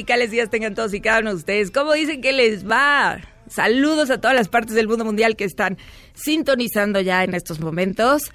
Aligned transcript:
Angelicales 0.00 0.30
días 0.30 0.48
tengan 0.48 0.74
todos 0.74 0.94
y 0.94 1.00
cada 1.02 1.20
uno 1.20 1.30
de 1.30 1.36
ustedes. 1.36 1.70
¿Cómo 1.70 1.92
dicen 1.92 2.22
que 2.22 2.32
les 2.32 2.66
va? 2.68 3.20
Saludos 3.48 4.08
a 4.10 4.18
todas 4.18 4.34
las 4.34 4.48
partes 4.48 4.74
del 4.74 4.88
mundo 4.88 5.04
mundial 5.04 5.36
que 5.36 5.44
están 5.44 5.76
sintonizando 6.14 7.00
ya 7.02 7.22
en 7.22 7.34
estos 7.34 7.60
momentos. 7.60 8.32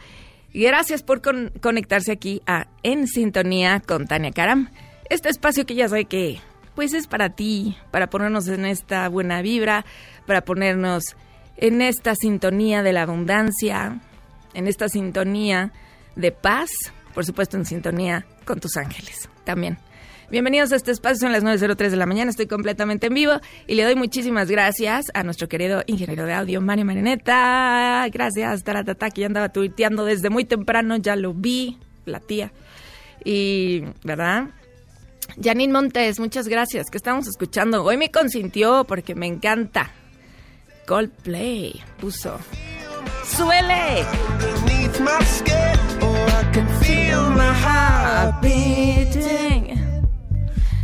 Gracias 0.53 1.01
por 1.01 1.21
con- 1.23 1.51
conectarse 1.61 2.11
aquí 2.11 2.41
a 2.45 2.67
En 2.83 3.07
Sintonía 3.07 3.81
con 3.83 4.05
Tania 4.05 4.31
Karam. 4.31 4.69
Este 5.09 5.29
espacio 5.29 5.65
que 5.65 5.73
ya 5.73 5.89
sabe 5.89 6.05
que 6.05 6.39
pues 6.75 6.93
es 6.93 7.07
para 7.07 7.29
ti, 7.29 7.75
para 7.89 8.09
ponernos 8.11 8.47
en 8.47 8.65
esta 8.65 9.07
buena 9.09 9.41
vibra, 9.41 9.85
para 10.27 10.41
ponernos 10.41 11.15
en 11.57 11.81
esta 11.81 12.13
sintonía 12.15 12.83
de 12.83 12.93
la 12.93 13.03
abundancia, 13.03 14.01
en 14.53 14.67
esta 14.67 14.87
sintonía 14.89 15.71
de 16.15 16.31
paz, 16.31 16.69
por 17.15 17.25
supuesto 17.25 17.57
en 17.57 17.65
sintonía 17.65 18.25
con 18.45 18.59
tus 18.59 18.77
ángeles 18.77 19.29
también. 19.45 19.77
Bienvenidos 20.31 20.71
a 20.71 20.77
este 20.77 20.91
espacio, 20.91 21.19
son 21.19 21.31
las 21.31 21.43
9.03 21.43 21.89
de 21.89 21.97
la 21.97 22.07
mañana, 22.07 22.31
estoy 22.31 22.47
completamente 22.47 23.07
en 23.07 23.13
vivo 23.13 23.33
y 23.67 23.75
le 23.75 23.83
doy 23.83 23.95
muchísimas 23.95 24.49
gracias 24.49 25.05
a 25.13 25.21
nuestro 25.21 25.47
querido 25.47 25.83
ingeniero 25.85 26.25
de 26.25 26.33
audio, 26.33 26.61
Mario 26.61 26.83
Marineta. 26.83 28.07
Gracias, 28.11 28.63
Taratata, 28.63 29.11
que 29.11 29.21
ya 29.21 29.27
andaba 29.27 29.49
tuiteando 29.49 30.03
desde 30.03 30.31
muy 30.31 30.43
temprano, 30.43 30.97
ya 30.97 31.15
lo 31.15 31.35
vi, 31.35 31.77
la 32.05 32.19
tía. 32.19 32.51
Y, 33.23 33.83
¿verdad? 34.03 34.49
Janine 35.41 35.71
Montes, 35.71 36.19
muchas 36.19 36.47
gracias, 36.47 36.89
que 36.89 36.97
estamos 36.97 37.27
escuchando. 37.27 37.83
Hoy 37.83 37.97
me 37.97 38.09
consintió 38.09 38.83
porque 38.85 39.13
me 39.13 39.27
encanta. 39.27 39.91
Coldplay 40.87 41.83
puso. 41.99 42.39
¡Suele! 43.25 44.03
Oh, 46.01 47.29
my. 47.29 47.45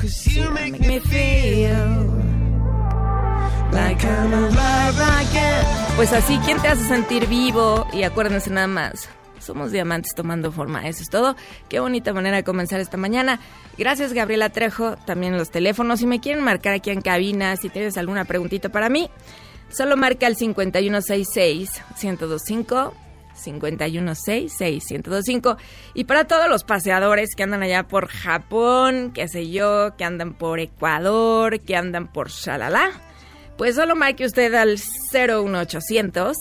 Cause 0.01 0.33
you 0.33 0.49
make 0.49 0.79
me 0.79 0.87
me 0.87 0.99
feel 0.99 2.07
like 3.71 4.03
I'm 4.03 4.33
alive 4.33 4.99
again. 4.99 5.65
Pues 5.95 6.11
así, 6.11 6.39
¿quién 6.43 6.59
te 6.59 6.69
hace 6.69 6.87
sentir 6.87 7.27
vivo? 7.27 7.85
Y 7.93 8.01
acuérdense 8.01 8.49
nada 8.49 8.65
más, 8.65 9.07
somos 9.39 9.71
diamantes 9.71 10.15
tomando 10.15 10.51
forma, 10.51 10.87
eso 10.87 11.03
es 11.03 11.09
todo. 11.11 11.35
Qué 11.69 11.79
bonita 11.79 12.13
manera 12.13 12.37
de 12.37 12.43
comenzar 12.43 12.79
esta 12.79 12.97
mañana. 12.97 13.39
Gracias 13.77 14.13
Gabriela 14.13 14.49
Trejo, 14.49 14.95
también 15.05 15.37
los 15.37 15.51
teléfonos. 15.51 15.99
Si 15.99 16.07
me 16.07 16.19
quieren 16.19 16.43
marcar 16.43 16.73
aquí 16.73 16.89
en 16.89 17.01
cabina, 17.01 17.55
si 17.57 17.69
tienes 17.69 17.95
alguna 17.95 18.25
preguntita 18.25 18.69
para 18.69 18.89
mí, 18.89 19.07
solo 19.69 19.97
marca 19.97 20.25
el 20.25 20.35
5166-1025. 20.35 22.91
5166-1025 23.35 25.57
y 25.93 26.05
para 26.05 26.25
todos 26.25 26.49
los 26.49 26.63
paseadores 26.63 27.35
que 27.35 27.43
andan 27.43 27.63
allá 27.63 27.87
por 27.87 28.07
Japón, 28.07 29.11
qué 29.13 29.27
sé 29.27 29.49
yo, 29.49 29.95
que 29.97 30.03
andan 30.03 30.33
por 30.33 30.59
Ecuador, 30.59 31.59
que 31.59 31.75
andan 31.75 32.11
por 32.11 32.29
Shalala, 32.29 32.91
pues 33.57 33.75
solo 33.75 33.95
marque 33.95 34.25
usted 34.25 34.53
al 34.53 34.77
01800 35.13 36.37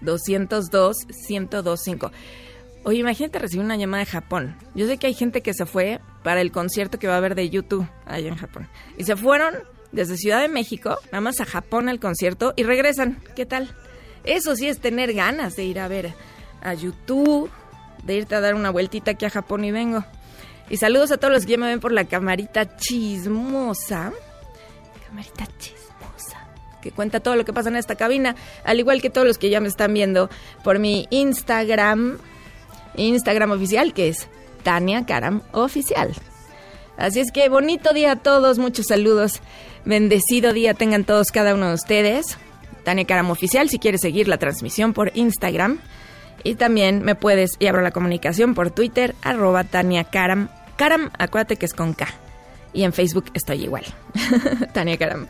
202 0.00 0.96
1025. 1.28 2.10
Oye, 2.82 2.98
imagínate 2.98 3.38
recibir 3.38 3.64
una 3.64 3.76
llamada 3.76 4.04
de 4.04 4.10
Japón. 4.10 4.56
Yo 4.74 4.86
sé 4.86 4.96
que 4.96 5.06
hay 5.06 5.14
gente 5.14 5.42
que 5.42 5.52
se 5.52 5.66
fue 5.66 6.00
para 6.22 6.40
el 6.40 6.50
concierto 6.50 6.98
que 6.98 7.08
va 7.08 7.14
a 7.14 7.18
haber 7.18 7.34
de 7.34 7.50
YouTube 7.50 7.86
allá 8.06 8.28
en 8.28 8.36
Japón. 8.36 8.68
Y 8.96 9.04
se 9.04 9.16
fueron 9.16 9.54
desde 9.92 10.16
Ciudad 10.16 10.40
de 10.40 10.48
México, 10.48 10.96
nada 11.06 11.20
más 11.20 11.40
a 11.40 11.44
Japón 11.44 11.88
al 11.88 12.00
concierto 12.00 12.54
y 12.56 12.62
regresan. 12.62 13.18
¿Qué 13.36 13.44
tal? 13.44 13.74
Eso 14.24 14.56
sí 14.56 14.68
es 14.68 14.80
tener 14.80 15.12
ganas 15.14 15.56
de 15.56 15.64
ir 15.64 15.80
a 15.80 15.88
ver 15.88 16.14
a 16.62 16.74
YouTube, 16.74 17.50
de 18.04 18.16
irte 18.16 18.34
a 18.34 18.40
dar 18.40 18.54
una 18.54 18.70
vueltita 18.70 19.12
aquí 19.12 19.24
a 19.24 19.30
Japón 19.30 19.64
y 19.64 19.70
vengo. 19.70 20.04
Y 20.68 20.76
saludos 20.76 21.10
a 21.10 21.16
todos 21.16 21.32
los 21.32 21.46
que 21.46 21.52
ya 21.52 21.58
me 21.58 21.66
ven 21.66 21.80
por 21.80 21.92
la 21.92 22.04
camarita 22.04 22.76
chismosa. 22.76 24.12
Camarita 25.06 25.46
chismosa. 25.58 26.46
Que 26.80 26.92
cuenta 26.92 27.20
todo 27.20 27.34
lo 27.34 27.44
que 27.44 27.52
pasa 27.52 27.70
en 27.70 27.76
esta 27.76 27.96
cabina. 27.96 28.36
Al 28.64 28.78
igual 28.78 29.02
que 29.02 29.10
todos 29.10 29.26
los 29.26 29.38
que 29.38 29.50
ya 29.50 29.60
me 29.60 29.68
están 29.68 29.92
viendo 29.92 30.30
por 30.62 30.78
mi 30.78 31.08
Instagram. 31.10 32.18
Instagram 32.96 33.50
oficial, 33.50 33.92
que 33.94 34.08
es 34.08 34.28
Tania 34.62 35.06
Karam 35.06 35.42
Oficial. 35.52 36.12
Así 36.96 37.20
es 37.20 37.32
que 37.32 37.48
bonito 37.48 37.92
día 37.92 38.12
a 38.12 38.16
todos, 38.16 38.58
muchos 38.58 38.86
saludos. 38.88 39.40
Bendecido 39.84 40.52
día 40.52 40.74
tengan 40.74 41.04
todos 41.04 41.32
cada 41.32 41.54
uno 41.54 41.68
de 41.68 41.74
ustedes. 41.74 42.38
Tania 42.84 43.04
Karam 43.04 43.30
Oficial, 43.30 43.68
si 43.68 43.78
quieres 43.78 44.00
seguir 44.00 44.28
la 44.28 44.38
transmisión 44.38 44.92
por 44.92 45.12
Instagram. 45.14 45.80
Y 46.42 46.54
también 46.54 47.02
me 47.02 47.14
puedes, 47.14 47.52
y 47.58 47.66
abro 47.66 47.82
la 47.82 47.90
comunicación 47.90 48.54
por 48.54 48.70
Twitter, 48.70 49.14
arroba 49.22 49.64
Tania 49.64 50.04
Karam. 50.04 50.48
Karam, 50.76 51.10
acuérdate 51.18 51.56
que 51.56 51.66
es 51.66 51.74
con 51.74 51.92
K. 51.92 52.06
Y 52.72 52.84
en 52.84 52.92
Facebook 52.92 53.26
estoy 53.34 53.64
igual. 53.64 53.84
Tania 54.72 54.96
Karam. 54.96 55.28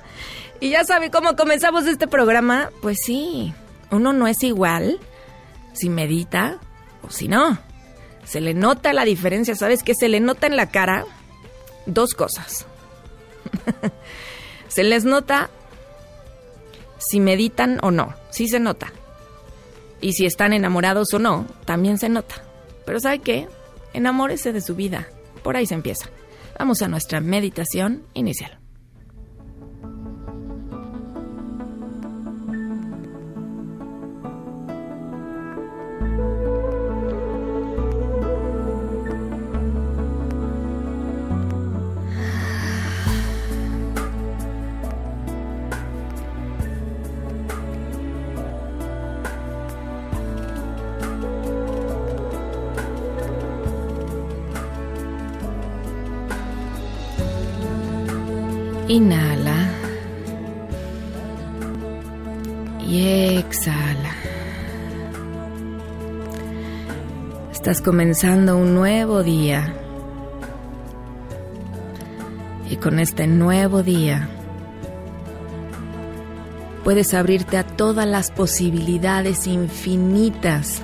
Y 0.61 0.71
ya 0.71 0.85
sabe 0.85 1.11
cómo 1.11 1.37
comenzamos 1.37 1.87
este 1.87 2.07
programa. 2.07 2.71
Pues 2.83 2.99
sí, 3.05 3.53
uno 3.91 4.13
no 4.13 4.27
es 4.27 4.43
igual 4.43 5.01
si 5.73 5.89
medita 5.89 6.59
o 7.03 7.11
si 7.11 7.29
no. 7.29 7.59
Se 8.25 8.41
le 8.41 8.55
nota 8.55 8.93
la 8.93 9.05
diferencia, 9.05 9.57
¿sabes 9.57 9.83
qué? 9.83 9.95
Se 9.95 10.09
le 10.09 10.21
nota 10.21 10.47
en 10.47 10.57
la 10.57 10.71
cara 10.71 11.05
dos 11.87 12.15
cosas. 12.15 12.67
se 14.69 14.85
les 14.85 15.05
nota 15.05 15.51
si 17.01 17.19
meditan 17.19 17.79
o 17.83 17.91
no. 17.91 18.15
Sí 18.31 18.47
se 18.47 18.61
nota. 18.61 18.93
Y 20.01 20.13
si 20.13 20.27
están 20.27 20.53
enamorados 20.53 21.13
o 21.13 21.19
no, 21.19 21.47
también 21.65 21.99
se 21.99 22.09
nota. 22.09 22.37
Pero 22.87 23.01
¿sabe 23.01 23.19
qué? 23.19 23.49
Enamórese 23.93 24.53
de 24.53 24.61
su 24.61 24.77
vida. 24.77 25.09
Por 25.43 25.57
ahí 25.57 25.67
se 25.67 25.75
empieza. 25.75 26.09
Vamos 26.59 26.83
a 26.83 26.89
nuestra 26.89 27.21
meditación 27.21 28.05
inicial. 28.15 28.60
Inhala. 58.91 59.69
Y 62.81 63.37
exhala. 63.39 64.17
Estás 67.53 67.81
comenzando 67.81 68.57
un 68.57 68.75
nuevo 68.75 69.23
día. 69.23 69.73
Y 72.69 72.79
con 72.79 72.99
este 72.99 73.29
nuevo 73.29 73.85
día 73.85 74.29
puedes 76.83 77.15
abrirte 77.15 77.59
a 77.59 77.65
todas 77.65 78.09
las 78.09 78.33
posibilidades 78.33 79.47
infinitas 79.47 80.83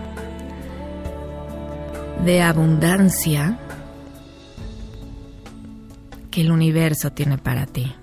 de 2.25 2.41
abundancia 2.41 3.59
el 6.41 6.51
universo 6.51 7.13
tiene 7.13 7.39
para 7.39 7.67
ti. 7.67 7.95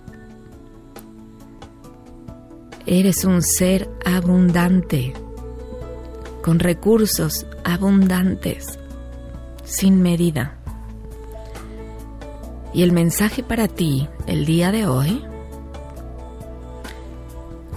Eres 2.86 3.24
un 3.26 3.42
ser 3.42 3.90
abundante, 4.06 5.14
con 6.42 6.60
recursos 6.60 7.46
abundantes, 7.64 8.78
sin 9.64 10.02
medida. 10.02 10.58
Y 12.74 12.84
el 12.84 12.92
mensaje 12.92 13.44
para 13.44 13.68
ti 13.68 14.10
el 14.26 14.46
día 14.46 14.72
de 14.72 14.88
hoy 14.88 15.24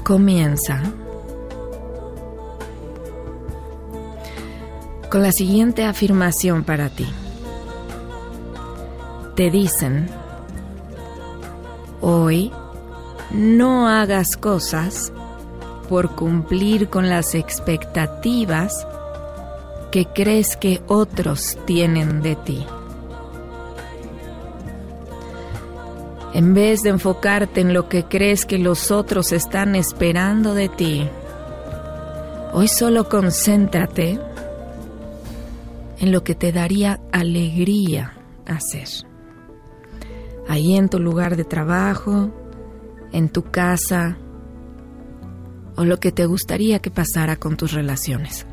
comienza 0.02 0.82
con 5.10 5.22
la 5.22 5.32
siguiente 5.32 5.84
afirmación 5.84 6.64
para 6.64 6.88
ti. 6.88 7.06
Te 9.36 9.50
dicen, 9.50 10.08
hoy 12.08 12.52
no 13.32 13.88
hagas 13.88 14.36
cosas 14.36 15.12
por 15.88 16.14
cumplir 16.14 16.88
con 16.88 17.08
las 17.08 17.34
expectativas 17.34 18.86
que 19.90 20.06
crees 20.06 20.56
que 20.56 20.80
otros 20.86 21.58
tienen 21.66 22.22
de 22.22 22.36
ti. 22.36 22.64
En 26.32 26.54
vez 26.54 26.84
de 26.84 26.90
enfocarte 26.90 27.60
en 27.60 27.74
lo 27.74 27.88
que 27.88 28.04
crees 28.04 28.46
que 28.46 28.58
los 28.58 28.92
otros 28.92 29.32
están 29.32 29.74
esperando 29.74 30.54
de 30.54 30.68
ti, 30.68 31.08
hoy 32.52 32.68
solo 32.68 33.08
concéntrate 33.08 34.20
en 35.98 36.12
lo 36.12 36.22
que 36.22 36.36
te 36.36 36.52
daría 36.52 37.00
alegría 37.10 38.12
hacer. 38.46 39.15
Ahí 40.48 40.76
en 40.76 40.88
tu 40.88 40.98
lugar 40.98 41.36
de 41.36 41.44
trabajo, 41.44 42.30
en 43.12 43.28
tu 43.28 43.42
casa, 43.42 44.16
o 45.76 45.84
lo 45.84 45.98
que 45.98 46.12
te 46.12 46.26
gustaría 46.26 46.78
que 46.78 46.90
pasara 46.90 47.36
con 47.36 47.56
tus 47.56 47.72
relaciones. 47.72 48.46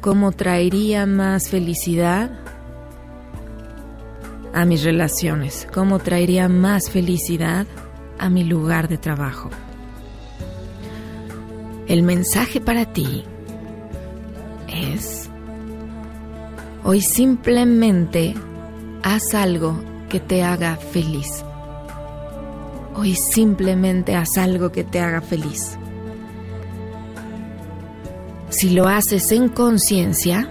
¿Cómo 0.00 0.32
traería 0.32 1.06
más 1.06 1.48
felicidad 1.48 2.38
a 4.52 4.64
mis 4.64 4.84
relaciones? 4.84 5.66
¿Cómo 5.72 5.98
traería 5.98 6.48
más 6.48 6.90
felicidad 6.90 7.66
a 8.18 8.28
mi 8.28 8.44
lugar 8.44 8.88
de 8.88 8.98
trabajo? 8.98 9.50
El 11.88 12.02
mensaje 12.02 12.60
para 12.60 12.92
ti 12.92 13.24
es, 14.68 15.30
hoy 16.82 17.00
simplemente 17.00 18.34
haz 19.06 19.34
algo 19.34 19.80
que 20.08 20.18
te 20.18 20.42
haga 20.42 20.74
feliz. 20.74 21.44
Hoy 22.96 23.14
simplemente 23.14 24.16
haz 24.16 24.36
algo 24.36 24.72
que 24.72 24.82
te 24.82 24.98
haga 24.98 25.20
feliz. 25.20 25.78
Si 28.48 28.70
lo 28.70 28.88
haces 28.88 29.30
en 29.30 29.48
conciencia, 29.48 30.48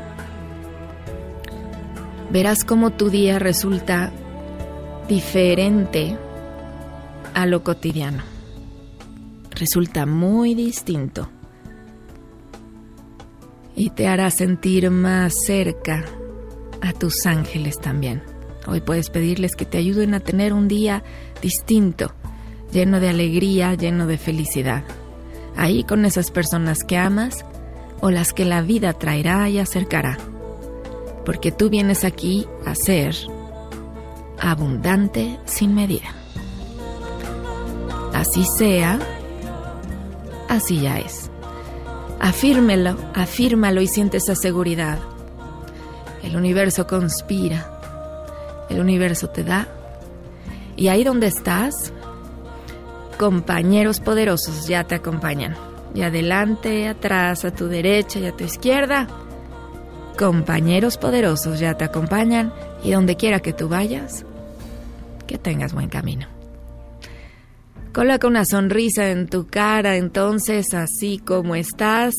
verás 2.31 2.63
cómo 2.63 2.92
tu 2.92 3.10
día 3.10 3.40
resulta 3.40 4.13
diferente 5.10 6.18
a 7.34 7.46
lo 7.48 7.62
cotidiano. 7.62 8.24
Resulta 9.52 10.06
muy 10.06 10.56
distinto 10.56 11.28
y 13.75 13.90
te 13.90 14.07
hará 14.07 14.31
sentir 14.31 14.92
más 14.92 15.34
cerca 15.46 16.06
a 16.80 16.94
tus 16.94 17.25
ángeles 17.25 17.80
también. 17.81 18.34
Hoy 18.67 18.81
puedes 18.81 19.09
pedirles 19.09 19.56
que 19.56 19.65
te 19.65 19.77
ayuden 19.77 20.13
a 20.13 20.19
tener 20.19 20.53
un 20.53 20.67
día 20.67 21.03
distinto, 21.41 22.13
lleno 22.71 23.00
de 23.00 23.09
alegría, 23.09 23.73
lleno 23.75 24.07
de 24.07 24.17
felicidad. 24.17 24.83
Ahí 25.56 25.83
con 25.83 26.06
esas 26.06 26.31
personas 26.31 26.83
que 26.83 26.97
amas 26.97 27.45
o 28.01 28.09
las 28.09 28.33
que 28.33 28.45
la 28.45 28.62
vida 28.62 28.94
traerá 28.94 29.47
y 29.50 29.59
acercará. 29.59 30.17
Porque 31.25 31.51
tú 31.51 31.69
vienes 31.69 32.03
aquí 32.03 32.47
a 32.65 32.75
ser 32.75 33.15
abundante 34.39 35.39
sin 35.45 35.73
medida. 35.73 36.13
Así 38.13 38.45
sea, 38.45 39.00
así 40.50 40.81
ya 40.81 41.00
es. 41.00 41.29
Afírmelo, 42.19 42.97
afírmalo 43.13 43.81
y 43.81 43.88
siente 43.88 44.18
esa 44.18 44.35
seguridad. 44.35 45.00
El 46.23 46.35
universo 46.35 46.88
conspira, 46.88 47.75
el 48.69 48.79
universo 48.79 49.29
te 49.29 49.44
da. 49.44 49.67
Y 50.75 50.88
ahí 50.89 51.03
donde 51.03 51.27
estás, 51.27 51.94
compañeros 53.17 54.00
poderosos 54.00 54.67
ya 54.67 54.83
te 54.83 54.95
acompañan. 54.95 55.56
Y 55.94 56.01
adelante, 56.01 56.88
atrás, 56.88 57.45
a 57.45 57.51
tu 57.51 57.67
derecha 57.67 58.19
y 58.19 58.25
a 58.25 58.35
tu 58.35 58.44
izquierda. 58.44 59.07
Compañeros 60.17 60.97
poderosos 60.97 61.59
ya 61.59 61.75
te 61.75 61.85
acompañan 61.85 62.53
y 62.83 62.91
donde 62.91 63.15
quiera 63.15 63.39
que 63.39 63.53
tú 63.53 63.67
vayas, 63.69 64.25
que 65.27 65.38
tengas 65.38 65.73
buen 65.73 65.89
camino. 65.89 66.27
Coloca 67.94 68.27
una 68.27 68.44
sonrisa 68.44 69.09
en 69.09 69.27
tu 69.27 69.47
cara 69.47 69.95
entonces, 69.95 70.73
así 70.73 71.18
como 71.18 71.56
estás, 71.56 72.13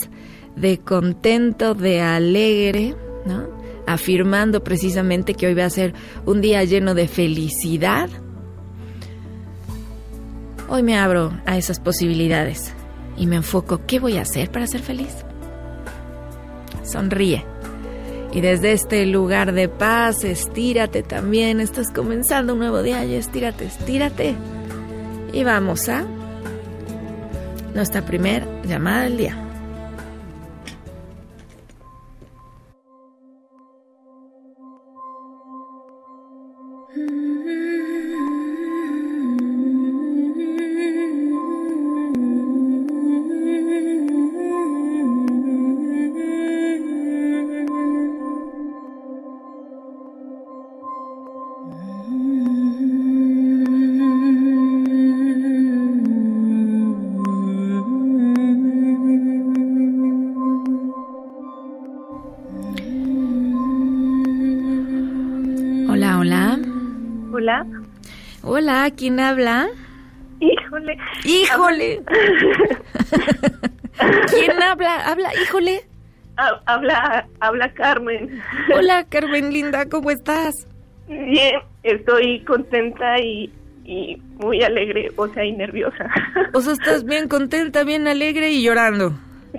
de 0.56 0.78
contento, 0.78 1.74
de 1.74 2.00
alegre, 2.00 2.96
¿no? 3.26 3.46
Afirmando 3.86 4.64
precisamente 4.64 5.34
que 5.34 5.46
hoy 5.46 5.54
va 5.54 5.64
a 5.64 5.70
ser 5.70 5.94
un 6.24 6.40
día 6.40 6.64
lleno 6.64 6.94
de 6.94 7.08
felicidad 7.08 8.10
Hoy 10.68 10.82
me 10.82 10.98
abro 10.98 11.32
a 11.46 11.56
esas 11.56 11.78
posibilidades 11.78 12.74
y 13.16 13.26
me 13.26 13.36
enfoco, 13.36 13.82
¿qué 13.86 14.00
voy 14.00 14.16
a 14.16 14.22
hacer 14.22 14.50
para 14.50 14.66
ser 14.66 14.82
feliz? 14.82 15.24
Sonríe. 16.82 17.44
Y 18.32 18.40
desde 18.40 18.72
este 18.72 19.06
lugar 19.06 19.52
de 19.52 19.68
paz, 19.68 20.24
estírate 20.24 21.04
también. 21.04 21.60
Estás 21.60 21.92
comenzando 21.92 22.54
un 22.54 22.58
nuevo 22.58 22.82
día 22.82 23.04
y 23.04 23.14
estírate, 23.14 23.66
estírate. 23.66 24.34
Y 25.32 25.44
vamos 25.44 25.88
a 25.88 26.04
nuestra 27.72 28.04
primer 28.04 28.44
llamada 28.64 29.04
del 29.04 29.18
día. 29.18 29.45
Hola, 68.48 68.88
¿quién 68.96 69.18
habla? 69.18 69.66
Híjole. 70.38 70.96
Híjole. 71.24 72.00
¿Quién 74.30 74.62
habla? 74.62 75.04
Habla, 75.04 75.30
híjole. 75.42 75.80
Habla, 76.66 77.26
habla 77.40 77.74
Carmen. 77.74 78.40
Hola, 78.72 79.04
Carmen 79.08 79.52
linda, 79.52 79.88
¿cómo 79.88 80.12
estás? 80.12 80.54
Bien, 81.08 81.56
estoy 81.82 82.44
contenta 82.44 83.18
y, 83.20 83.52
y 83.84 84.16
muy 84.36 84.62
alegre, 84.62 85.10
o 85.16 85.26
sea, 85.26 85.44
y 85.44 85.50
nerviosa. 85.50 86.08
O 86.54 86.60
sea, 86.60 86.74
estás 86.74 87.04
bien 87.04 87.26
contenta, 87.26 87.82
bien 87.82 88.06
alegre 88.06 88.52
y 88.52 88.62
llorando. 88.62 89.12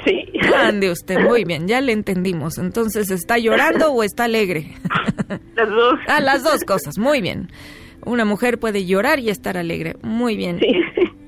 Sí. 0.06 0.32
Ande 0.56 0.92
usted, 0.92 1.20
muy 1.20 1.44
bien, 1.44 1.68
ya 1.68 1.82
le 1.82 1.92
entendimos. 1.92 2.58
Entonces, 2.58 3.12
¿está 3.12 3.38
llorando 3.38 3.92
o 3.92 4.04
está 4.04 4.24
alegre? 4.24 4.76
Las 5.56 5.70
dos. 5.70 6.00
Ah, 6.08 6.22
las 6.22 6.42
dos 6.42 6.64
cosas, 6.64 6.98
muy 6.98 7.20
bien. 7.20 7.50
Una 8.08 8.26
mujer 8.26 8.58
puede 8.58 8.86
llorar 8.86 9.20
y 9.20 9.30
estar 9.30 9.58
alegre. 9.58 9.96
Muy 10.02 10.36
bien. 10.38 10.60
Sí. 10.60 10.74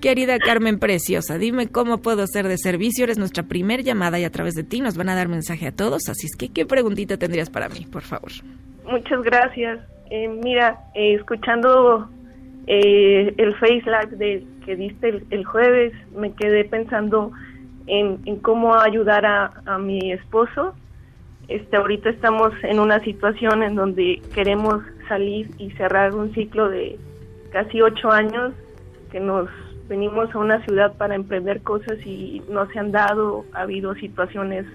Querida 0.01 0.39
Carmen 0.39 0.79
Preciosa, 0.79 1.37
dime 1.37 1.67
cómo 1.67 1.97
puedo 1.97 2.25
ser 2.25 2.47
de 2.47 2.57
servicio. 2.57 3.03
Eres 3.03 3.17
nuestra 3.17 3.43
primer 3.43 3.83
llamada 3.83 4.17
y 4.17 4.23
a 4.23 4.29
través 4.29 4.55
de 4.55 4.63
ti 4.63 4.79
nos 4.79 4.95
van 4.95 5.09
a 5.09 5.15
dar 5.15 5.27
mensaje 5.27 5.67
a 5.67 5.71
todos. 5.73 6.07
Así 6.07 6.25
es 6.25 6.37
que, 6.37 6.47
¿qué 6.53 6.65
preguntita 6.65 7.17
tendrías 7.17 7.49
para 7.49 7.67
mí, 7.67 7.85
por 7.91 8.03
favor? 8.03 8.31
Muchas 8.89 9.21
gracias. 9.23 9.79
Eh, 10.09 10.29
mira, 10.29 10.79
eh, 10.95 11.15
escuchando 11.15 12.09
eh, 12.67 13.33
el 13.35 13.53
Face 13.55 13.83
Live 13.85 14.15
de, 14.15 14.45
que 14.65 14.77
diste 14.77 15.09
el, 15.09 15.25
el 15.31 15.43
jueves, 15.43 15.91
me 16.15 16.31
quedé 16.31 16.63
pensando 16.63 17.31
en, 17.87 18.19
en 18.25 18.37
cómo 18.37 18.75
ayudar 18.75 19.25
a, 19.25 19.51
a 19.65 19.77
mi 19.77 20.13
esposo. 20.13 20.73
Este, 21.49 21.75
ahorita 21.75 22.11
estamos 22.11 22.53
en 22.63 22.79
una 22.79 22.99
situación 23.01 23.63
en 23.63 23.75
donde 23.75 24.21
queremos 24.33 24.81
salir 25.09 25.51
y 25.57 25.71
cerrar 25.71 26.15
un 26.15 26.33
ciclo 26.33 26.69
de 26.69 26.97
casi 27.51 27.81
ocho 27.81 28.09
años 28.09 28.53
que 29.11 29.19
nos 29.19 29.49
venimos 29.89 30.33
a 30.33 30.37
una 30.37 30.63
ciudad 30.65 30.95
para 30.95 31.15
emprender 31.15 31.61
cosas 31.61 31.97
y 32.05 32.41
no 32.47 32.67
se 32.67 32.79
han 32.79 32.91
dado, 32.91 33.43
ha 33.53 33.61
habido 33.61 33.95
situaciones 33.95 34.65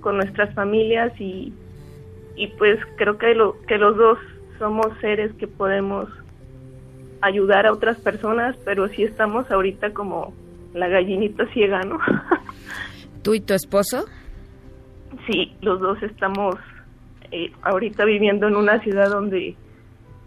con 0.00 0.16
nuestras 0.16 0.52
familias 0.54 1.12
y, 1.20 1.52
y 2.34 2.48
pues 2.58 2.80
creo 2.96 3.18
que, 3.18 3.34
lo, 3.34 3.60
que 3.68 3.78
los 3.78 3.96
dos 3.96 4.18
somos 4.58 4.86
seres 5.00 5.32
que 5.34 5.46
podemos 5.46 6.08
ayudar 7.20 7.66
a 7.66 7.72
otras 7.72 7.98
personas, 7.98 8.56
pero 8.64 8.88
sí 8.88 9.02
estamos 9.02 9.50
ahorita 9.50 9.92
como 9.92 10.34
la 10.74 10.88
gallinita 10.88 11.46
ciega, 11.52 11.80
¿no? 11.82 11.98
¿Tú 13.22 13.34
y 13.34 13.40
tu 13.40 13.54
esposo? 13.54 14.04
Sí, 15.26 15.56
los 15.62 15.80
dos 15.80 16.02
estamos 16.02 16.56
eh, 17.30 17.50
ahorita 17.62 18.04
viviendo 18.04 18.48
en 18.48 18.56
una 18.56 18.80
ciudad 18.80 19.08
donde 19.08 19.56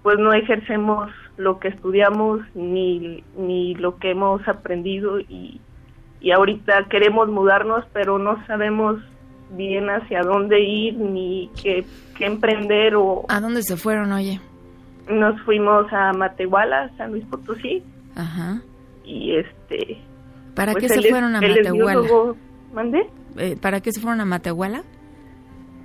pues 0.07 0.19
no 0.19 0.31
ejercemos 0.31 1.09
lo 1.35 1.59
que 1.59 1.67
estudiamos 1.67 2.39
ni, 2.55 3.25
ni 3.37 3.75
lo 3.75 3.97
que 3.97 4.11
hemos 4.11 4.47
aprendido 4.47 5.19
y, 5.19 5.59
y 6.21 6.31
ahorita 6.31 6.85
queremos 6.89 7.27
mudarnos 7.27 7.83
pero 7.91 8.17
no 8.17 8.41
sabemos 8.47 9.01
bien 9.51 9.89
hacia 9.89 10.21
dónde 10.21 10.61
ir 10.61 10.93
ni 10.95 11.51
qué, 11.61 11.83
qué 12.17 12.25
emprender 12.25 12.95
o 12.95 13.25
¿A 13.27 13.41
dónde 13.41 13.63
se 13.63 13.75
fueron, 13.75 14.13
oye? 14.13 14.39
nos 15.09 15.41
fuimos 15.41 15.91
a 15.91 16.13
Matehuala, 16.13 16.89
San 16.95 17.11
Luis 17.11 17.25
Potosí 17.25 17.83
Ajá. 18.15 18.61
y 19.03 19.35
este 19.35 19.97
¿Para 20.55 20.71
pues 20.71 20.85
qué 20.85 21.01
se 21.01 21.09
fueron 21.09 21.35
a 21.35 21.41
Matehuala? 21.41 21.99
biólogo. 21.99 22.37
¿Mande? 22.73 23.09
Eh, 23.35 23.57
¿Para 23.61 23.81
qué 23.81 23.91
se 23.91 23.99
fueron 23.99 24.21
a 24.21 24.25
Matehuala? 24.25 24.83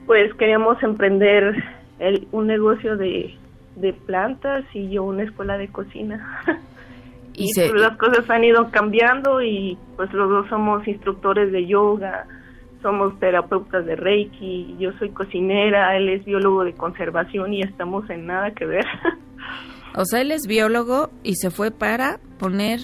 Pues 0.06 0.32
queríamos 0.34 0.80
emprender 0.84 1.56
el, 1.98 2.28
un 2.30 2.46
negocio 2.46 2.96
de, 2.96 3.36
de 3.76 3.92
plantas 3.92 4.64
y 4.74 4.90
yo 4.90 5.04
una 5.04 5.22
escuela 5.24 5.56
de 5.58 5.68
cocina. 5.68 6.40
Y 7.34 7.44
y 7.44 7.48
se- 7.54 7.70
pues 7.70 7.80
las 7.80 7.96
cosas 7.96 8.28
han 8.28 8.44
ido 8.44 8.70
cambiando 8.70 9.40
y 9.40 9.78
pues 9.96 10.12
los 10.12 10.28
dos 10.28 10.46
somos 10.50 10.86
instructores 10.86 11.50
de 11.50 11.66
yoga, 11.66 12.26
somos 12.82 13.18
terapeutas 13.20 13.86
de 13.86 13.96
Reiki, 13.96 14.76
yo 14.78 14.92
soy 14.98 15.08
cocinera, 15.12 15.96
él 15.96 16.10
es 16.10 16.26
biólogo 16.26 16.62
de 16.62 16.74
conservación 16.74 17.54
y 17.54 17.62
estamos 17.62 18.10
en 18.10 18.26
nada 18.26 18.50
que 18.50 18.66
ver. 18.66 18.84
O 19.94 20.04
sea, 20.06 20.20
él 20.22 20.30
es 20.32 20.46
biólogo 20.46 21.10
y 21.22 21.34
se 21.36 21.50
fue 21.50 21.70
para 21.70 22.18
poner 22.38 22.80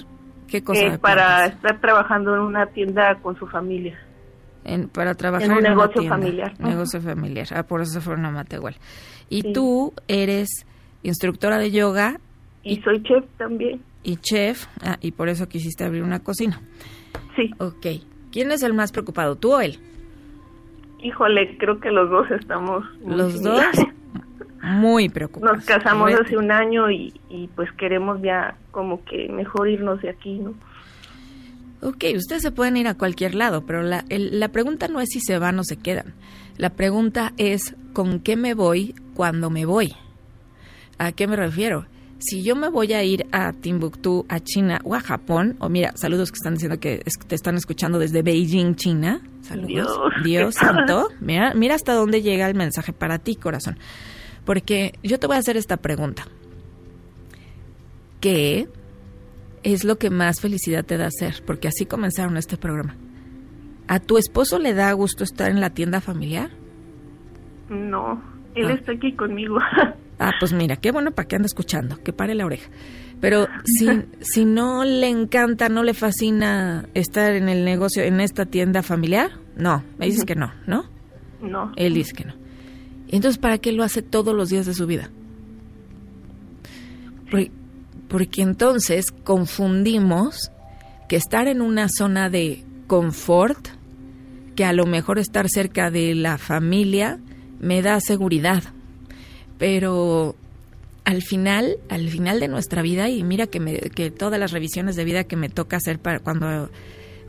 qué 0.46 0.62
cosa. 0.62 0.80
Eh, 0.86 0.98
para 0.98 1.44
estar 1.46 1.80
trabajando 1.80 2.34
en 2.34 2.40
una 2.40 2.66
tienda 2.66 3.14
con 3.22 3.34
su 3.38 3.46
familia. 3.48 3.98
En- 4.64 4.88
para 4.90 5.14
trabajar 5.14 5.46
en 5.46 5.52
un 5.52 5.58
una 5.58 5.68
negocio 5.70 6.00
tienda. 6.02 6.16
familiar. 6.16 6.52
Negocio 6.60 7.00
familiar. 7.00 7.46
Ah, 7.54 7.62
por 7.64 7.80
eso 7.82 7.92
se 7.92 8.00
fueron 8.02 8.24
a 8.26 8.30
Matehuala. 8.30 8.76
Y 9.30 9.40
Sí. 9.42 9.52
tú 9.54 9.94
eres 10.06 10.66
instructora 11.02 11.58
de 11.58 11.70
yoga 11.70 12.18
Y 12.62 12.76
soy 12.82 13.02
chef 13.02 13.24
también. 13.36 13.80
y 14.02 14.16
chef. 14.16 14.66
Ah, 14.82 14.98
y 15.00 15.12
por 15.12 15.28
eso 15.28 15.48
quisiste 15.48 15.84
abrir 15.84 16.02
una 16.02 16.20
cocina. 16.20 16.60
Sí, 17.36 17.50
Ok. 17.58 17.86
¿Quién 18.32 18.50
es 18.52 18.62
el 18.62 18.74
más 18.74 18.92
preocupado, 18.92 19.36
tú 19.36 19.52
o 19.54 19.60
él? 19.60 19.78
híjole, 21.02 21.56
creo 21.58 21.78
que 21.80 21.90
los 21.90 22.10
dos 22.10 22.30
estamos 22.32 22.84
muy 23.02 23.16
Los 23.16 23.42
dos 23.42 23.62
muy 24.62 25.08
preocupados. 25.08 25.58
Nos 25.58 25.64
casamos 25.66 26.12
hace 26.12 26.36
un 26.36 26.50
año 26.50 26.90
y, 26.90 27.14
y 27.30 27.46
pues 27.54 27.70
queremos 27.72 28.20
ya 28.22 28.56
como 28.72 29.04
que 29.04 29.28
mejor 29.28 29.68
irnos 29.68 30.02
de 30.02 30.10
aquí, 30.10 30.38
¿no? 30.40 30.54
Ok, 31.80 32.04
ustedes 32.16 32.42
se 32.42 32.50
pueden 32.50 32.76
ir 32.76 32.88
a 32.88 32.94
cualquier 32.94 33.36
lado, 33.36 33.64
pero 33.64 33.82
la, 33.82 34.04
el- 34.08 34.40
la 34.40 34.48
pregunta 34.48 34.88
no 34.88 35.00
es 35.00 35.08
si 35.10 35.20
se 35.20 35.38
van 35.38 35.58
o 35.60 35.64
se 35.64 35.76
quedan. 35.76 36.12
La 36.56 36.70
pregunta 36.70 37.32
es 37.36 37.76
con 37.92 38.18
qué 38.18 38.36
me 38.36 38.54
voy 38.54 38.94
cuando 39.14 39.48
me 39.48 39.64
voy. 39.64 39.94
¿A 40.98 41.12
qué 41.12 41.26
me 41.26 41.36
refiero? 41.36 41.86
Si 42.18 42.42
yo 42.42 42.56
me 42.56 42.68
voy 42.68 42.92
a 42.94 43.04
ir 43.04 43.26
a 43.30 43.52
Timbuktu, 43.52 44.26
a 44.28 44.40
China 44.40 44.80
o 44.82 44.96
a 44.96 45.00
Japón, 45.00 45.54
o 45.60 45.68
mira, 45.68 45.92
saludos 45.94 46.32
que 46.32 46.36
están 46.36 46.54
diciendo 46.54 46.80
que 46.80 47.00
es- 47.04 47.18
te 47.18 47.36
están 47.36 47.54
escuchando 47.56 48.00
desde 48.00 48.22
Beijing, 48.22 48.74
China. 48.74 49.20
Saludos. 49.42 49.68
Dios. 49.68 49.88
Dios 50.24 50.54
santo. 50.56 51.08
Mira, 51.20 51.54
mira 51.54 51.76
hasta 51.76 51.92
dónde 51.94 52.20
llega 52.20 52.48
el 52.48 52.56
mensaje 52.56 52.92
para 52.92 53.18
ti, 53.20 53.36
corazón. 53.36 53.78
Porque 54.44 54.94
yo 55.04 55.20
te 55.20 55.28
voy 55.28 55.36
a 55.36 55.38
hacer 55.38 55.56
esta 55.56 55.76
pregunta. 55.76 56.26
¿Qué 58.20 58.68
es 59.62 59.84
lo 59.84 59.96
que 59.98 60.10
más 60.10 60.40
felicidad 60.40 60.84
te 60.84 60.96
da 60.96 61.06
hacer? 61.06 61.42
Porque 61.46 61.68
así 61.68 61.86
comenzaron 61.86 62.36
este 62.36 62.56
programa. 62.56 62.96
¿A 63.86 64.00
tu 64.00 64.18
esposo 64.18 64.58
le 64.58 64.74
da 64.74 64.92
gusto 64.92 65.22
estar 65.22 65.50
en 65.50 65.60
la 65.60 65.70
tienda 65.70 66.00
familiar? 66.00 66.50
No, 67.68 68.20
él 68.56 68.66
Ah. 68.70 68.74
está 68.74 68.92
aquí 68.92 69.12
conmigo. 69.14 69.58
Ah, 70.18 70.32
pues 70.40 70.52
mira, 70.52 70.76
qué 70.76 70.90
bueno 70.90 71.12
para 71.12 71.28
que 71.28 71.36
ande 71.36 71.46
escuchando, 71.46 72.02
que 72.02 72.12
pare 72.12 72.34
la 72.34 72.44
oreja. 72.44 72.68
Pero 73.20 73.48
si, 73.64 73.88
si 74.20 74.44
no 74.44 74.84
le 74.84 75.08
encanta, 75.08 75.68
no 75.68 75.82
le 75.82 75.94
fascina 75.94 76.88
estar 76.94 77.32
en 77.32 77.48
el 77.48 77.64
negocio, 77.64 78.02
en 78.02 78.20
esta 78.20 78.46
tienda 78.46 78.82
familiar, 78.82 79.32
no, 79.56 79.84
me 79.98 80.06
dices 80.06 80.24
que 80.24 80.34
no, 80.34 80.52
¿no? 80.66 80.84
no. 81.40 81.72
Él 81.76 81.94
dice 81.94 82.14
que 82.14 82.24
no. 82.24 82.34
¿Y 83.08 83.16
entonces 83.16 83.38
para 83.38 83.58
qué 83.58 83.72
lo 83.72 83.82
hace 83.82 84.02
todos 84.02 84.34
los 84.34 84.50
días 84.50 84.66
de 84.66 84.74
su 84.74 84.86
vida? 84.86 85.10
Porque, 87.30 87.50
porque 88.08 88.42
entonces 88.42 89.10
confundimos 89.10 90.50
que 91.08 91.16
estar 91.16 91.48
en 91.48 91.60
una 91.60 91.88
zona 91.88 92.30
de 92.30 92.64
confort, 92.86 93.68
que 94.54 94.64
a 94.64 94.72
lo 94.72 94.86
mejor 94.86 95.18
estar 95.18 95.48
cerca 95.48 95.90
de 95.90 96.14
la 96.14 96.38
familia 96.38 97.18
me 97.60 97.82
da 97.82 98.00
seguridad. 98.00 98.62
Pero 99.58 100.36
al 101.04 101.22
final, 101.22 101.78
al 101.88 102.08
final 102.08 102.40
de 102.40 102.48
nuestra 102.48 102.82
vida, 102.82 103.08
y 103.08 103.22
mira 103.24 103.46
que, 103.46 103.60
me, 103.60 103.78
que 103.78 104.10
todas 104.10 104.38
las 104.38 104.52
revisiones 104.52 104.94
de 104.94 105.04
vida 105.04 105.24
que 105.24 105.36
me 105.36 105.48
toca 105.48 105.78
hacer 105.78 105.98
para 105.98 106.20
cuando, 106.20 106.70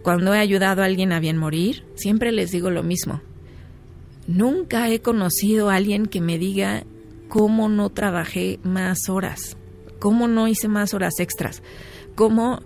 cuando 0.03 0.33
he 0.33 0.39
ayudado 0.39 0.81
a 0.81 0.85
alguien 0.85 1.11
a 1.11 1.19
bien 1.19 1.37
morir, 1.37 1.85
siempre 1.95 2.31
les 2.31 2.51
digo 2.51 2.69
lo 2.69 2.83
mismo. 2.83 3.21
Nunca 4.27 4.89
he 4.89 4.99
conocido 4.99 5.69
a 5.69 5.75
alguien 5.75 6.05
que 6.05 6.21
me 6.21 6.37
diga 6.37 6.83
cómo 7.29 7.69
no 7.69 7.89
trabajé 7.89 8.59
más 8.63 9.09
horas, 9.09 9.57
cómo 9.99 10.27
no 10.27 10.47
hice 10.47 10.67
más 10.67 10.93
horas 10.93 11.19
extras, 11.19 11.63
cómo 12.15 12.61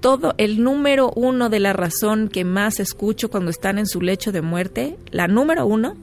todo 0.00 0.34
el 0.38 0.62
número 0.62 1.10
uno 1.14 1.48
de 1.48 1.60
la 1.60 1.72
razón 1.72 2.28
que 2.28 2.44
más 2.44 2.80
escucho 2.80 3.30
cuando 3.30 3.50
están 3.50 3.78
en 3.78 3.86
su 3.86 4.00
lecho 4.00 4.32
de 4.32 4.42
muerte, 4.42 4.96
la 5.10 5.28
número 5.28 5.66
uno, 5.66 5.96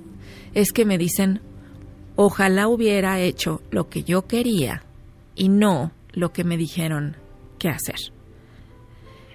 es 0.53 0.71
que 0.71 0.85
me 0.85 0.97
dicen, 0.97 1.41
ojalá 2.21 2.67
hubiera 2.67 3.17
hecho 3.21 3.61
lo 3.71 3.87
que 3.87 4.03
yo 4.03 4.27
quería 4.27 4.83
y 5.35 5.47
no 5.47 5.91
lo 6.11 6.33
que 6.33 6.43
me 6.43 6.57
dijeron 6.57 7.15
que 7.57 7.69
hacer 7.69 7.95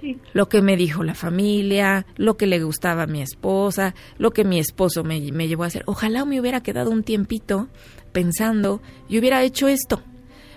Sí, 0.03 0.19
lo 0.35 0.50
que 0.50 0.61
me 0.61 0.76
dijo 0.76 1.03
la 1.03 1.14
familia, 1.14 2.05
lo 2.17 2.37
que 2.37 2.47
le 2.47 2.62
gustaba 2.62 3.05
a 3.05 3.07
mi 3.07 3.23
esposa, 3.23 3.95
lo 4.19 4.33
que 4.33 4.45
mi 4.45 4.59
esposo 4.59 5.03
me, 5.03 5.19
me 5.33 5.49
llevó 5.49 5.64
a 5.64 5.69
hacer. 5.69 5.83
Ojalá 5.87 6.26
me 6.26 6.38
hubiera 6.38 6.62
quedado 6.62 6.91
un 6.91 7.05
tiempito 7.05 7.69
pensando 8.12 8.83
y 9.09 9.19
hubiera 9.19 9.43
hecho 9.43 9.67
esto. 9.67 10.03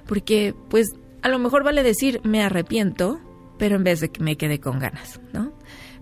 Porque, 0.05 0.53
pues, 0.69 0.89
a 1.21 1.29
lo 1.29 1.39
mejor 1.39 1.63
vale 1.63 1.81
decir 1.81 2.19
me 2.25 2.41
arrepiento, 2.43 3.21
pero 3.57 3.77
en 3.77 3.85
vez 3.85 4.01
de 4.01 4.09
que 4.09 4.21
me 4.21 4.35
quedé 4.35 4.59
con 4.59 4.79
ganas, 4.79 5.21
¿no? 5.31 5.53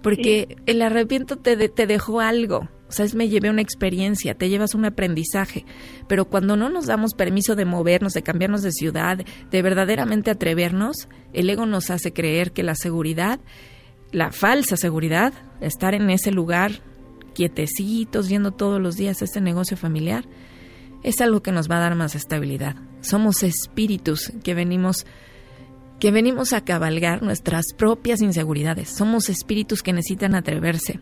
Porque 0.01 0.58
el 0.65 0.82
arrepiento 0.82 1.36
te, 1.38 1.55
de- 1.55 1.70
te 1.70 1.86
dejó 1.86 2.22
algo. 2.22 2.67
O 2.96 2.98
sea, 2.98 3.06
es 3.06 3.14
me 3.14 3.28
llevé 3.28 3.50
una 3.50 3.62
experiencia, 3.62 4.36
te 4.36 4.48
llevas 4.48 4.74
un 4.74 4.86
aprendizaje. 4.86 5.66
Pero 6.08 6.30
cuando 6.30 6.56
no 6.56 6.70
nos 6.70 6.86
damos 6.86 7.14
permiso 7.14 7.58
de 7.58 7.66
movernos, 7.66 8.14
de 8.14 8.24
cambiarnos 8.24 8.62
de 8.62 8.72
ciudad, 8.72 9.18
de 9.52 9.62
verdaderamente 9.62 10.32
atrevernos, 10.32 11.10
el 11.34 11.50
ego 11.50 11.66
nos 11.66 11.90
hace 11.90 12.14
creer 12.14 12.54
que 12.54 12.64
la 12.64 12.74
seguridad, 12.74 13.42
la 14.14 14.32
falsa 14.32 14.78
seguridad, 14.78 15.34
estar 15.60 15.94
en 15.94 16.10
ese 16.10 16.32
lugar 16.32 16.84
quietecitos, 17.34 18.30
viendo 18.30 18.52
todos 18.52 18.80
los 18.80 18.96
días 18.96 19.22
este 19.22 19.42
negocio 19.42 19.75
familiar, 19.75 20.25
es 21.04 21.20
algo 21.20 21.44
que 21.44 21.52
nos 21.52 21.70
va 21.70 21.75
a 21.75 21.82
dar 21.82 21.96
más 21.96 22.16
estabilidad. 22.16 22.78
Somos 23.02 23.44
espíritus 23.44 24.32
que 24.42 24.54
venimos 24.54 25.06
que 26.00 26.12
venimos 26.12 26.54
a 26.54 26.62
cabalgar 26.62 27.24
nuestras 27.24 27.74
propias 27.78 28.22
inseguridades. 28.22 28.88
Somos 28.88 29.28
espíritus 29.28 29.84
que 29.84 29.92
necesitan 29.92 30.34
atreverse. 30.36 31.02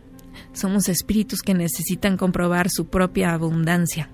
Somos 0.54 0.88
espíritus 0.88 1.42
que 1.42 1.52
necesitan 1.52 2.16
comprobar 2.16 2.70
su 2.70 2.86
propia 2.86 3.32
abundancia. 3.32 4.08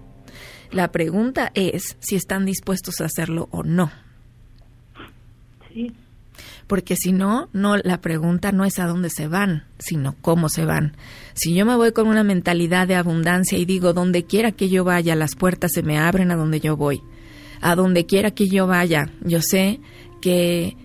La 0.72 0.90
pregunta 0.90 1.52
es 1.54 1.96
si 2.00 2.16
están 2.16 2.44
dispuestos 2.44 3.00
a 3.00 3.04
hacerlo 3.04 3.48
o 3.52 3.62
no. 3.62 3.90
Sí. 5.72 5.92
Porque 6.66 6.96
si 6.96 7.12
no, 7.12 7.48
no 7.52 7.76
la 7.76 8.00
pregunta 8.00 8.52
no 8.52 8.64
es 8.64 8.78
a 8.78 8.86
dónde 8.86 9.10
se 9.10 9.26
van, 9.26 9.64
sino 9.78 10.14
cómo 10.20 10.48
se 10.48 10.64
van. 10.64 10.96
Si 11.34 11.54
yo 11.54 11.66
me 11.66 11.76
voy 11.76 11.92
con 11.92 12.06
una 12.08 12.24
mentalidad 12.24 12.88
de 12.88 12.94
abundancia 12.94 13.58
y 13.58 13.64
digo, 13.64 13.92
donde 13.92 14.24
quiera 14.24 14.52
que 14.52 14.68
yo 14.68 14.84
vaya, 14.84 15.14
las 15.16 15.34
puertas 15.34 15.72
se 15.72 15.82
me 15.82 15.98
abren 15.98 16.30
a 16.30 16.36
donde 16.36 16.60
yo 16.60 16.76
voy. 16.76 17.02
A 17.60 17.74
donde 17.74 18.06
quiera 18.06 18.30
que 18.30 18.48
yo 18.48 18.66
vaya, 18.66 19.10
yo 19.22 19.42
sé 19.42 19.80
que 20.20 20.76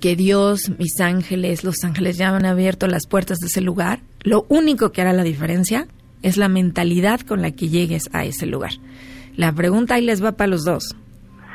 que 0.00 0.16
Dios, 0.16 0.70
mis 0.78 1.00
ángeles, 1.00 1.64
los 1.64 1.82
ángeles 1.84 2.16
ya 2.16 2.34
han 2.34 2.46
abierto 2.46 2.86
las 2.86 3.06
puertas 3.06 3.38
de 3.38 3.48
ese 3.48 3.60
lugar. 3.60 4.00
Lo 4.24 4.46
único 4.48 4.90
que 4.90 5.02
hará 5.02 5.12
la 5.12 5.22
diferencia 5.22 5.86
es 6.22 6.38
la 6.38 6.48
mentalidad 6.48 7.20
con 7.20 7.42
la 7.42 7.50
que 7.52 7.68
llegues 7.68 8.08
a 8.12 8.24
ese 8.24 8.46
lugar. 8.46 8.72
La 9.36 9.52
pregunta 9.52 9.94
ahí 9.96 10.04
les 10.04 10.24
va 10.24 10.32
para 10.32 10.48
los 10.48 10.64
dos. 10.64 10.96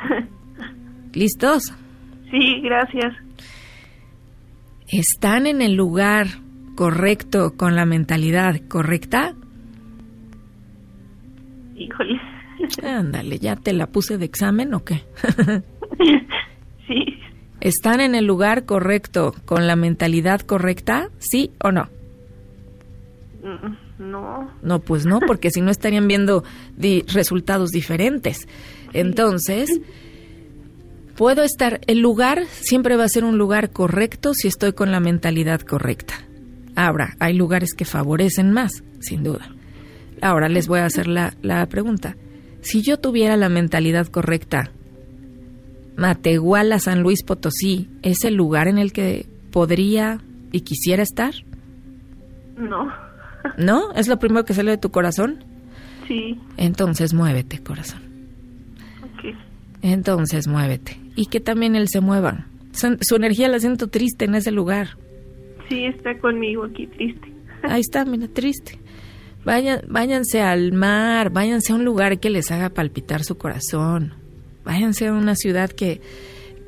¿Listos? 1.12 1.74
Sí, 2.30 2.60
gracias. 2.62 3.12
¿Están 4.86 5.48
en 5.48 5.62
el 5.62 5.74
lugar 5.74 6.28
correcto 6.76 7.54
con 7.56 7.74
la 7.74 7.84
mentalidad 7.84 8.60
correcta? 8.68 9.34
Híjole. 11.76 12.20
Ándale, 12.84 13.38
¿ya 13.38 13.56
te 13.56 13.72
la 13.72 13.88
puse 13.88 14.18
de 14.18 14.26
examen 14.26 14.74
o 14.74 14.84
qué? 14.84 15.02
sí. 16.86 17.04
¿Están 17.60 18.00
en 18.00 18.14
el 18.14 18.26
lugar 18.26 18.64
correcto 18.64 19.34
con 19.44 19.66
la 19.66 19.74
mentalidad 19.74 20.40
correcta? 20.42 21.08
¿Sí 21.18 21.50
o 21.62 21.72
no? 21.72 21.88
Mm, 23.42 24.10
No. 24.10 24.50
No, 24.62 24.78
pues 24.80 25.06
no, 25.06 25.20
porque 25.20 25.50
si 25.50 25.60
no 25.60 25.70
estarían 25.70 26.06
viendo 26.08 26.44
di- 26.76 27.02
resultados 27.12 27.70
diferentes. 27.70 28.46
Entonces, 28.92 29.80
puedo 31.16 31.42
estar, 31.42 31.80
el 31.86 32.00
lugar 32.00 32.44
siempre 32.50 32.96
va 32.96 33.04
a 33.04 33.08
ser 33.08 33.24
un 33.24 33.38
lugar 33.38 33.70
correcto 33.70 34.34
si 34.34 34.48
estoy 34.48 34.72
con 34.72 34.90
la 34.92 35.00
mentalidad 35.00 35.60
correcta. 35.60 36.14
Ahora, 36.76 37.14
hay 37.18 37.34
lugares 37.34 37.74
que 37.74 37.84
favorecen 37.84 38.52
más, 38.52 38.82
sin 39.00 39.22
duda. 39.22 39.50
Ahora 40.22 40.48
les 40.48 40.66
voy 40.68 40.80
a 40.80 40.86
hacer 40.86 41.06
la, 41.06 41.34
la 41.42 41.66
pregunta. 41.66 42.16
Si 42.62 42.82
yo 42.82 42.98
tuviera 42.98 43.36
la 43.36 43.48
mentalidad 43.48 44.06
correcta, 44.08 44.70
Matehuala, 45.96 46.78
San 46.78 47.02
Luis 47.02 47.22
Potosí, 47.22 47.88
¿es 48.02 48.24
el 48.24 48.34
lugar 48.34 48.68
en 48.68 48.78
el 48.78 48.92
que 48.92 49.26
podría 49.50 50.20
y 50.52 50.60
quisiera 50.62 51.02
estar? 51.02 51.34
No. 52.56 52.90
¿No? 53.56 53.92
¿Es 53.92 54.08
lo 54.08 54.18
primero 54.18 54.44
que 54.44 54.54
sale 54.54 54.72
de 54.72 54.78
tu 54.78 54.90
corazón? 54.90 55.44
Sí. 56.08 56.38
Entonces 56.56 57.14
muévete, 57.14 57.62
corazón. 57.62 58.02
Ok. 59.02 59.34
Entonces 59.82 60.48
muévete. 60.48 60.98
Y 61.16 61.26
que 61.26 61.40
también 61.40 61.76
él 61.76 61.88
se 61.88 62.00
mueva. 62.00 62.46
Su, 62.72 62.96
su 63.00 63.16
energía 63.16 63.48
la 63.48 63.60
siento 63.60 63.88
triste 63.88 64.24
en 64.24 64.34
ese 64.34 64.50
lugar. 64.50 64.96
Sí, 65.68 65.84
está 65.84 66.18
conmigo 66.18 66.64
aquí 66.64 66.86
triste. 66.86 67.32
Ahí 67.62 67.80
está, 67.80 68.04
mira, 68.04 68.28
triste. 68.28 68.78
Vayan, 69.44 69.80
váyanse 69.88 70.42
al 70.42 70.72
mar, 70.72 71.30
váyanse 71.30 71.72
a 71.72 71.76
un 71.76 71.84
lugar 71.84 72.18
que 72.20 72.28
les 72.28 72.50
haga 72.50 72.70
palpitar 72.70 73.24
su 73.24 73.38
corazón. 73.38 74.14
Váyanse 74.64 75.06
a 75.06 75.12
una 75.12 75.34
ciudad 75.34 75.70
que, 75.70 76.00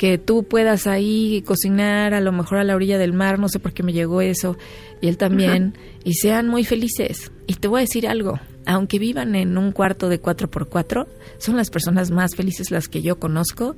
que 0.03 0.19
tú 0.19 0.43
puedas 0.43 0.89
ahí 0.89 1.45
cocinar, 1.47 2.13
a 2.13 2.21
lo 2.21 2.33
mejor 2.33 2.59
a 2.59 2.65
la 2.65 2.75
orilla 2.75 2.99
del 2.99 3.13
mar, 3.13 3.39
no 3.39 3.49
sé 3.49 3.61
por 3.61 3.73
qué 3.73 3.85
me 3.85 3.93
llegó 3.93 4.21
eso, 4.21 4.59
y 5.01 5.07
él 5.07 5.17
también, 5.17 5.79
y 6.03 6.15
sean 6.15 6.49
muy 6.49 6.65
felices. 6.65 7.31
Y 7.47 7.55
te 7.55 7.69
voy 7.69 7.79
a 7.79 7.81
decir 7.83 8.09
algo, 8.09 8.41
aunque 8.67 8.99
vivan 8.99 9.37
en 9.37 9.57
un 9.57 9.71
cuarto 9.71 10.09
de 10.09 10.21
4x4, 10.21 11.07
son 11.39 11.57
las 11.57 11.71
personas 11.71 12.11
más 12.11 12.35
felices 12.35 12.73
las 12.73 12.89
que 12.89 13.01
yo 13.01 13.21
conozco 13.21 13.77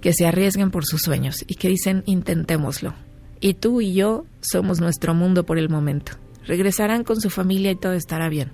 que 0.00 0.12
se 0.14 0.26
arriesgan 0.26 0.72
por 0.72 0.84
sus 0.84 1.02
sueños 1.02 1.44
y 1.46 1.54
que 1.54 1.68
dicen 1.68 2.02
intentémoslo. 2.06 2.94
Y 3.40 3.54
tú 3.54 3.80
y 3.80 3.94
yo 3.94 4.24
somos 4.40 4.80
nuestro 4.80 5.14
mundo 5.14 5.46
por 5.46 5.60
el 5.60 5.68
momento. 5.68 6.14
Regresarán 6.44 7.04
con 7.04 7.20
su 7.20 7.30
familia 7.30 7.70
y 7.70 7.76
todo 7.76 7.92
estará 7.92 8.28
bien. 8.28 8.50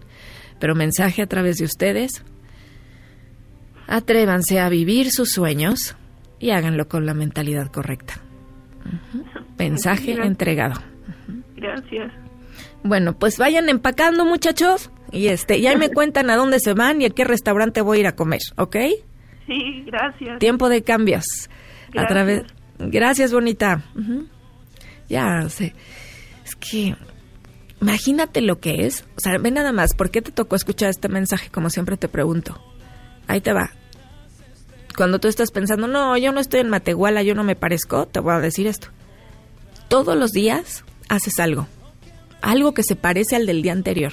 Pero 0.61 0.74
mensaje 0.74 1.22
a 1.22 1.27
través 1.27 1.57
de 1.57 1.64
ustedes, 1.64 2.22
atrévanse 3.87 4.61
a 4.61 4.68
vivir 4.68 5.11
sus 5.11 5.33
sueños 5.33 5.96
y 6.38 6.51
háganlo 6.51 6.88
con 6.88 7.07
la 7.07 7.14
mentalidad 7.14 7.70
correcta. 7.70 8.20
Mensaje 9.59 10.07
Gracias. 10.14 10.27
entregado. 10.27 10.81
Gracias. 11.57 12.12
Bueno, 12.83 13.18
pues 13.18 13.38
vayan 13.38 13.68
empacando, 13.68 14.25
muchachos, 14.25 14.90
y 15.11 15.29
este, 15.29 15.59
y 15.59 15.66
ahí 15.66 15.77
me 15.77 15.90
cuentan 15.92 16.31
a 16.31 16.37
dónde 16.37 16.61
se 16.61 16.72
van 16.75 17.01
y 17.03 17.07
a 17.07 17.11
qué 17.11 17.25
restaurante 17.25 17.81
voy 17.81 17.99
a 17.99 18.01
ir 18.01 18.07
a 18.07 18.14
comer, 18.14 18.40
¿ok? 18.57 18.77
Sí, 19.46 19.85
gracias. 19.87 20.38
Tiempo 20.38 20.68
de 20.68 20.83
cambios. 20.83 21.25
A 21.49 21.92
Gracias. 21.92 22.09
través. 22.09 22.42
Gracias, 22.79 23.33
bonita. 23.33 23.83
Ya 25.09 25.49
sé. 25.49 25.72
Es 26.44 26.57
que 26.57 26.94
imagínate 27.81 28.40
lo 28.40 28.59
que 28.59 28.87
es. 28.87 29.05
O 29.16 29.20
sea, 29.20 29.38
ve 29.38 29.51
nada 29.53 29.72
más. 29.72 29.94
¿Por 29.94 30.11
qué 30.11 30.20
te 30.20 30.33
tocó 30.33 30.57
escuchar 30.57 30.90
este 30.90 31.09
mensaje? 31.09 31.49
Como 31.51 31.70
siempre 31.70 31.96
te 31.96 32.09
pregunto. 32.09 32.61
Ahí 33.29 33.40
te 33.40 33.53
va. 33.53 33.70
Cuando 34.96 35.18
tú 35.18 35.28
estás 35.28 35.50
pensando, 35.50 35.87
no, 35.87 36.16
yo 36.16 36.32
no 36.32 36.40
estoy 36.40 36.61
en 36.61 36.70
Matehuala, 36.70 37.22
yo 37.22 37.35
no 37.35 37.44
me 37.44 37.54
parezco, 37.56 38.06
te 38.06 38.20
voy 38.20 38.35
a 38.35 38.40
decir 38.40 38.66
esto. 38.66 38.88
Todos 39.88 40.16
los 40.16 40.30
días 40.32 40.85
haces 41.09 41.38
algo. 41.38 41.66
Algo 42.40 42.72
que 42.74 42.82
se 42.82 42.96
parece 42.96 43.37
al 43.37 43.46
del 43.46 43.62
día 43.62 43.72
anterior. 43.72 44.12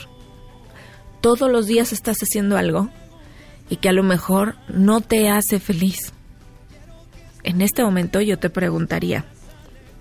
Todos 1.22 1.50
los 1.50 1.68
días 1.68 1.94
estás 1.94 2.18
haciendo 2.20 2.58
algo 2.58 2.90
y 3.70 3.78
que 3.78 3.90
a 3.90 3.94
lo 3.94 4.04
mejor 4.04 4.56
no 4.68 5.00
te 5.02 5.30
hace 5.30 5.60
feliz. 5.60 6.12
En 7.44 7.62
este 7.62 7.84
momento 7.84 8.20
yo 8.22 8.38
te 8.38 8.50
preguntaría, 8.50 9.26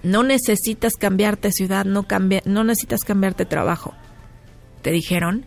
no 0.02 0.22
necesitas 0.24 0.94
cambiarte 0.94 1.52
ciudad, 1.52 1.84
no, 1.84 2.04
cambia- 2.04 2.42
no 2.44 2.64
necesitas 2.64 3.04
cambiarte 3.04 3.44
trabajo. 3.44 3.94
¿Te 4.82 4.90
dijeron? 4.90 5.44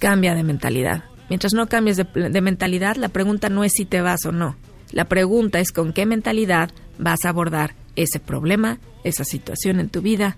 Cambia 0.00 0.34
de 0.34 0.42
mentalidad. 0.42 1.04
Mientras 1.30 1.54
no 1.54 1.68
cambies 1.68 1.96
de, 1.96 2.04
de 2.04 2.40
mentalidad, 2.42 2.96
la 2.96 3.08
pregunta 3.08 3.48
no 3.48 3.64
es 3.64 3.72
si 3.72 3.86
te 3.86 4.02
vas 4.02 4.26
o 4.26 4.32
no. 4.32 4.56
La 4.92 5.06
pregunta 5.06 5.60
es 5.60 5.72
con 5.72 5.92
qué 5.92 6.04
mentalidad 6.04 6.70
vas 6.98 7.24
a 7.24 7.30
abordar 7.30 7.74
ese 7.96 8.20
problema, 8.20 8.78
esa 9.04 9.24
situación 9.24 9.80
en 9.80 9.88
tu 9.88 10.02
vida. 10.02 10.36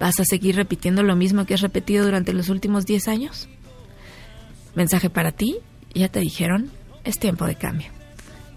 ¿Vas 0.00 0.18
a 0.18 0.24
seguir 0.24 0.56
repitiendo 0.56 1.02
lo 1.02 1.14
mismo 1.14 1.44
que 1.44 1.54
has 1.54 1.60
repetido 1.60 2.04
durante 2.04 2.32
los 2.32 2.48
últimos 2.48 2.86
10 2.86 3.08
años? 3.08 3.48
Mensaje 4.74 5.10
para 5.10 5.32
ti, 5.32 5.58
ya 5.94 6.08
te 6.08 6.20
dijeron, 6.20 6.70
es 7.04 7.18
tiempo 7.18 7.46
de 7.46 7.56
cambio. 7.56 7.88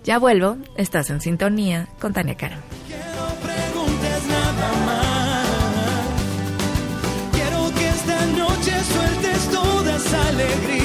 Ya 0.05 0.17
vuelvo, 0.19 0.57
estás 0.77 1.09
en 1.09 1.19
sintonía 1.19 1.89
con 1.99 2.13
Tania 2.13 2.37
más. 2.39 2.61
Quiero 7.33 7.71
que 7.75 7.89
esta 7.89 8.25
noche 8.27 8.71
sueltes 8.83 9.49
alegría 10.29 10.84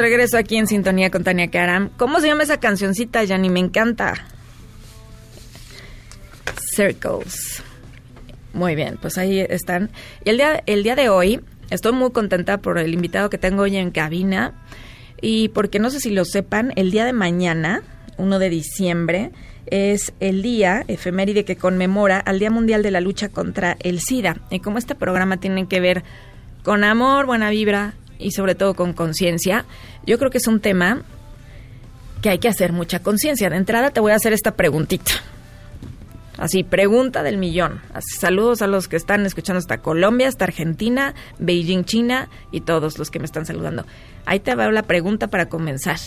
Regreso 0.00 0.38
aquí 0.38 0.56
en 0.56 0.66
Sintonía 0.66 1.10
con 1.10 1.24
Tania 1.24 1.50
Karam. 1.50 1.90
¿Cómo 1.96 2.20
se 2.20 2.28
llama 2.28 2.42
esa 2.42 2.58
cancioncita, 2.58 3.24
Yanni? 3.24 3.50
Me 3.50 3.60
encanta. 3.60 4.14
Circles. 6.74 7.62
Muy 8.52 8.74
bien, 8.74 8.98
pues 9.00 9.18
ahí 9.18 9.40
están. 9.40 9.90
Y 10.24 10.30
el 10.30 10.38
día, 10.38 10.62
el 10.66 10.82
día 10.82 10.96
de 10.96 11.08
hoy 11.08 11.40
estoy 11.70 11.92
muy 11.92 12.10
contenta 12.10 12.58
por 12.58 12.78
el 12.78 12.94
invitado 12.94 13.28
que 13.28 13.38
tengo 13.38 13.62
hoy 13.62 13.76
en 13.76 13.90
cabina 13.90 14.54
y 15.20 15.48
porque 15.48 15.78
no 15.78 15.90
sé 15.90 16.00
si 16.00 16.10
lo 16.10 16.24
sepan, 16.24 16.72
el 16.76 16.90
día 16.90 17.04
de 17.04 17.12
mañana, 17.12 17.82
1 18.18 18.38
de 18.38 18.50
diciembre, 18.50 19.30
es 19.66 20.12
el 20.20 20.42
día 20.42 20.84
efeméride 20.88 21.44
que 21.44 21.56
conmemora 21.56 22.18
al 22.18 22.38
Día 22.38 22.50
Mundial 22.50 22.82
de 22.82 22.90
la 22.90 23.00
Lucha 23.00 23.28
contra 23.28 23.76
el 23.80 24.00
SIDA. 24.00 24.36
Y 24.50 24.60
como 24.60 24.78
este 24.78 24.94
programa 24.94 25.38
tiene 25.38 25.66
que 25.66 25.80
ver 25.80 26.04
con 26.62 26.84
amor, 26.84 27.26
buena 27.26 27.50
vibra 27.50 27.94
y 28.18 28.32
sobre 28.32 28.54
todo 28.54 28.74
con 28.74 28.92
conciencia, 28.92 29.64
yo 30.06 30.18
creo 30.18 30.30
que 30.30 30.38
es 30.38 30.46
un 30.46 30.60
tema 30.60 31.02
que 32.22 32.30
hay 32.30 32.38
que 32.38 32.48
hacer 32.48 32.72
mucha 32.72 33.00
conciencia. 33.00 33.50
De 33.50 33.56
entrada 33.56 33.90
te 33.90 34.00
voy 34.00 34.12
a 34.12 34.16
hacer 34.16 34.32
esta 34.32 34.52
preguntita. 34.52 35.12
Así, 36.38 36.64
pregunta 36.64 37.22
del 37.22 37.38
millón. 37.38 37.80
Saludos 38.18 38.60
a 38.60 38.66
los 38.66 38.88
que 38.88 38.96
están 38.96 39.24
escuchando 39.24 39.58
hasta 39.58 39.78
Colombia, 39.78 40.28
hasta 40.28 40.44
Argentina, 40.44 41.14
Beijing, 41.38 41.84
China 41.84 42.28
y 42.52 42.60
todos 42.60 42.98
los 42.98 43.10
que 43.10 43.18
me 43.18 43.24
están 43.24 43.46
saludando. 43.46 43.86
Ahí 44.26 44.40
te 44.40 44.54
va 44.54 44.70
la 44.70 44.82
pregunta 44.82 45.28
para 45.28 45.48
comenzar. 45.48 45.98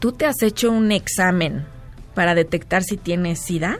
¿Tú 0.00 0.12
te 0.12 0.26
has 0.26 0.42
hecho 0.42 0.70
un 0.72 0.90
examen 0.90 1.64
para 2.14 2.34
detectar 2.34 2.82
si 2.82 2.96
tienes 2.96 3.38
SIDA? 3.40 3.78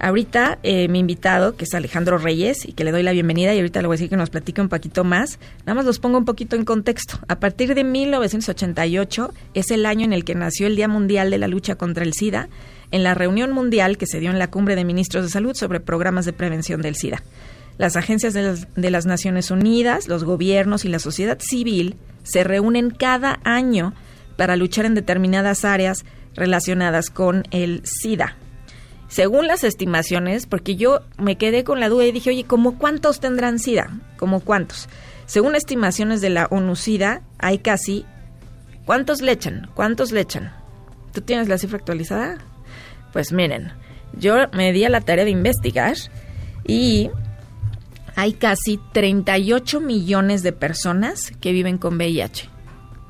Ahorita 0.00 0.58
eh, 0.62 0.88
mi 0.88 0.98
invitado, 0.98 1.56
que 1.56 1.64
es 1.64 1.74
Alejandro 1.74 2.18
Reyes, 2.18 2.66
y 2.66 2.72
que 2.72 2.84
le 2.84 2.90
doy 2.90 3.02
la 3.02 3.12
bienvenida, 3.12 3.54
y 3.54 3.58
ahorita 3.58 3.80
le 3.80 3.86
voy 3.86 3.94
a 3.94 3.98
decir 3.98 4.10
que 4.10 4.16
nos 4.16 4.30
platique 4.30 4.60
un 4.60 4.68
poquito 4.68 5.04
más, 5.04 5.38
nada 5.60 5.74
más 5.74 5.84
los 5.84 5.98
pongo 5.98 6.18
un 6.18 6.24
poquito 6.24 6.56
en 6.56 6.64
contexto. 6.64 7.20
A 7.28 7.38
partir 7.38 7.74
de 7.74 7.84
1988 7.84 9.32
es 9.54 9.70
el 9.70 9.86
año 9.86 10.04
en 10.04 10.12
el 10.12 10.24
que 10.24 10.34
nació 10.34 10.66
el 10.66 10.76
Día 10.76 10.88
Mundial 10.88 11.30
de 11.30 11.38
la 11.38 11.48
Lucha 11.48 11.76
contra 11.76 12.04
el 12.04 12.12
SIDA, 12.12 12.48
en 12.90 13.02
la 13.02 13.14
reunión 13.14 13.52
mundial 13.52 13.96
que 13.96 14.06
se 14.06 14.20
dio 14.20 14.30
en 14.30 14.38
la 14.38 14.50
Cumbre 14.50 14.76
de 14.76 14.84
Ministros 14.84 15.24
de 15.24 15.30
Salud 15.30 15.54
sobre 15.54 15.80
programas 15.80 16.26
de 16.26 16.32
prevención 16.32 16.82
del 16.82 16.96
SIDA. 16.96 17.22
Las 17.78 17.96
agencias 17.96 18.34
de 18.34 18.42
las, 18.42 18.74
de 18.74 18.90
las 18.90 19.06
Naciones 19.06 19.50
Unidas, 19.50 20.06
los 20.06 20.24
gobiernos 20.24 20.84
y 20.84 20.88
la 20.88 20.98
sociedad 20.98 21.38
civil 21.40 21.96
se 22.24 22.44
reúnen 22.44 22.90
cada 22.90 23.40
año 23.44 23.94
para 24.36 24.56
luchar 24.56 24.86
en 24.86 24.94
determinadas 24.94 25.64
áreas 25.64 26.04
relacionadas 26.34 27.10
con 27.10 27.44
el 27.50 27.82
SIDA. 27.84 28.36
Según 29.14 29.46
las 29.46 29.62
estimaciones, 29.62 30.46
porque 30.46 30.74
yo 30.74 31.02
me 31.18 31.36
quedé 31.36 31.62
con 31.62 31.78
la 31.78 31.88
duda 31.88 32.04
y 32.04 32.10
dije, 32.10 32.30
oye, 32.30 32.42
¿cómo 32.42 32.78
cuántos 32.78 33.20
tendrán 33.20 33.60
SIDA? 33.60 34.00
¿Cómo 34.16 34.40
cuántos? 34.40 34.88
Según 35.26 35.54
estimaciones 35.54 36.20
de 36.20 36.30
la 36.30 36.46
ONU 36.50 36.74
SIDA, 36.74 37.22
hay 37.38 37.58
casi... 37.58 38.04
¿Cuántos 38.84 39.22
le 39.22 39.30
echan? 39.30 39.70
¿Cuántos 39.74 40.10
le 40.10 40.22
echan? 40.22 40.52
¿Tú 41.12 41.20
tienes 41.20 41.46
la 41.46 41.58
cifra 41.58 41.78
actualizada? 41.78 42.38
Pues 43.12 43.30
miren, 43.30 43.70
yo 44.14 44.48
me 44.52 44.72
di 44.72 44.84
a 44.84 44.88
la 44.88 45.00
tarea 45.00 45.24
de 45.24 45.30
investigar 45.30 45.94
y 46.66 47.08
hay 48.16 48.32
casi 48.32 48.80
38 48.94 49.80
millones 49.80 50.42
de 50.42 50.52
personas 50.52 51.30
que 51.40 51.52
viven 51.52 51.78
con 51.78 51.98
VIH. 51.98 52.48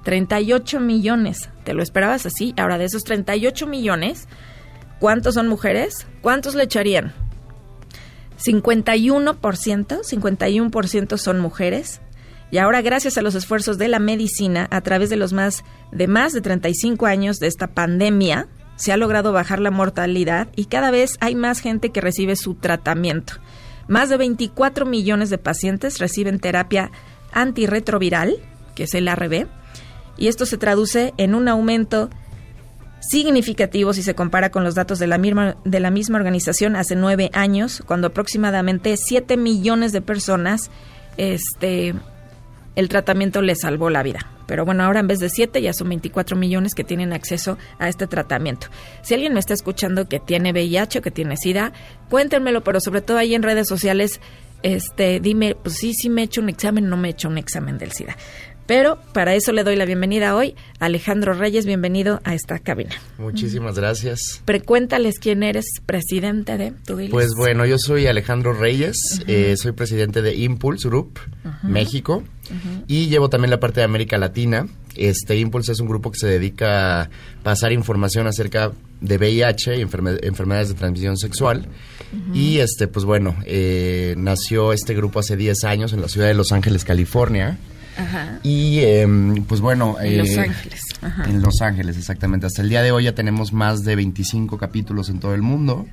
38 0.02 0.80
millones. 0.80 1.48
¿Te 1.64 1.72
lo 1.72 1.82
esperabas 1.82 2.26
así? 2.26 2.52
Ahora, 2.58 2.76
de 2.76 2.84
esos 2.84 3.04
38 3.04 3.66
millones, 3.66 4.28
¿cuántos 5.04 5.34
son 5.34 5.48
mujeres? 5.48 6.06
¿Cuántos 6.22 6.54
le 6.54 6.62
echarían? 6.62 7.12
51%, 8.42 9.36
51% 9.38 11.18
son 11.18 11.40
mujeres. 11.40 12.00
Y 12.50 12.56
ahora, 12.56 12.80
gracias 12.80 13.18
a 13.18 13.20
los 13.20 13.34
esfuerzos 13.34 13.76
de 13.76 13.88
la 13.88 13.98
medicina, 13.98 14.66
a 14.70 14.80
través 14.80 15.10
de 15.10 15.16
los 15.16 15.34
más 15.34 15.62
de 15.92 16.08
más 16.08 16.32
de 16.32 16.40
35 16.40 17.04
años 17.04 17.38
de 17.38 17.48
esta 17.48 17.66
pandemia, 17.66 18.48
se 18.76 18.92
ha 18.92 18.96
logrado 18.96 19.34
bajar 19.34 19.60
la 19.60 19.70
mortalidad 19.70 20.48
y 20.56 20.64
cada 20.64 20.90
vez 20.90 21.18
hay 21.20 21.34
más 21.34 21.60
gente 21.60 21.90
que 21.90 22.00
recibe 22.00 22.34
su 22.34 22.54
tratamiento. 22.54 23.34
Más 23.88 24.08
de 24.08 24.16
24 24.16 24.86
millones 24.86 25.28
de 25.28 25.36
pacientes 25.36 25.98
reciben 25.98 26.40
terapia 26.40 26.90
antirretroviral, 27.30 28.38
que 28.74 28.84
es 28.84 28.94
el 28.94 29.08
ARB, 29.08 29.48
y 30.16 30.28
esto 30.28 30.46
se 30.46 30.56
traduce 30.56 31.12
en 31.18 31.34
un 31.34 31.48
aumento 31.48 32.08
significativo 33.08 33.92
si 33.92 34.02
se 34.02 34.14
compara 34.14 34.50
con 34.50 34.64
los 34.64 34.74
datos 34.74 34.98
de 34.98 35.06
la 35.06 35.18
misma, 35.18 35.56
de 35.64 35.80
la 35.80 35.90
misma 35.90 36.18
organización 36.18 36.76
hace 36.76 36.96
nueve 36.96 37.30
años, 37.32 37.82
cuando 37.86 38.08
aproximadamente 38.08 38.96
7 38.96 39.36
millones 39.36 39.92
de 39.92 40.00
personas 40.00 40.70
este, 41.16 41.94
el 42.76 42.88
tratamiento 42.88 43.42
les 43.42 43.60
salvó 43.60 43.90
la 43.90 44.02
vida. 44.02 44.26
Pero 44.46 44.64
bueno, 44.64 44.84
ahora 44.84 45.00
en 45.00 45.06
vez 45.06 45.20
de 45.20 45.30
7 45.30 45.62
ya 45.62 45.72
son 45.72 45.88
24 45.88 46.36
millones 46.36 46.74
que 46.74 46.84
tienen 46.84 47.12
acceso 47.12 47.56
a 47.78 47.88
este 47.88 48.06
tratamiento. 48.06 48.66
Si 49.02 49.14
alguien 49.14 49.32
me 49.32 49.40
está 49.40 49.54
escuchando 49.54 50.08
que 50.08 50.20
tiene 50.20 50.52
VIH 50.52 50.98
o 50.98 51.02
que 51.02 51.10
tiene 51.10 51.36
SIDA, 51.36 51.72
cuéntenmelo, 52.10 52.62
pero 52.62 52.80
sobre 52.80 53.00
todo 53.00 53.18
ahí 53.18 53.34
en 53.34 53.42
redes 53.42 53.66
sociales, 53.68 54.20
este, 54.62 55.20
dime, 55.20 55.54
pues 55.54 55.76
sí, 55.76 55.94
sí 55.94 56.10
me 56.10 56.22
he 56.22 56.24
hecho 56.24 56.40
un 56.40 56.48
examen, 56.48 56.88
no 56.88 56.96
me 56.96 57.08
he 57.08 57.10
hecho 57.12 57.28
un 57.28 57.38
examen 57.38 57.78
del 57.78 57.92
SIDA. 57.92 58.16
Pero 58.66 58.98
para 59.12 59.34
eso 59.34 59.52
le 59.52 59.62
doy 59.62 59.76
la 59.76 59.84
bienvenida 59.84 60.34
hoy 60.34 60.54
a 60.80 60.86
Alejandro 60.86 61.34
Reyes. 61.34 61.66
Bienvenido 61.66 62.20
a 62.24 62.34
esta 62.34 62.58
cabina. 62.58 62.94
Muchísimas 63.18 63.76
gracias. 63.76 64.40
Precuéntales 64.46 65.18
quién 65.18 65.42
eres, 65.42 65.66
presidente 65.84 66.56
de 66.56 66.70
tu 66.70 66.98
Pues 67.10 67.32
bueno, 67.36 67.66
yo 67.66 67.78
soy 67.78 68.06
Alejandro 68.06 68.54
Reyes, 68.54 69.22
eh, 69.26 69.56
soy 69.58 69.72
presidente 69.72 70.22
de 70.22 70.34
Impulse 70.34 70.88
Group 70.88 71.20
México 71.62 72.22
y 72.86 73.08
llevo 73.08 73.28
también 73.28 73.50
la 73.50 73.60
parte 73.60 73.80
de 73.80 73.84
América 73.84 74.16
Latina. 74.16 74.66
Este 74.96 75.36
Impulse 75.36 75.72
es 75.72 75.80
un 75.80 75.88
grupo 75.88 76.10
que 76.10 76.18
se 76.18 76.26
dedica 76.26 77.02
a 77.02 77.10
pasar 77.42 77.72
información 77.72 78.26
acerca 78.26 78.72
de 79.00 79.18
VIH 79.18 79.76
y 79.76 79.80
enfermedades 79.82 80.68
de 80.68 80.74
transmisión 80.74 81.18
sexual. 81.18 81.66
Y 82.32 82.58
este, 82.58 82.88
pues 82.88 83.04
bueno, 83.04 83.36
eh, 83.44 84.14
nació 84.16 84.72
este 84.72 84.94
grupo 84.94 85.18
hace 85.18 85.36
10 85.36 85.64
años 85.64 85.92
en 85.92 86.00
la 86.00 86.08
ciudad 86.08 86.28
de 86.28 86.34
Los 86.34 86.52
Ángeles, 86.52 86.84
California. 86.84 87.58
Y 88.42 88.80
em, 88.80 89.44
pues 89.44 89.60
bueno... 89.60 89.96
En 90.00 90.18
Los 90.18 90.28
eh, 90.30 90.40
Ángeles. 90.40 90.80
Ajá. 91.00 91.24
En 91.28 91.42
Los 91.42 91.60
Ángeles, 91.60 91.96
exactamente. 91.96 92.46
Hasta 92.46 92.62
el 92.62 92.68
día 92.68 92.82
de 92.82 92.92
hoy 92.92 93.04
ya 93.04 93.14
tenemos 93.14 93.52
más 93.52 93.84
de 93.84 93.96
25 93.96 94.58
capítulos 94.58 95.08
en 95.08 95.20
todo 95.20 95.34
el 95.34 95.42
mundo. 95.42 95.86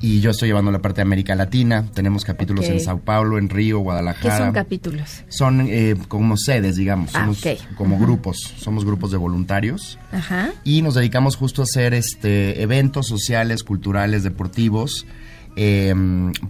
Y 0.00 0.20
yo 0.20 0.30
estoy 0.30 0.48
llevando 0.48 0.72
la 0.72 0.80
parte 0.80 0.96
de 0.96 1.02
América 1.02 1.34
Latina. 1.36 1.86
Tenemos 1.94 2.24
capítulos 2.24 2.66
en 2.66 2.80
Sao 2.80 2.98
Paulo, 2.98 3.38
en 3.38 3.48
Río, 3.48 3.78
¿Qué 3.78 3.82
Guadalajara. 3.84 4.38
son 4.38 4.52
capítulos? 4.52 5.22
Son 5.28 5.66
eh, 5.68 5.94
como 6.08 6.36
sedes, 6.36 6.74
digamos. 6.74 7.14
Ah, 7.14 7.20
Somos 7.20 7.44
como 7.76 7.98
grupos. 8.00 8.54
Somos 8.58 8.84
grupos 8.84 9.12
de 9.12 9.16
voluntarios. 9.18 10.00
Ajá. 10.10 10.50
Y 10.64 10.82
nos 10.82 10.94
dedicamos 10.94 11.36
justo 11.36 11.62
a 11.62 11.64
hacer 11.64 11.94
este 11.94 12.62
eventos 12.62 13.06
sociales, 13.06 13.62
culturales, 13.62 14.24
deportivos. 14.24 15.06
Eh, 15.56 15.94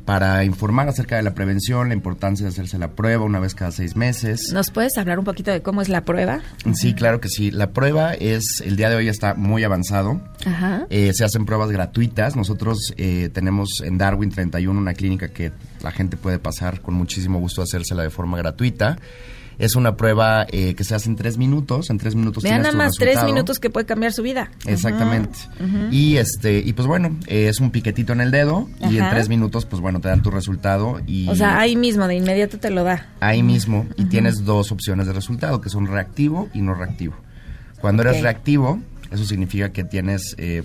para 0.05 0.45
informar 0.45 0.89
acerca 0.89 1.17
de 1.17 1.23
la 1.23 1.35
prevención, 1.35 1.89
la 1.89 1.95
importancia 1.95 2.45
de 2.45 2.51
hacerse 2.51 2.79
la 2.79 2.93
prueba 2.93 3.25
una 3.25 3.41
vez 3.41 3.55
cada 3.55 3.73
seis 3.73 3.97
meses. 3.97 4.53
¿Nos 4.53 4.71
puedes 4.71 4.97
hablar 4.99 5.19
un 5.19 5.25
poquito 5.25 5.51
de 5.51 5.63
cómo 5.63 5.83
es 5.83 5.89
la 5.89 6.05
prueba? 6.05 6.41
Sí, 6.75 6.95
claro 6.95 7.21
que 7.21 7.29
sí. 7.29 7.51
La 7.51 7.71
prueba 7.73 8.15
es, 8.15 8.63
el 8.65 8.77
día 8.77 8.91
de 8.91 8.97
hoy 8.97 9.09
está 9.09 9.35
muy 9.35 9.65
avanzado. 9.65 10.21
Ajá. 10.45 10.87
Eh, 10.91 11.13
se 11.15 11.25
hacen 11.25 11.47
pruebas 11.47 11.71
gratuitas. 11.71 12.37
Nosotros 12.37 12.95
eh, 12.97 13.31
tenemos 13.33 13.83
en 13.85 13.99
Darwin 13.99 14.31
31 14.31 14.79
una 14.79 14.95
clínica 14.95 15.29
que 15.29 15.53
la 15.83 15.91
gente 15.91 16.17
puede 16.17 16.39
pasar 16.39 16.81
con 16.81 16.95
muchísimo 16.95 17.41
gusto 17.41 17.61
a 17.61 17.65
hacérsela 17.65 18.03
de 18.03 18.11
forma 18.11 18.39
gratuita. 18.39 18.99
Es 19.59 19.77
una 19.77 19.97
prueba 19.97 20.47
eh, 20.51 20.75
que 20.75 20.83
se 20.85 20.95
hace 20.95 21.09
en 21.09 21.17
tres 21.17 21.37
minutos. 21.39 21.91
En 21.91 21.99
tres 21.99 22.15
minutos 22.15 22.43
Vean 22.43 22.63
nada 22.63 22.75
más 22.75 22.95
tres 22.99 23.23
minutos 23.25 23.59
que 23.61 23.71
puede 23.71 23.87
cambiar 23.87 24.13
su 24.13 24.23
vida. 24.23 24.51
Exactamente. 24.67 25.39
Y 25.91 26.17
este 26.17 26.59
y 26.59 26.73
pues 26.73 26.87
bueno, 26.89 27.17
eh, 27.27 27.49
es 27.49 27.61
un 27.61 27.71
piquetito 27.71 28.13
en 28.13 28.21
el 28.21 28.31
dedo 28.31 28.69
y 28.91 28.97
en 28.99 29.11
tres 29.11 29.29
minutos 29.29 29.67
pues 29.67 29.81
bueno 29.81 30.01
te 30.01 30.09
dan 30.09 30.23
tu 30.23 30.31
resultado 30.31 31.01
y 31.07 31.29
O 31.29 31.35
sea, 31.37 31.59
ahí 31.59 31.77
mismo, 31.77 32.07
de 32.09 32.15
inmediato 32.17 32.59
te 32.59 32.71
lo 32.71 32.85
da. 32.85 33.07
ahí 33.21 33.43
mismo 33.43 33.87
y 33.97 34.05
tienes 34.07 34.45
dos 34.45 34.73
opciones 34.73 35.07
de 35.07 35.13
resultado 35.13 35.61
que 35.61 35.69
son 35.69 35.87
reactivo 35.87 36.49
y 36.55 36.61
no 36.63 36.75
reactivo. 36.75 37.15
Cuando 37.81 38.03
eres 38.03 38.21
reactivo 38.23 38.81
eso 39.11 39.27
significa 39.27 39.71
que 39.73 39.85
tienes 39.85 40.35
eh, 40.39 40.63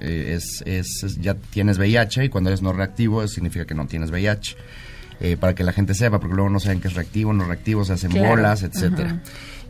eh, 0.00 0.32
es, 0.36 0.62
es- 0.66 1.02
es- 1.04 1.20
ya 1.20 1.34
tienes 1.34 1.76
VIH 1.78 2.24
y 2.24 2.28
cuando 2.30 2.48
eres 2.48 2.62
no 2.62 2.72
reactivo 2.72 3.22
eso 3.22 3.34
significa 3.34 3.66
que 3.66 3.74
no 3.74 3.86
tienes 3.86 4.10
VIH. 4.10 4.56
Eh, 5.20 5.36
para 5.36 5.54
que 5.54 5.62
la 5.62 5.72
gente 5.72 5.94
sepa, 5.94 6.18
porque 6.18 6.34
luego 6.34 6.50
no 6.50 6.58
saben 6.58 6.80
qué 6.80 6.88
es 6.88 6.94
reactivo, 6.94 7.32
no 7.32 7.44
reactivo, 7.44 7.84
se 7.84 7.92
hacen 7.92 8.10
Claro. 8.10 8.30
bolas, 8.30 8.62
etcétera. 8.64 9.20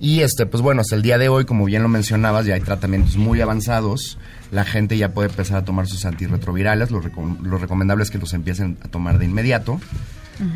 Y 0.01 0.21
este, 0.21 0.47
pues 0.47 0.63
bueno, 0.63 0.81
hasta 0.81 0.97
el 0.97 1.03
día 1.03 1.19
de 1.19 1.29
hoy, 1.29 1.45
como 1.45 1.65
bien 1.67 1.83
lo 1.83 1.89
mencionabas, 1.89 2.47
ya 2.47 2.55
hay 2.55 2.61
tratamientos 2.63 3.17
muy 3.17 3.41
avanzados. 3.41 4.19
La 4.51 4.65
gente 4.65 4.97
ya 4.97 5.11
puede 5.13 5.29
empezar 5.29 5.59
a 5.59 5.65
tomar 5.65 5.87
sus 5.87 6.05
antirretrovirales. 6.07 6.91
Lo, 6.91 7.03
recom- 7.03 7.39
lo 7.41 7.59
recomendable 7.59 8.03
es 8.03 8.11
que 8.11 8.19
los 8.19 8.33
empiecen 8.33 8.79
a 8.83 8.89
tomar 8.89 9.19
de 9.19 9.27
inmediato. 9.27 9.79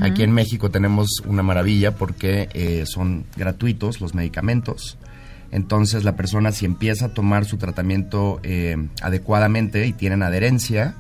Aquí 0.00 0.22
en 0.24 0.32
México 0.32 0.70
tenemos 0.70 1.22
una 1.26 1.42
maravilla 1.44 1.94
porque 1.94 2.48
eh, 2.54 2.84
son 2.86 3.24
gratuitos 3.36 4.00
los 4.00 4.14
medicamentos. 4.14 4.98
Entonces 5.52 6.02
la 6.02 6.16
persona 6.16 6.50
si 6.50 6.64
empieza 6.64 7.06
a 7.06 7.08
tomar 7.10 7.44
su 7.44 7.56
tratamiento 7.56 8.40
eh, 8.42 8.76
adecuadamente 9.00 9.86
y 9.86 9.92
tienen 9.92 10.22
adherencia, 10.24 10.94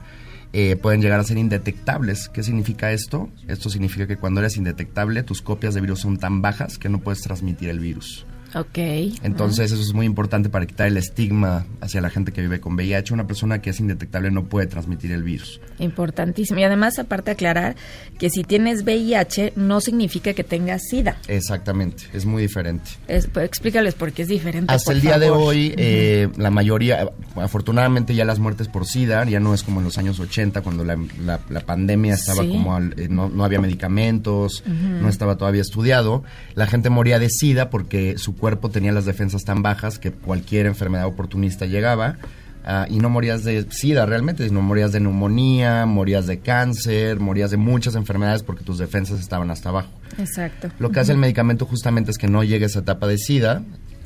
eh, 0.52 0.76
pueden 0.76 1.00
llegar 1.00 1.20
a 1.20 1.24
ser 1.24 1.38
indetectables. 1.38 2.28
¿Qué 2.28 2.42
significa 2.42 2.92
esto? 2.92 3.28
Esto 3.48 3.70
significa 3.70 4.06
que 4.06 4.16
cuando 4.16 4.40
eres 4.40 4.56
indetectable, 4.56 5.22
tus 5.22 5.42
copias 5.42 5.74
de 5.74 5.80
virus 5.80 6.00
son 6.00 6.16
tan 6.16 6.42
bajas 6.42 6.78
que 6.78 6.88
no 6.88 7.00
puedes 7.00 7.22
transmitir 7.22 7.68
el 7.68 7.80
virus. 7.80 8.26
Ok. 8.54 8.78
Entonces 9.22 9.70
eso 9.72 9.82
es 9.82 9.92
muy 9.92 10.06
importante 10.06 10.48
para 10.48 10.66
quitar 10.66 10.86
el 10.86 10.96
estigma 10.96 11.66
hacia 11.80 12.00
la 12.00 12.10
gente 12.10 12.32
que 12.32 12.40
vive 12.40 12.60
con 12.60 12.74
VIH. 12.74 13.12
Una 13.12 13.26
persona 13.26 13.60
que 13.60 13.70
es 13.70 13.80
indetectable 13.80 14.30
no 14.30 14.44
puede 14.44 14.66
transmitir 14.66 15.12
el 15.12 15.22
virus. 15.22 15.60
Importantísimo. 15.78 16.58
Y 16.60 16.64
además, 16.64 16.98
aparte 16.98 17.30
aclarar 17.32 17.76
que 18.18 18.30
si 18.30 18.44
tienes 18.44 18.82
VIH 18.82 19.52
no 19.56 19.80
significa 19.80 20.32
que 20.32 20.44
tengas 20.44 20.82
SIDA. 20.88 21.16
Exactamente, 21.28 22.04
es 22.12 22.24
muy 22.24 22.42
diferente. 22.42 22.90
Es- 23.08 23.26
pues, 23.26 23.44
explícales 23.44 23.94
por 23.94 24.12
qué 24.12 24.22
es 24.22 24.28
diferente. 24.28 24.72
Hasta 24.72 24.86
por 24.90 24.94
el 24.94 25.00
día 25.00 25.18
de 25.18 25.30
hoy, 25.30 25.74
eh, 25.76 26.28
la 26.36 26.50
mayoría, 26.50 27.10
afortunadamente 27.36 28.14
ya 28.14 28.24
las 28.24 28.38
muertes 28.38 28.68
por 28.68 28.86
SIDA, 28.86 29.24
ya 29.24 29.40
no 29.40 29.54
es 29.54 29.62
como 29.62 29.80
en 29.80 29.84
los 29.84 29.98
años 29.98 30.18
80, 30.20 30.62
cuando 30.62 30.84
la, 30.84 30.96
la- 31.24 31.40
la 31.50 31.60
pandemia 31.60 32.14
estaba 32.14 32.42
Sí. 32.42 32.48
como, 32.50 32.74
al- 32.76 32.94
eh, 32.96 33.08
no, 33.10 33.28
no 33.28 33.44
había 33.44 33.60
medicamentos, 33.60 34.62
no 34.66 35.08
estaba 35.08 35.36
todavía 35.36 35.62
estudiado. 35.62 36.22
La 36.54 36.66
gente 36.66 36.90
moría 36.90 37.18
de 37.18 37.28
SIDA 37.28 37.70
porque 37.70 38.18
su 38.18 38.34
cuerpo 38.36 38.70
tenía 38.70 38.92
las 38.92 39.04
defensas 39.04 39.44
tan 39.44 39.62
bajas 39.62 39.98
que 39.98 40.12
cualquier 40.12 40.66
enfermedad 40.66 41.06
oportunista 41.06 41.66
llegaba. 41.66 42.18
ah, 42.64 42.86
y 42.90 42.98
no 42.98 43.08
morías 43.08 43.44
de 43.44 43.66
SIDA 43.70 44.06
realmente, 44.06 44.46
sino 44.46 44.60
morías 44.60 44.90
de 44.92 45.00
neumonía, 45.00 45.86
morías 45.86 46.26
de 46.26 46.40
cáncer, 46.40 47.20
morías 47.20 47.50
de 47.50 47.56
muchas 47.56 47.94
enfermedades 47.94 48.42
porque 48.42 48.64
tus 48.64 48.78
defensas 48.78 49.20
estaban 49.20 49.50
hasta 49.50 49.68
abajo. 49.68 49.90
Exacto. 50.18 50.68
Lo 50.78 50.90
que 50.90 51.00
hace 51.00 51.12
el 51.12 51.18
medicamento 51.18 51.64
justamente 51.64 52.10
es 52.10 52.18
que 52.18 52.26
no 52.28 52.42
llegue 52.42 52.64
a 52.64 52.66
esa 52.66 52.80
etapa 52.80 53.06
de 53.06 53.18
SIDA. 53.18 53.62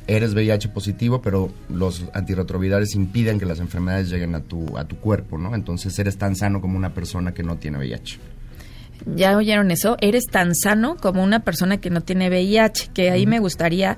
Eres 0.07 0.33
VIH 0.33 0.69
positivo, 0.69 1.21
pero 1.21 1.51
los 1.69 2.05
antirretrovirales 2.13 2.95
impiden 2.95 3.39
que 3.39 3.45
las 3.45 3.59
enfermedades 3.59 4.09
lleguen 4.09 4.35
a 4.35 4.41
tu, 4.41 4.77
a 4.77 4.85
tu 4.85 4.97
cuerpo, 4.97 5.37
¿no? 5.37 5.55
Entonces 5.55 5.97
eres 5.99 6.17
tan 6.17 6.35
sano 6.35 6.59
como 6.59 6.77
una 6.77 6.93
persona 6.93 7.33
que 7.33 7.43
no 7.43 7.57
tiene 7.57 7.77
VIH. 7.77 8.19
Ya 9.05 9.35
oyeron 9.35 9.71
eso, 9.71 9.97
eres 10.01 10.25
tan 10.25 10.55
sano 10.55 10.97
como 10.97 11.23
una 11.23 11.39
persona 11.39 11.77
que 11.77 11.89
no 11.89 12.01
tiene 12.01 12.29
VIH, 12.29 12.91
que 12.93 13.11
ahí 13.11 13.25
me 13.25 13.39
gustaría 13.39 13.97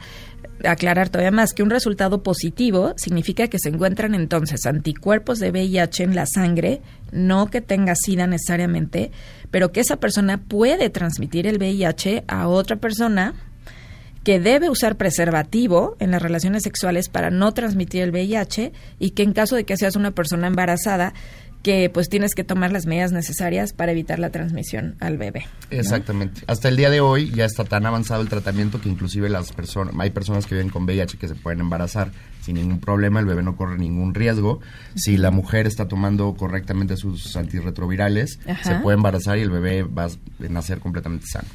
aclarar 0.63 1.09
todavía 1.09 1.31
más 1.31 1.53
que 1.53 1.63
un 1.63 1.69
resultado 1.69 2.23
positivo 2.23 2.93
significa 2.95 3.47
que 3.47 3.59
se 3.59 3.69
encuentran 3.69 4.15
entonces 4.15 4.65
anticuerpos 4.65 5.39
de 5.39 5.51
VIH 5.51 6.03
en 6.03 6.15
la 6.15 6.25
sangre, 6.25 6.81
no 7.11 7.47
que 7.47 7.61
tenga 7.61 7.95
SIDA 7.95 8.27
necesariamente, 8.27 9.11
pero 9.51 9.71
que 9.71 9.81
esa 9.81 9.97
persona 9.97 10.37
puede 10.37 10.89
transmitir 10.89 11.47
el 11.47 11.57
VIH 11.57 12.23
a 12.27 12.47
otra 12.47 12.77
persona 12.77 13.33
que 14.23 14.39
debe 14.39 14.69
usar 14.69 14.95
preservativo 14.95 15.97
en 15.99 16.11
las 16.11 16.21
relaciones 16.21 16.63
sexuales 16.63 17.09
para 17.09 17.29
no 17.29 17.53
transmitir 17.53 18.01
el 18.03 18.11
VIH 18.11 18.71
y 18.99 19.11
que 19.11 19.23
en 19.23 19.33
caso 19.33 19.55
de 19.57 19.65
que 19.65 19.75
seas 19.75 19.97
una 19.97 20.11
persona 20.11 20.47
embarazada, 20.47 21.13
que 21.63 21.89
pues 21.89 22.09
tienes 22.09 22.35
que 22.35 22.43
tomar 22.43 22.73
las 22.73 22.85
medidas 22.85 23.13
necesarias 23.13 23.71
para 23.71 23.93
evitar 23.93 24.19
la 24.19 24.29
transmisión 24.29 24.95
al 24.99 25.17
bebé. 25.17 25.47
Exactamente. 25.71 26.41
Hasta 26.45 26.67
el 26.67 26.75
día 26.75 26.89
de 26.89 26.99
hoy 26.99 27.31
ya 27.31 27.45
está 27.45 27.63
tan 27.63 27.85
avanzado 27.85 28.21
el 28.21 28.27
tratamiento 28.27 28.81
que 28.81 28.89
inclusive 28.89 29.29
las 29.29 29.53
personas, 29.53 29.95
hay 29.97 30.09
personas 30.09 30.45
que 30.45 30.55
viven 30.55 30.69
con 30.69 30.83
VIH 30.83 31.17
que 31.17 31.29
se 31.29 31.35
pueden 31.35 31.61
embarazar 31.61 32.11
sin 32.41 32.55
ningún 32.55 32.81
problema, 32.81 33.21
el 33.21 33.25
bebé 33.25 33.41
no 33.41 33.55
corre 33.55 33.77
ningún 33.77 34.13
riesgo. 34.13 34.59
Si 34.95 35.15
la 35.15 35.31
mujer 35.31 35.65
está 35.65 35.87
tomando 35.87 36.33
correctamente 36.33 36.97
sus 36.97 37.35
antirretrovirales, 37.37 38.39
Ajá. 38.45 38.63
se 38.75 38.75
puede 38.81 38.97
embarazar 38.97 39.37
y 39.37 39.41
el 39.41 39.49
bebé 39.49 39.83
va 39.83 40.05
a 40.05 40.09
nacer 40.49 40.79
completamente 40.79 41.25
sano. 41.27 41.47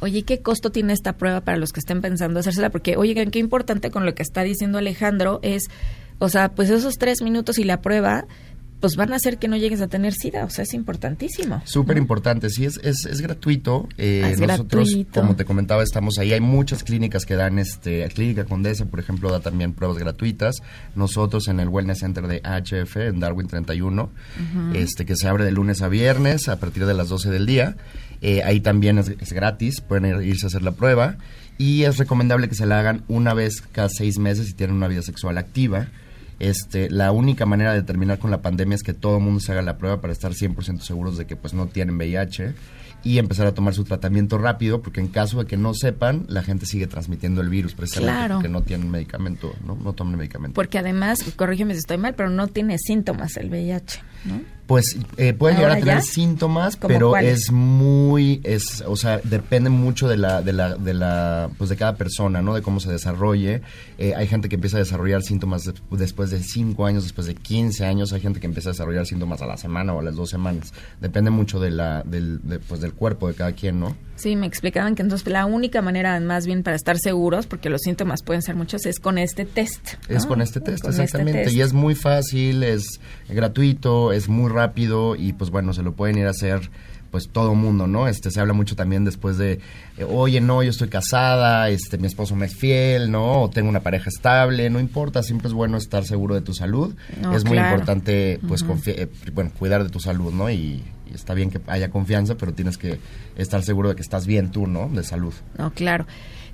Oye, 0.00 0.18
¿y 0.18 0.22
¿qué 0.22 0.40
costo 0.40 0.72
tiene 0.72 0.94
esta 0.94 1.12
prueba 1.12 1.42
para 1.42 1.58
los 1.58 1.72
que 1.72 1.80
estén 1.80 2.00
pensando 2.00 2.40
hacérsela? 2.40 2.70
Porque, 2.70 2.96
oigan, 2.96 3.30
qué 3.30 3.38
importante 3.38 3.90
con 3.90 4.06
lo 4.06 4.14
que 4.14 4.22
está 4.22 4.42
diciendo 4.42 4.78
Alejandro 4.78 5.38
es, 5.42 5.68
o 6.18 6.28
sea, 6.28 6.48
pues 6.54 6.70
esos 6.70 6.94
tres 6.96 7.22
minutos 7.22 7.58
y 7.58 7.64
la 7.64 7.82
prueba, 7.82 8.26
pues 8.82 8.96
van 8.96 9.14
a 9.14 9.16
hacer 9.16 9.38
que 9.38 9.48
no 9.48 9.56
llegues 9.56 9.80
a 9.80 9.88
tener 9.88 10.12
SIDA, 10.12 10.44
o 10.44 10.50
sea, 10.50 10.64
es 10.64 10.74
importantísimo. 10.74 11.62
Súper 11.64 11.96
importante, 11.96 12.50
sí, 12.50 12.66
es, 12.66 12.78
es, 12.82 13.06
es 13.06 13.22
gratuito. 13.22 13.88
Eh, 13.96 14.20
es 14.32 14.40
nosotros, 14.40 14.88
gratuito. 14.90 15.20
como 15.22 15.36
te 15.36 15.46
comentaba, 15.46 15.82
estamos 15.82 16.18
ahí. 16.18 16.32
Hay 16.34 16.40
muchas 16.40 16.84
clínicas 16.84 17.24
que 17.24 17.34
dan, 17.36 17.58
este, 17.58 18.06
Clínica 18.14 18.44
Condesa, 18.44 18.84
por 18.84 19.00
ejemplo, 19.00 19.30
da 19.30 19.40
también 19.40 19.72
pruebas 19.72 19.96
gratuitas. 19.98 20.56
Nosotros 20.94 21.48
en 21.48 21.60
el 21.60 21.68
Wellness 21.68 22.00
Center 22.00 22.26
de 22.26 22.42
HF, 22.42 22.96
en 22.96 23.20
Darwin 23.20 23.46
31, 23.46 24.10
este, 24.74 25.06
que 25.06 25.16
se 25.16 25.28
abre 25.28 25.44
de 25.44 25.52
lunes 25.52 25.80
a 25.80 25.88
viernes 25.88 26.48
a 26.48 26.58
partir 26.60 26.84
de 26.84 26.94
las 26.94 27.08
12 27.08 27.30
del 27.30 27.46
día. 27.46 27.76
Eh, 28.20 28.42
ahí 28.42 28.60
también 28.60 28.98
es, 28.98 29.08
es 29.20 29.32
gratis, 29.32 29.80
pueden 29.80 30.04
ir- 30.04 30.26
irse 30.26 30.46
a 30.46 30.48
hacer 30.48 30.62
la 30.62 30.72
prueba. 30.72 31.16
Y 31.58 31.84
es 31.84 31.98
recomendable 31.98 32.48
que 32.48 32.54
se 32.54 32.66
la 32.66 32.80
hagan 32.80 33.04
una 33.08 33.34
vez 33.34 33.62
cada 33.72 33.88
seis 33.88 34.18
meses 34.18 34.46
si 34.48 34.54
tienen 34.54 34.74
una 34.76 34.88
vida 34.88 35.02
sexual 35.02 35.38
activa. 35.38 35.88
Este, 36.42 36.90
la 36.90 37.12
única 37.12 37.46
manera 37.46 37.72
de 37.72 37.84
terminar 37.84 38.18
con 38.18 38.32
la 38.32 38.42
pandemia 38.42 38.74
es 38.74 38.82
que 38.82 38.94
todo 38.94 39.18
el 39.18 39.22
mundo 39.22 39.38
se 39.38 39.52
haga 39.52 39.62
la 39.62 39.78
prueba 39.78 40.00
para 40.00 40.12
estar 40.12 40.32
100% 40.32 40.80
seguros 40.80 41.16
de 41.16 41.24
que 41.24 41.36
pues 41.36 41.54
no 41.54 41.68
tienen 41.68 41.94
VIH 41.96 42.52
y 43.04 43.18
empezar 43.18 43.46
a 43.46 43.54
tomar 43.54 43.74
su 43.74 43.84
tratamiento 43.84 44.38
rápido 44.38 44.82
porque 44.82 44.98
en 44.98 45.06
caso 45.06 45.38
de 45.38 45.46
que 45.46 45.56
no 45.56 45.72
sepan, 45.72 46.24
la 46.26 46.42
gente 46.42 46.66
sigue 46.66 46.88
transmitiendo 46.88 47.42
el 47.42 47.48
virus 47.48 47.74
precisamente 47.74 48.16
Claro. 48.16 48.34
porque 48.34 48.48
no 48.48 48.62
tienen 48.62 48.90
medicamento, 48.90 49.54
no, 49.64 49.76
no 49.76 49.92
toman 49.92 50.16
medicamento. 50.16 50.54
Porque 50.56 50.78
además, 50.78 51.20
corrígeme 51.36 51.74
si 51.74 51.78
estoy 51.78 51.98
mal, 51.98 52.14
pero 52.16 52.28
no 52.28 52.48
tiene 52.48 52.76
síntomas 52.76 53.36
el 53.36 53.48
VIH, 53.48 54.00
¿no? 54.24 54.40
Pues 54.72 54.96
eh, 55.18 55.34
pueden 55.34 55.58
llegar 55.58 55.72
a 55.72 55.74
¿Ahora 55.74 55.84
tener 55.84 56.02
ya? 56.02 56.10
síntomas, 56.10 56.76
¿Cómo 56.76 56.88
pero 56.88 57.14
es 57.18 57.52
muy, 57.52 58.40
es, 58.42 58.82
o 58.86 58.96
sea, 58.96 59.20
depende 59.22 59.68
mucho 59.68 60.08
de 60.08 60.16
la, 60.16 60.40
de 60.40 60.54
la, 60.54 60.76
de 60.76 60.94
la, 60.94 61.50
pues 61.58 61.68
de 61.68 61.76
cada 61.76 61.96
persona, 61.96 62.40
¿no? 62.40 62.54
De 62.54 62.62
cómo 62.62 62.80
se 62.80 62.90
desarrolle. 62.90 63.60
Eh, 63.98 64.14
hay 64.16 64.26
gente 64.26 64.48
que 64.48 64.54
empieza 64.54 64.78
a 64.78 64.80
desarrollar 64.80 65.22
síntomas 65.22 65.64
de- 65.64 65.74
después 65.90 66.30
de 66.30 66.42
5 66.42 66.86
años, 66.86 67.02
después 67.02 67.26
de 67.26 67.34
15 67.34 67.84
años. 67.84 68.14
Hay 68.14 68.22
gente 68.22 68.40
que 68.40 68.46
empieza 68.46 68.70
a 68.70 68.72
desarrollar 68.72 69.04
síntomas 69.04 69.42
a 69.42 69.46
la 69.46 69.58
semana 69.58 69.92
o 69.92 70.00
a 70.00 70.02
las 70.02 70.16
dos 70.16 70.30
semanas. 70.30 70.72
Depende 71.02 71.28
mucho 71.30 71.60
de 71.60 71.70
la, 71.70 72.02
del, 72.04 72.40
de, 72.42 72.58
pues 72.58 72.80
del 72.80 72.94
cuerpo 72.94 73.28
de 73.28 73.34
cada 73.34 73.52
quien, 73.52 73.78
¿no? 73.78 73.94
Sí, 74.16 74.36
me 74.36 74.46
explicaban 74.46 74.94
que 74.94 75.02
entonces 75.02 75.26
la 75.26 75.44
única 75.46 75.82
manera, 75.82 76.18
más 76.20 76.46
bien 76.46 76.62
para 76.62 76.76
estar 76.76 76.96
seguros, 76.98 77.46
porque 77.46 77.68
los 77.68 77.80
síntomas 77.82 78.22
pueden 78.22 78.40
ser 78.40 78.54
muchos, 78.54 78.86
es 78.86 79.00
con 79.00 79.18
este 79.18 79.44
test. 79.44 79.94
Es 80.08 80.24
con 80.26 80.40
este 80.40 80.60
test, 80.60 80.80
Con 80.82 80.92
este 80.92 81.02
exactamente. 81.02 81.44
test. 81.44 81.56
Y 81.56 81.60
es 81.60 81.72
muy 81.72 81.94
fácil, 81.96 82.62
es 82.62 83.00
gratuito, 83.28 84.12
es 84.12 84.28
muy 84.28 84.48
rápido 84.48 84.61
y 85.16 85.32
pues 85.32 85.50
bueno, 85.50 85.72
se 85.72 85.82
lo 85.82 85.92
pueden 85.92 86.18
ir 86.18 86.26
a 86.26 86.30
hacer 86.30 86.70
pues 87.10 87.28
todo 87.28 87.54
mundo, 87.54 87.86
¿no? 87.86 88.08
Este 88.08 88.30
se 88.30 88.40
habla 88.40 88.54
mucho 88.54 88.74
también 88.74 89.04
después 89.04 89.36
de, 89.36 89.60
eh, 89.98 90.04
oye, 90.08 90.40
no, 90.40 90.62
yo 90.62 90.70
estoy 90.70 90.88
casada, 90.88 91.68
este 91.68 91.98
mi 91.98 92.06
esposo 92.06 92.34
me 92.34 92.46
es 92.46 92.56
fiel, 92.56 93.10
¿no? 93.10 93.42
O 93.42 93.50
tengo 93.50 93.68
una 93.68 93.80
pareja 93.80 94.08
estable, 94.08 94.70
no 94.70 94.80
importa, 94.80 95.22
siempre 95.22 95.48
es 95.48 95.52
bueno 95.52 95.76
estar 95.76 96.04
seguro 96.06 96.34
de 96.34 96.40
tu 96.40 96.54
salud. 96.54 96.94
No, 97.20 97.36
es 97.36 97.44
muy 97.44 97.58
importante 97.72 98.40
pues 98.48 98.64
confi- 98.64 98.94
eh, 98.96 99.08
bueno, 99.34 99.50
cuidar 99.58 99.84
de 99.84 99.90
tu 99.90 100.00
salud, 100.00 100.32
¿no? 100.32 100.48
Y, 100.48 100.82
y 101.10 101.14
está 101.14 101.34
bien 101.34 101.50
que 101.50 101.60
haya 101.66 101.90
confianza, 101.90 102.36
pero 102.36 102.54
tienes 102.54 102.78
que 102.78 102.98
estar 103.36 103.62
seguro 103.62 103.90
de 103.90 103.94
que 103.94 104.02
estás 104.02 104.26
bien 104.26 104.50
tú, 104.50 104.66
¿no? 104.66 104.88
De 104.88 105.02
salud. 105.02 105.34
No, 105.58 105.70
claro. 105.74 106.06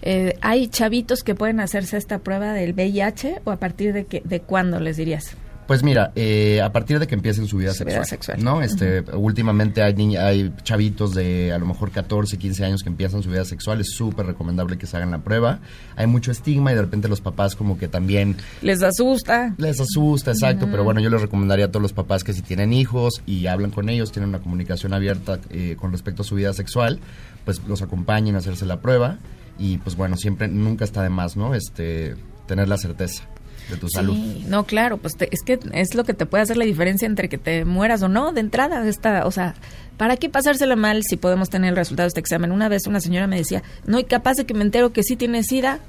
Eh, 0.02 0.36
¿Hay 0.40 0.66
chavitos 0.66 1.22
que 1.22 1.36
pueden 1.36 1.60
hacerse 1.60 1.96
esta 1.96 2.18
prueba 2.18 2.52
del 2.52 2.72
VIH 2.72 3.42
o 3.44 3.52
a 3.52 3.56
partir 3.58 3.92
de, 3.92 4.06
que, 4.06 4.22
de 4.24 4.40
cuándo 4.40 4.80
les 4.80 4.96
dirías? 4.96 5.36
Pues 5.68 5.82
mira, 5.82 6.12
eh, 6.16 6.62
a 6.62 6.72
partir 6.72 6.98
de 6.98 7.06
que 7.06 7.14
empiecen 7.14 7.46
su 7.46 7.58
vida 7.58 7.72
Su 7.72 7.78
sexual, 7.84 7.98
vida 8.00 8.04
sexual. 8.06 8.42
¿no? 8.42 8.62
Este, 8.62 9.02
últimamente 9.14 9.82
hay 9.82 9.92
niña- 9.94 10.26
hay 10.26 10.50
chavitos 10.64 11.14
de 11.14 11.52
a 11.52 11.58
lo 11.58 11.66
mejor 11.66 11.90
14, 11.90 12.38
15 12.38 12.64
años 12.64 12.82
que 12.82 12.88
empiezan 12.88 13.22
su 13.22 13.28
vida 13.28 13.44
sexual, 13.44 13.78
es 13.82 13.90
súper 13.92 14.24
recomendable 14.24 14.78
que 14.78 14.86
se 14.86 14.96
hagan 14.96 15.10
la 15.10 15.18
prueba. 15.18 15.60
Hay 15.94 16.06
mucho 16.06 16.30
estigma 16.32 16.72
y 16.72 16.74
de 16.74 16.80
repente 16.80 17.06
los 17.06 17.20
papás 17.20 17.54
como 17.54 17.76
que 17.78 17.86
también 17.86 18.36
¿Les 18.62 18.82
asusta? 18.82 19.54
les 19.58 19.78
asusta, 19.78 20.30
exacto, 20.30 20.68
pero 20.70 20.84
bueno, 20.84 21.00
yo 21.00 21.10
les 21.10 21.20
recomendaría 21.20 21.66
a 21.66 21.68
todos 21.68 21.82
los 21.82 21.92
papás 21.92 22.24
que 22.24 22.32
si 22.32 22.40
tienen 22.40 22.72
hijos 22.72 23.20
y 23.26 23.46
hablan 23.46 23.70
con 23.70 23.90
ellos, 23.90 24.10
tienen 24.10 24.30
una 24.30 24.38
comunicación 24.38 24.94
abierta 24.94 25.38
eh, 25.50 25.76
con 25.78 25.92
respecto 25.92 26.22
a 26.22 26.24
su 26.24 26.34
vida 26.34 26.54
sexual, 26.54 26.98
pues 27.44 27.60
los 27.68 27.82
acompañen 27.82 28.36
a 28.36 28.38
hacerse 28.38 28.64
la 28.64 28.80
prueba 28.80 29.18
y 29.58 29.76
pues 29.76 29.96
bueno, 29.96 30.16
siempre, 30.16 30.48
nunca 30.48 30.86
está 30.86 31.02
de 31.02 31.10
más, 31.10 31.36
¿no? 31.36 31.54
Este, 31.54 32.14
tener 32.46 32.68
la 32.68 32.78
certeza 32.78 33.24
de 33.70 33.76
tu 33.76 33.88
salud. 33.88 34.14
Sí, 34.14 34.44
no, 34.48 34.64
claro, 34.64 34.96
pues 34.98 35.16
te- 35.16 35.28
es 35.32 35.42
que 35.44 35.58
es 35.72 35.94
lo 35.94 36.04
que 36.04 36.14
te 36.14 36.26
puede 36.26 36.42
hacer 36.42 36.56
la 36.56 36.64
diferencia 36.64 37.06
entre 37.06 37.28
que 37.28 37.38
te 37.38 37.64
mueras 37.64 38.02
o 38.02 38.08
no 38.08 38.32
de 38.32 38.40
entrada. 38.40 38.86
Esta, 38.88 39.26
o 39.26 39.30
sea, 39.30 39.54
¿para 39.96 40.16
qué 40.16 40.28
pasársela 40.28 40.76
mal 40.76 41.02
si 41.02 41.16
podemos 41.16 41.50
tener 41.50 41.70
el 41.70 41.76
resultado 41.76 42.04
de 42.06 42.08
este 42.08 42.20
examen? 42.20 42.52
Una 42.52 42.68
vez 42.68 42.86
una 42.86 43.00
señora 43.00 43.26
me 43.26 43.36
decía, 43.36 43.62
no, 43.86 43.98
y 43.98 44.04
capaz 44.04 44.34
de 44.34 44.46
que 44.46 44.54
me 44.54 44.62
entero 44.62 44.92
que 44.92 45.02
sí 45.02 45.16
tiene 45.16 45.42
SIDA. 45.42 45.80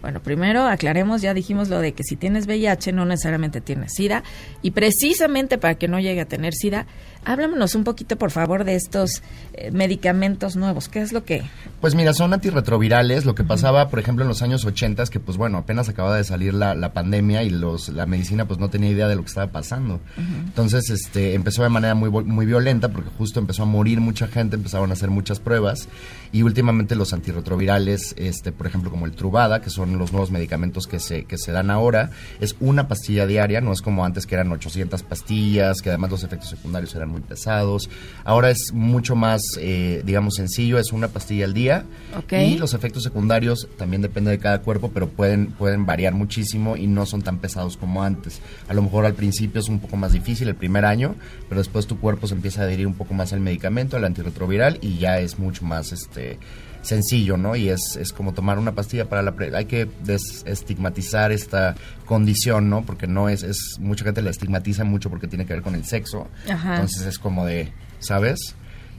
Bueno, 0.00 0.20
primero 0.20 0.64
aclaremos, 0.64 1.22
ya 1.22 1.32
dijimos 1.32 1.68
lo 1.68 1.78
de 1.78 1.92
que 1.92 2.02
si 2.02 2.16
tienes 2.16 2.46
VIH 2.48 2.90
no 2.92 3.04
necesariamente 3.04 3.60
tienes 3.60 3.92
SIDA. 3.94 4.24
Y 4.60 4.72
precisamente 4.72 5.58
para 5.58 5.76
que 5.76 5.86
no 5.86 6.00
llegue 6.00 6.20
a 6.22 6.24
tener 6.26 6.54
SIDA, 6.54 6.86
háblanos 7.24 7.74
un 7.74 7.84
poquito, 7.84 8.16
por 8.16 8.30
favor, 8.30 8.64
de 8.64 8.74
estos 8.74 9.22
eh, 9.52 9.70
medicamentos 9.70 10.56
nuevos. 10.56 10.88
¿Qué 10.88 11.02
es 11.02 11.12
lo 11.12 11.24
que...? 11.24 11.42
Pues 11.82 11.94
mira, 11.94 12.14
son 12.14 12.32
antirretrovirales. 12.32 13.26
Lo 13.26 13.34
que 13.34 13.44
pasaba, 13.44 13.88
por 13.90 13.98
ejemplo, 13.98 14.24
en 14.24 14.28
los 14.28 14.40
años 14.40 14.64
80 14.64 15.02
es 15.02 15.10
que, 15.10 15.20
pues 15.20 15.36
bueno, 15.36 15.58
apenas 15.58 15.88
acababa 15.88 16.16
de 16.16 16.24
salir 16.24 16.54
la, 16.54 16.74
la 16.74 16.92
pandemia 16.92 17.42
y 17.42 17.50
los, 17.50 17.90
la 17.90 18.06
medicina 18.06 18.46
pues 18.46 18.58
no 18.58 18.70
tenía 18.70 18.90
idea 18.90 19.08
de 19.08 19.16
lo 19.16 19.22
que 19.22 19.28
estaba 19.28 19.52
pasando. 19.52 20.00
Entonces, 20.16 20.88
este, 20.90 21.34
empezó 21.34 21.62
de 21.62 21.68
manera 21.68 21.94
muy, 21.94 22.08
muy 22.08 22.46
violenta 22.46 22.88
porque 22.88 23.10
justo 23.18 23.40
empezó 23.40 23.64
a 23.64 23.66
morir 23.66 24.00
mucha 24.00 24.26
gente, 24.26 24.56
empezaron 24.56 24.90
a 24.90 24.92
hacer 24.94 25.10
muchas 25.10 25.38
pruebas 25.38 25.88
y 26.32 26.42
últimamente 26.42 26.94
los 26.94 27.12
antirretrovirales, 27.12 28.14
este, 28.16 28.52
por 28.52 28.66
ejemplo, 28.66 28.90
como 28.90 29.06
el 29.06 29.12
Truvada, 29.12 29.60
que 29.60 29.70
son 29.70 29.82
son 29.82 29.98
los 29.98 30.12
nuevos 30.12 30.30
medicamentos 30.30 30.86
que 30.86 31.00
se, 31.00 31.24
que 31.24 31.36
se 31.36 31.50
dan 31.50 31.70
ahora. 31.70 32.10
Es 32.40 32.54
una 32.60 32.86
pastilla 32.86 33.26
diaria, 33.26 33.60
no 33.60 33.72
es 33.72 33.82
como 33.82 34.04
antes 34.04 34.26
que 34.26 34.36
eran 34.36 34.52
800 34.52 35.02
pastillas, 35.02 35.82
que 35.82 35.88
además 35.88 36.10
los 36.12 36.22
efectos 36.22 36.50
secundarios 36.50 36.94
eran 36.94 37.11
muy 37.12 37.20
pesados. 37.20 37.88
Ahora 38.24 38.50
es 38.50 38.72
mucho 38.72 39.14
más, 39.14 39.42
eh, 39.60 40.02
digamos, 40.04 40.34
sencillo, 40.34 40.78
es 40.78 40.92
una 40.92 41.08
pastilla 41.08 41.44
al 41.44 41.54
día. 41.54 41.84
Ok. 42.16 42.32
Y 42.32 42.58
los 42.58 42.74
efectos 42.74 43.02
secundarios 43.02 43.68
también 43.76 44.02
depende 44.02 44.30
de 44.30 44.38
cada 44.38 44.62
cuerpo, 44.62 44.90
pero 44.92 45.08
pueden, 45.08 45.52
pueden 45.52 45.86
variar 45.86 46.14
muchísimo 46.14 46.76
y 46.76 46.86
no 46.86 47.06
son 47.06 47.22
tan 47.22 47.38
pesados 47.38 47.76
como 47.76 48.02
antes. 48.02 48.40
A 48.68 48.74
lo 48.74 48.82
mejor 48.82 49.06
al 49.06 49.14
principio 49.14 49.60
es 49.60 49.68
un 49.68 49.78
poco 49.78 49.96
más 49.96 50.12
difícil 50.12 50.48
el 50.48 50.56
primer 50.56 50.84
año, 50.84 51.14
pero 51.48 51.60
después 51.60 51.86
tu 51.86 51.98
cuerpo 51.98 52.26
se 52.26 52.34
empieza 52.34 52.62
a 52.62 52.64
adherir 52.64 52.86
un 52.86 52.94
poco 52.94 53.14
más 53.14 53.32
al 53.32 53.40
medicamento, 53.40 53.96
al 53.96 54.04
antirretroviral 54.04 54.78
y 54.80 54.98
ya 54.98 55.18
es 55.20 55.38
mucho 55.38 55.64
más 55.64 55.92
este 55.92 56.38
sencillo, 56.82 57.36
¿no? 57.36 57.56
Y 57.56 57.68
es, 57.68 57.96
es 57.96 58.12
como 58.12 58.34
tomar 58.34 58.58
una 58.58 58.72
pastilla 58.72 59.08
para 59.08 59.22
la... 59.22 59.32
pre- 59.32 59.56
hay 59.56 59.64
que 59.64 59.88
desestigmatizar 60.04 61.32
esta 61.32 61.74
condición, 62.04 62.68
¿no? 62.68 62.82
Porque 62.82 63.06
no 63.06 63.28
es, 63.28 63.42
es... 63.42 63.78
Mucha 63.80 64.04
gente 64.04 64.20
la 64.22 64.30
estigmatiza 64.30 64.84
mucho 64.84 65.08
porque 65.08 65.28
tiene 65.28 65.46
que 65.46 65.54
ver 65.54 65.62
con 65.62 65.74
el 65.74 65.84
sexo. 65.84 66.28
Ajá. 66.50 66.74
Entonces 66.74 67.06
es 67.06 67.18
como 67.18 67.46
de, 67.46 67.72
¿sabes? 68.00 68.54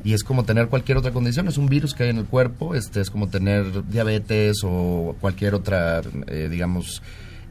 Y 0.05 0.13
es 0.13 0.23
como 0.23 0.43
tener 0.43 0.67
cualquier 0.67 0.97
otra 0.97 1.11
condición, 1.11 1.47
es 1.47 1.57
un 1.57 1.67
virus 1.67 1.93
que 1.93 2.03
hay 2.03 2.09
en 2.09 2.17
el 2.17 2.25
cuerpo, 2.25 2.75
este 2.75 2.99
es 2.99 3.09
como 3.09 3.29
tener 3.29 3.87
diabetes 3.87 4.57
o 4.63 5.15
cualquier 5.21 5.53
otra, 5.55 6.01
eh, 6.27 6.49
digamos, 6.51 7.01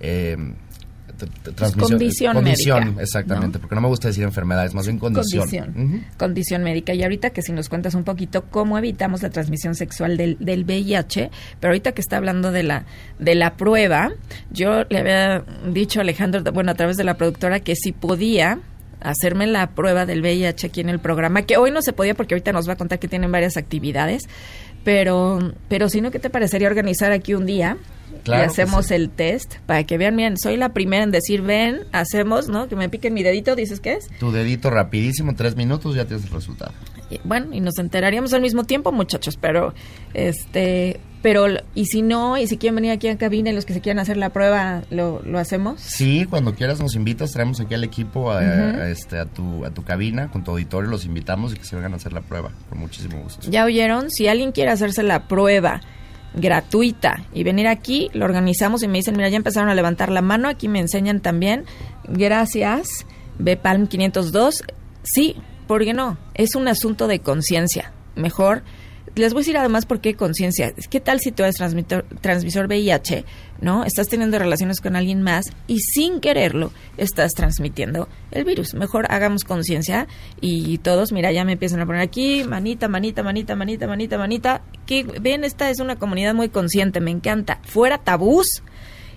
eh, 0.01 0.37
transmisión. 1.27 1.91
condición 1.91 2.35
condición, 2.35 2.85
médica, 2.85 3.03
exactamente, 3.03 3.59
¿no? 3.59 3.63
porque 3.63 3.75
no 3.75 3.81
me 3.81 3.89
gusta 3.89 4.09
decir 4.09 4.25
enfermedades, 4.25 4.75
más 4.75 4.87
bien 4.87 4.99
condición. 4.99 5.49
Ujú. 5.77 6.01
condición 6.17 6.63
médica. 6.63 6.95
Y 6.95 7.03
ahorita 7.03 7.31
que 7.31 7.43
si 7.43 7.53
nos 7.53 7.69
cuentas 7.69 7.95
un 7.95 8.05
poquito 8.05 8.45
cómo 8.51 8.79
evitamos 8.79 9.23
la 9.23 9.31
transmisión 9.31 9.75
sexual 9.75 10.17
del, 10.17 10.37
del 10.41 10.65
VIH, 10.65 11.31
pero 11.61 11.71
ahorita 11.71 11.93
que 11.93 12.01
está 12.01 12.17
hablando 12.17 12.53
de 12.53 12.63
la, 12.63 12.87
de 13.19 13.35
la 13.35 13.57
prueba, 13.57 14.13
yo 14.51 14.85
le 14.89 14.99
había 14.99 15.45
dicho 15.71 16.01
a 16.01 16.03
Alejandro, 16.03 16.43
bueno, 16.53 16.73
a 16.73 16.75
través 16.75 16.97
de 16.97 17.05
la 17.05 17.17
productora, 17.17 17.61
que 17.61 17.77
si 17.77 17.93
podía 17.93 18.61
hacerme 19.01 19.47
la 19.47 19.71
prueba 19.71 20.07
del 20.07 20.21
VIH 20.21 20.69
aquí 20.69 20.81
en 20.81 20.89
el 20.89 20.99
programa, 20.99 21.43
que 21.43 21.57
hoy 21.57 21.71
no 21.71 21.83
se 21.83 21.93
podía 21.93 22.15
porque 22.15 22.35
ahorita 22.35 22.53
nos 22.53 22.69
va 22.69 22.75
a 22.75 22.77
contar 22.77 22.99
que 22.99 23.09
tienen 23.09 23.33
varias 23.33 23.57
actividades, 23.57 24.29
pero, 24.85 25.53
pero 25.69 25.89
si 25.89 26.01
no, 26.01 26.11
¿qué 26.11 26.19
te 26.19 26.31
parecería 26.31 26.69
organizar 26.69 27.13
aquí 27.13 27.35
un 27.35 27.47
día? 27.47 27.77
Claro 28.23 28.45
y 28.45 28.47
hacemos 28.47 28.87
sí. 28.87 28.95
el 28.95 29.11
test 29.11 29.57
para 29.67 29.85
que 29.85 29.99
vean, 29.99 30.15
miren, 30.15 30.37
soy 30.37 30.57
la 30.57 30.73
primera 30.73 31.03
en 31.03 31.11
decir, 31.11 31.43
ven, 31.43 31.81
hacemos, 31.93 32.49
¿no? 32.49 32.69
Que 32.69 32.77
me 32.77 32.89
piquen 32.89 33.15
mi 33.15 33.23
dedito, 33.23 33.57
dices, 33.57 33.81
¿qué 33.81 33.95
es? 33.95 34.09
Tu 34.19 34.31
dedito 34.31 34.71
rapidísimo, 34.71 35.35
tres 35.35 35.57
minutos, 35.57 35.95
ya 35.95 36.05
tienes 36.05 36.27
el 36.27 36.33
resultado. 36.33 36.73
Y, 37.11 37.21
bueno, 37.25 37.53
y 37.53 37.61
nos 37.61 37.79
enteraríamos 37.79 38.33
al 38.33 38.43
mismo 38.43 38.65
tiempo, 38.65 38.93
muchachos, 38.93 39.37
pero 39.37 39.75
este, 40.15 41.01
pero 41.23 41.47
y 41.75 41.87
si 41.87 42.03
no, 42.03 42.37
y 42.37 42.47
si 42.47 42.59
quieren 42.59 42.77
venir 42.77 42.91
aquí 42.91 43.09
a 43.09 43.17
cabina 43.17 43.51
y 43.51 43.55
los 43.55 43.65
que 43.65 43.75
se 43.75 43.81
quieran 43.81 44.01
hacer 44.01 44.17
la 44.17 44.31
prueba, 44.31 44.83
lo, 44.91 45.23
lo 45.25 45.39
hacemos. 45.39 45.81
Sí, 45.81 46.27
cuando 46.29 46.55
quieras 46.55 46.81
nos 46.81 46.95
invitas, 46.95 47.33
traemos 47.33 47.61
aquí 47.61 47.75
al 47.75 47.85
equipo 47.85 48.31
a, 48.31 48.41
a 48.41 48.89
este, 48.89 49.19
a, 49.19 49.27
tu, 49.27 49.65
a 49.65 49.71
tu 49.71 49.85
cabina, 49.85 50.31
con 50.31 50.43
tu 50.43 50.51
auditorio, 50.51 50.91
los 50.91 51.05
invitamos 51.05 51.53
y 51.53 51.57
que 51.57 51.65
se 51.65 51.77
vengan 51.77 51.93
a 51.93 51.97
hacer 51.97 52.13
la 52.13 52.23
prueba, 52.23 52.51
con 52.69 52.79
muchísimo 52.79 53.21
gusto. 53.21 53.49
Ya 53.51 53.65
oyeron, 53.65 54.11
si 54.11 54.27
alguien 54.27 54.53
quiere 54.53 54.71
hacerse 54.71 55.03
la 55.03 55.29
prueba 55.29 55.81
gratuita 56.35 57.25
y 57.33 57.45
venir 57.45 57.69
aquí, 57.69 58.11
lo 58.15 58.25
organizamos 58.25 58.83
y 58.83 58.89
me 58.89 58.99
dicen, 58.99 59.17
mira, 59.17 59.29
ya 59.29 59.37
empezaron 59.37 59.69
a 59.69 59.75
levantar 59.75 60.11
la 60.11 60.23
mano, 60.23 60.49
aquí 60.49 60.69
me 60.69 60.81
enseñan 60.81 61.21
también. 61.21 61.65
Gracias, 62.05 63.07
Bepalm 63.39 63.87
502. 63.87 64.63
Sí, 65.03 65.37
¿por 65.67 65.85
qué 65.85 65.93
no? 65.95 66.19
Es 66.35 66.55
un 66.55 66.69
asunto 66.69 67.07
de 67.09 67.19
conciencia. 67.21 67.93
Mejor 68.15 68.63
les 69.15 69.35
voy 69.35 69.41
a 69.41 69.43
decir 69.43 69.57
además 69.59 69.85
por 69.85 70.01
qué 70.01 70.15
conciencia. 70.15 70.73
¿Qué 70.89 71.01
tal 71.01 71.21
si 71.21 71.33
tú 71.33 71.43
eres 71.43 71.57
transmitor- 71.61 72.05
transmisor 72.21 72.67
VIH, 72.67 73.25
no? 73.63 73.85
Estás 73.85 74.09
teniendo 74.09 74.39
relaciones 74.39 74.81
con 74.81 74.97
alguien 74.97 75.23
más 75.23 75.47
y 75.67 75.79
sin 75.79 76.21
quererlo 76.21 76.73
estás 76.99 77.33
transmitiendo 77.33 78.09
el 78.33 78.45
virus. 78.45 78.75
Mejor 78.75 79.07
hagamos 79.11 79.45
conciencia 79.45 80.09
y 80.41 80.77
todos, 80.79 81.13
mira, 81.13 81.33
ya 81.33 81.45
me 81.45 81.53
empiezan 81.53 81.81
a 81.81 81.87
poner 81.87 82.03
aquí, 82.03 82.45
manita, 82.45 82.89
manita, 82.89 83.23
manita, 83.23 83.57
manita, 83.57 83.87
manita, 83.87 84.19
manita. 84.19 84.63
Que 84.85 85.05
ven, 85.05 85.45
esta 85.45 85.71
es 85.71 85.81
una 85.81 85.97
comunidad 85.97 86.35
muy 86.35 86.49
consciente, 86.49 87.01
me 87.01 87.13
encanta. 87.13 87.61
Fuera 87.63 87.99
tabús 87.99 88.63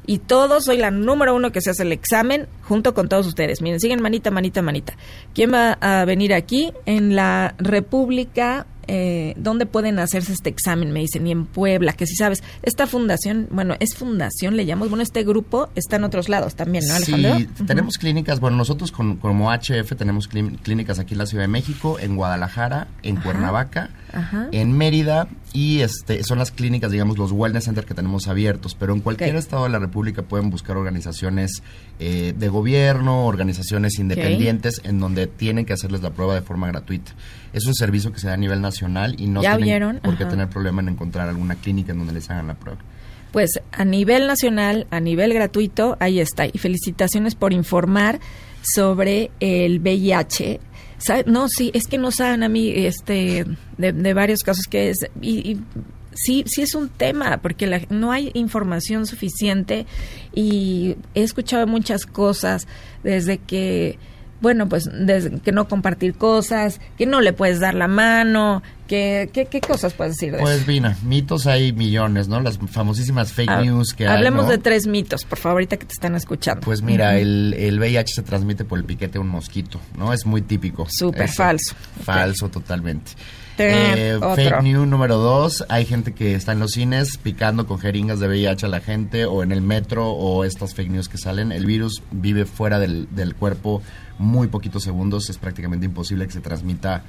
y 0.07 0.19
todos, 0.19 0.65
soy 0.65 0.77
la 0.77 0.91
número 0.91 1.35
uno 1.35 1.51
que 1.51 1.61
se 1.61 1.71
hace 1.71 1.83
el 1.83 1.91
examen 1.91 2.47
junto 2.67 2.93
con 2.93 3.07
todos 3.07 3.27
ustedes. 3.27 3.61
Miren, 3.61 3.79
siguen 3.79 4.01
manita, 4.01 4.31
manita, 4.31 4.61
manita. 4.61 4.93
¿Quién 5.33 5.53
va 5.53 5.73
a 5.81 6.03
venir 6.05 6.33
aquí? 6.33 6.71
En 6.85 7.15
la 7.15 7.55
República, 7.59 8.65
eh, 8.87 9.33
¿dónde 9.37 9.65
pueden 9.65 9.97
hacerse 9.99 10.33
este 10.33 10.49
examen? 10.49 10.91
Me 10.91 10.99
dicen, 10.99 11.25
y 11.27 11.31
en 11.31 11.45
Puebla, 11.45 11.93
que 11.93 12.05
si 12.05 12.15
sabes, 12.15 12.43
esta 12.63 12.85
fundación, 12.87 13.47
bueno, 13.51 13.75
es 13.79 13.95
fundación, 13.95 14.57
le 14.57 14.65
llamamos, 14.65 14.89
bueno, 14.89 15.03
este 15.03 15.23
grupo 15.23 15.69
está 15.75 15.95
en 15.95 16.03
otros 16.03 16.29
lados 16.29 16.55
también, 16.55 16.87
¿no, 16.87 16.95
Alejandro? 16.95 17.37
Sí, 17.37 17.47
tenemos 17.65 17.97
clínicas, 17.97 18.39
bueno, 18.39 18.57
nosotros 18.57 18.91
con- 18.91 19.17
como 19.17 19.51
HF 19.51 19.95
tenemos 19.95 20.29
clí- 20.29 20.57
clínicas 20.61 20.99
aquí 20.99 21.13
en 21.13 21.19
la 21.19 21.25
Ciudad 21.25 21.43
de 21.43 21.47
México, 21.47 21.97
en 21.99 22.15
Guadalajara, 22.15 22.87
en 23.03 23.15
Cuernavaca, 23.17 23.89
Ajá. 24.13 24.47
en 24.51 24.71
Mérida 24.77 25.27
y 25.51 25.79
este 25.81 26.23
son 26.23 26.37
las 26.37 26.51
clínicas, 26.51 26.91
digamos, 26.91 27.17
los 27.17 27.31
wellness 27.31 27.65
centers 27.65 27.87
que 27.87 27.93
tenemos 27.93 28.27
abiertos, 28.27 28.75
pero 28.75 28.93
en 28.93 29.01
cualquier 29.01 29.35
estado 29.35 29.63
de 29.63 29.69
la 29.69 29.79
República 29.79 30.21
pueden 30.21 30.49
buscar 30.49 30.77
organizaciones 30.77 31.63
eh, 31.99 32.33
de 32.37 32.49
gobierno, 32.49 33.25
organizaciones 33.25 33.99
independientes 33.99 34.81
en 34.83 34.99
donde 34.99 35.27
tienen 35.27 35.65
que 35.65 35.73
hacerles 35.73 36.01
la 36.01 36.11
prueba 36.11 36.35
de 36.35 36.41
forma 36.41 36.67
gratuita. 36.67 37.13
Es 37.53 37.65
un 37.65 37.73
servicio 37.73 38.11
que 38.11 38.19
se 38.19 38.27
da 38.27 38.33
a 38.33 38.37
nivel 38.37 38.59
nacional 38.61 39.15
y 39.17 39.27
no 39.27 39.41
¿Ya 39.41 39.51
tienen 39.51 39.65
vieron? 39.65 39.99
por 40.03 40.17
qué 40.17 40.23
Ajá. 40.23 40.31
tener 40.31 40.49
problema 40.49 40.81
en 40.81 40.89
encontrar 40.89 41.29
alguna 41.29 41.55
clínica 41.55 41.93
en 41.93 41.99
donde 41.99 42.13
les 42.13 42.29
hagan 42.29 42.47
la 42.47 42.55
prueba. 42.55 42.79
Pues 43.31 43.59
a 43.71 43.85
nivel 43.85 44.27
nacional, 44.27 44.87
a 44.91 44.99
nivel 44.99 45.33
gratuito, 45.33 45.97
ahí 45.99 46.19
está. 46.19 46.45
Y 46.45 46.57
felicitaciones 46.57 47.35
por 47.35 47.53
informar 47.53 48.19
sobre 48.61 49.31
el 49.39 49.79
VIH. 49.79 50.59
¿Sabe? 50.97 51.25
No, 51.27 51.47
sí, 51.49 51.71
es 51.73 51.87
que 51.87 51.97
no 51.97 52.11
saben 52.11 52.43
a 52.43 52.49
mí 52.49 52.71
este, 52.73 53.45
de, 53.77 53.91
de 53.93 54.13
varios 54.13 54.43
casos 54.43 54.65
que 54.69 54.89
es... 54.89 55.05
Y, 55.21 55.51
y 55.51 55.61
sí, 56.15 56.43
sí 56.47 56.63
es 56.63 56.73
un 56.73 56.89
tema, 56.89 57.37
porque 57.41 57.67
la- 57.67 57.81
no 57.89 58.11
hay 58.11 58.31
información 58.33 59.05
suficiente 59.05 59.85
y 60.33 60.95
he 61.13 61.21
escuchado 61.23 61.67
muchas 61.67 62.05
cosas 62.05 62.67
desde 63.03 63.37
que 63.37 63.99
bueno, 64.41 64.67
pues 64.69 64.87
desde 64.91 65.39
que 65.39 65.51
no 65.53 65.67
compartir 65.67 66.13
cosas, 66.13 66.79
que 66.97 67.05
no 67.07 67.21
le 67.21 67.31
puedes 67.33 67.61
dar 67.61 67.73
la 67.73 67.87
mano, 67.87 68.61
que, 68.85 69.29
que- 69.33 69.45
¿qué 69.45 69.59
cosas 69.61 69.93
puedes 69.93 70.15
decir 70.15 70.33
de 70.33 70.39
Pues 70.39 70.57
eso? 70.57 70.65
Vina, 70.67 70.97
mitos 71.03 71.47
hay 71.47 71.71
millones, 71.71 72.27
¿no? 72.27 72.41
Las 72.41 72.59
famosísimas 72.69 73.31
fake 73.31 73.49
Ha- 73.49 73.61
news 73.61 73.93
que 73.93 74.03
hay. 74.03 74.09
Ah, 74.11 74.17
Hablemos 74.17 74.45
¿no? 74.45 74.51
de 74.51 74.57
tres 74.59 74.85
mitos, 74.87 75.23
por 75.23 75.39
favor, 75.39 75.55
ahorita 75.55 75.77
que 75.77 75.85
te 75.85 75.93
están 75.93 76.15
escuchando. 76.15 76.61
Pues 76.61 76.81
mira, 76.83 77.17
el, 77.17 77.55
el 77.57 77.79
VIH 77.79 78.13
se 78.13 78.21
transmite 78.23 78.65
por 78.65 78.77
el 78.77 78.83
piquete 78.85 79.13
de 79.13 79.19
un 79.19 79.29
mosquito, 79.29 79.79
¿no? 79.97 80.13
Es 80.13 80.25
muy 80.27 80.41
típico. 80.41 80.85
Súper 80.89 81.29
falso. 81.29 81.73
Falso 82.03 82.49
totalmente. 82.49 83.13
Eh, 83.57 84.19
fake 84.35 84.61
news 84.63 84.87
número 84.87 85.17
dos, 85.17 85.65
hay 85.69 85.85
gente 85.85 86.13
que 86.13 86.35
está 86.35 86.51
en 86.51 86.59
los 86.59 86.71
cines 86.71 87.17
picando 87.17 87.65
con 87.67 87.79
jeringas 87.79 88.19
de 88.19 88.27
VIH 88.27 88.65
a 88.65 88.69
la 88.69 88.81
gente 88.81 89.25
o 89.25 89.43
en 89.43 89.51
el 89.51 89.61
metro 89.61 90.09
o 90.11 90.43
estas 90.43 90.73
fake 90.75 90.89
news 90.89 91.09
que 91.09 91.17
salen. 91.17 91.51
El 91.51 91.65
virus 91.65 92.03
vive 92.11 92.45
fuera 92.45 92.79
del, 92.79 93.07
del 93.15 93.35
cuerpo 93.35 93.81
muy 94.17 94.47
poquitos 94.47 94.83
segundos, 94.83 95.29
es 95.29 95.37
prácticamente 95.37 95.85
imposible 95.85 96.25
que 96.25 96.33
se 96.33 96.41
transmita 96.41 97.03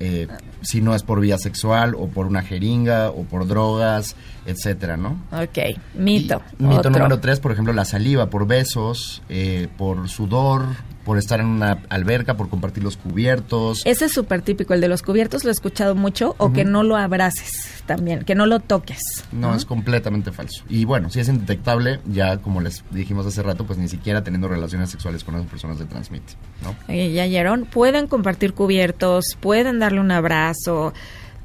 eh, 0.00 0.26
si 0.60 0.80
no 0.80 0.94
es 0.94 1.02
por 1.02 1.20
vía 1.20 1.38
sexual 1.38 1.94
o 1.94 2.08
por 2.08 2.26
una 2.26 2.42
jeringa 2.42 3.10
o 3.10 3.24
por 3.24 3.46
drogas, 3.46 4.16
etcétera, 4.46 4.96
¿no? 4.96 5.18
Ok, 5.32 5.78
mito. 5.94 6.42
Y 6.58 6.64
mito 6.64 6.80
otro. 6.80 6.90
número 6.90 7.20
tres, 7.20 7.40
por 7.40 7.52
ejemplo, 7.52 7.72
la 7.72 7.84
saliva 7.84 8.30
por 8.30 8.46
besos, 8.46 9.22
eh, 9.28 9.68
por 9.76 10.08
sudor, 10.08 10.66
por 11.04 11.18
estar 11.18 11.38
en 11.40 11.46
una 11.46 11.82
alberca, 11.90 12.36
por 12.36 12.48
compartir 12.48 12.82
los 12.82 12.96
cubiertos. 12.96 13.82
Ese 13.84 14.06
es 14.06 14.12
súper 14.12 14.42
típico, 14.42 14.74
el 14.74 14.80
de 14.80 14.88
los 14.88 15.02
cubiertos 15.02 15.44
lo 15.44 15.50
he 15.50 15.52
escuchado 15.52 15.94
mucho, 15.94 16.34
o 16.38 16.52
que 16.52 16.64
no 16.64 16.82
lo 16.82 16.96
abraces 16.96 17.82
también, 17.86 18.24
que 18.24 18.34
no 18.34 18.46
lo 18.46 18.60
toques. 18.60 19.00
No, 19.30 19.54
es 19.54 19.64
completamente 19.64 20.32
falso. 20.32 20.64
Y 20.68 20.84
bueno, 20.84 21.10
si 21.10 21.20
es 21.20 21.28
indetectable, 21.28 22.00
ya 22.06 22.38
como 22.38 22.60
les 22.60 22.82
dijimos 22.90 23.26
hace 23.26 23.42
rato, 23.42 23.66
pues 23.66 23.78
ni 23.78 23.88
siquiera 23.88 24.24
teniendo 24.24 24.48
relaciones 24.48 24.90
sexuales 24.90 25.24
con 25.24 25.34
esas 25.36 25.48
personas 25.48 25.78
se 25.78 25.84
transmite, 25.84 26.34
¿no? 26.62 26.74
Eh, 26.88 27.12
ya 27.12 27.24
oyeron, 27.24 27.66
pueden 27.66 28.06
compartir 28.06 28.54
cubiertos, 28.54 29.36
pueden 29.40 29.78
darle 29.78 30.00
un 30.00 30.10
abrazo. 30.10 30.94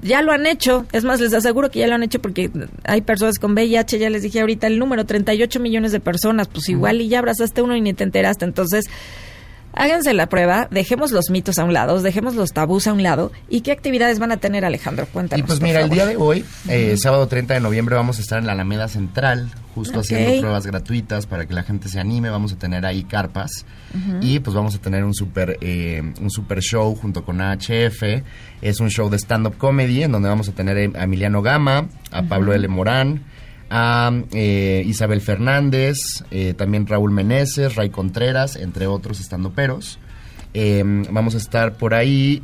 Ya 0.02 0.22
lo 0.22 0.32
han 0.32 0.48
hecho, 0.48 0.86
es 0.94 1.04
más, 1.04 1.20
les 1.20 1.34
aseguro 1.34 1.70
que 1.70 1.80
ya 1.80 1.88
lo 1.88 1.96
han 1.96 2.04
hecho 2.04 2.22
porque 2.22 2.50
hay 2.86 3.02
personas 3.02 3.38
con 3.38 3.52
VIH, 3.52 4.00
ya 4.00 4.10
les 4.10 4.22
dije 4.22 4.40
ahorita 4.40 4.68
el 4.68 4.80
número, 4.80 5.06
38 5.06 5.60
millones 5.60 5.92
de 5.92 6.00
personas, 6.00 6.48
pues 6.48 6.70
igual 6.70 7.02
y 7.02 7.10
ya 7.10 7.20
abrazaste 7.20 7.62
uno 7.62 7.76
y 7.76 7.82
ni 7.82 7.94
te 7.94 8.06
enteraste. 8.06 8.46
Entonces, 8.46 8.86
háganse 9.74 10.14
la 10.14 10.28
prueba, 10.28 10.68
dejemos 10.72 11.12
los 11.12 11.30
mitos 11.30 11.60
a 11.60 11.64
un 11.64 11.74
lado, 11.74 12.02
dejemos 12.02 12.36
los 12.36 12.52
tabús 12.54 12.88
a 12.88 12.94
un 12.94 13.04
lado. 13.04 13.32
¿Y 13.50 13.62
qué 13.62 13.72
actividades 13.72 14.20
van 14.20 14.32
a 14.32 14.38
tener, 14.38 14.66
Alejandro? 14.66 15.08
Cuéntanos. 15.12 15.44
Y 15.44 15.48
pues 15.48 15.62
mira, 15.62 15.82
el 15.82 15.90
día 15.90 16.06
de 16.06 16.18
hoy, 16.18 16.46
eh, 16.68 16.96
sábado 16.98 17.28
30 17.28 17.54
de 17.54 17.60
noviembre, 17.60 17.96
vamos 17.96 18.20
a 18.20 18.22
estar 18.22 18.40
en 18.40 18.46
la 18.46 18.54
Alameda 18.54 18.88
Central, 18.88 19.50
justo 19.76 20.00
haciendo 20.00 20.40
pruebas 20.40 20.66
gratuitas 20.66 21.26
para 21.26 21.46
que 21.46 21.54
la 21.54 21.64
gente 21.64 21.90
se 21.90 22.00
anime. 22.00 22.30
Vamos 22.30 22.54
a 22.54 22.58
tener 22.58 22.86
ahí 22.86 23.04
carpas 23.04 23.66
y 24.22 24.40
pues 24.40 24.56
vamos 24.56 24.76
a 24.76 24.80
tener 24.80 25.04
un 25.04 25.14
super, 25.14 25.58
eh, 25.62 26.02
un 26.20 26.30
super 26.30 26.60
show 26.60 26.96
junto 26.96 27.24
con 27.24 27.42
AHF. 27.42 28.24
Es 28.62 28.80
un 28.80 28.90
show 28.90 29.10
de 29.10 29.18
stand-up 29.18 29.58
comedy 29.58 30.04
en 30.04 30.12
donde 30.12 30.30
vamos 30.30 30.50
a 30.50 30.52
tener 30.52 30.96
a 30.98 31.04
Emiliano 31.04 31.42
Gama, 31.42 31.88
a 32.12 32.24
Pablo 32.24 32.54
L. 32.54 32.68
Morán, 32.68 33.24
a 33.70 34.12
eh, 34.34 34.84
Isabel 34.86 35.22
Fernández, 35.22 36.24
eh, 36.32 36.54
también 36.56 36.88
Raúl 36.88 37.12
Meneses, 37.12 37.76
Ray 37.76 37.90
Contreras, 37.90 38.56
entre 38.56 38.88
otros 38.88 39.20
estando 39.20 39.52
peros. 39.52 40.00
Eh, 40.56 40.82
vamos 41.12 41.36
a 41.36 41.38
estar 41.38 41.74
por 41.78 41.94
ahí 41.94 42.42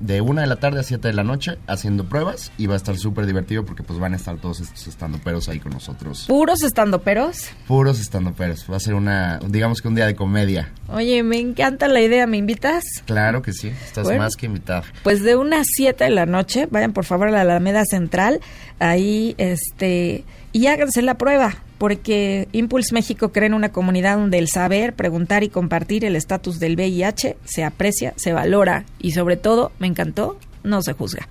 de 0.00 0.20
una 0.20 0.42
de 0.42 0.46
la 0.46 0.54
tarde 0.54 0.78
a 0.78 0.82
siete 0.84 1.08
de 1.08 1.14
la 1.14 1.24
noche 1.24 1.58
haciendo 1.66 2.04
pruebas 2.04 2.52
y 2.58 2.68
va 2.68 2.74
a 2.74 2.76
estar 2.76 2.96
súper 2.96 3.26
divertido 3.26 3.64
porque 3.64 3.82
pues 3.82 3.98
van 3.98 4.12
a 4.12 4.16
estar 4.16 4.36
todos 4.36 4.60
estos 4.60 4.86
estando 4.86 5.18
peros 5.18 5.48
ahí 5.48 5.58
con 5.58 5.72
nosotros. 5.72 6.26
Puros 6.28 6.62
estando 6.62 7.02
peros. 7.02 7.48
Puros 7.66 7.98
estando 7.98 8.32
peros. 8.34 8.64
Va 8.70 8.76
a 8.76 8.80
ser 8.80 8.94
una, 8.94 9.40
digamos 9.48 9.80
que 9.82 9.88
un 9.88 9.96
día 9.96 10.06
de 10.06 10.14
comedia. 10.14 10.70
Oye, 10.86 11.24
me 11.24 11.40
encanta 11.40 11.88
la 11.88 12.00
idea, 12.00 12.28
¿me 12.28 12.36
invitas? 12.36 12.84
Claro 13.04 13.42
que 13.42 13.52
sí, 13.52 13.66
estás 13.84 14.04
Bueno. 14.04 14.22
más 14.22 14.36
que 14.36 14.46
invitada. 14.46 14.84
Pues 15.02 15.24
de 15.24 15.34
unas 15.34 15.66
7 15.74 16.04
de 16.04 16.10
la 16.10 16.26
noche, 16.26 16.68
vayan 16.70 16.92
por 16.92 17.04
favor 17.04 17.26
a 17.28 17.30
la 17.32 17.40
Alameda 17.40 17.84
Central, 17.84 18.40
ahí, 18.78 19.34
este, 19.38 20.22
y 20.54 20.68
háganse 20.68 21.02
la 21.02 21.18
prueba, 21.18 21.56
porque 21.78 22.46
Impulse 22.52 22.94
México 22.94 23.32
crea 23.32 23.48
en 23.48 23.54
una 23.54 23.70
comunidad 23.70 24.18
donde 24.18 24.38
el 24.38 24.46
saber, 24.46 24.94
preguntar 24.94 25.42
y 25.42 25.48
compartir 25.48 26.04
el 26.04 26.14
estatus 26.14 26.60
del 26.60 26.76
VIH 26.76 27.36
se 27.44 27.64
aprecia, 27.64 28.14
se 28.14 28.32
valora 28.32 28.84
y 29.00 29.10
sobre 29.10 29.36
todo, 29.36 29.72
me 29.80 29.88
encantó, 29.88 30.38
no 30.62 30.80
se 30.80 30.92
juzga. 30.92 31.28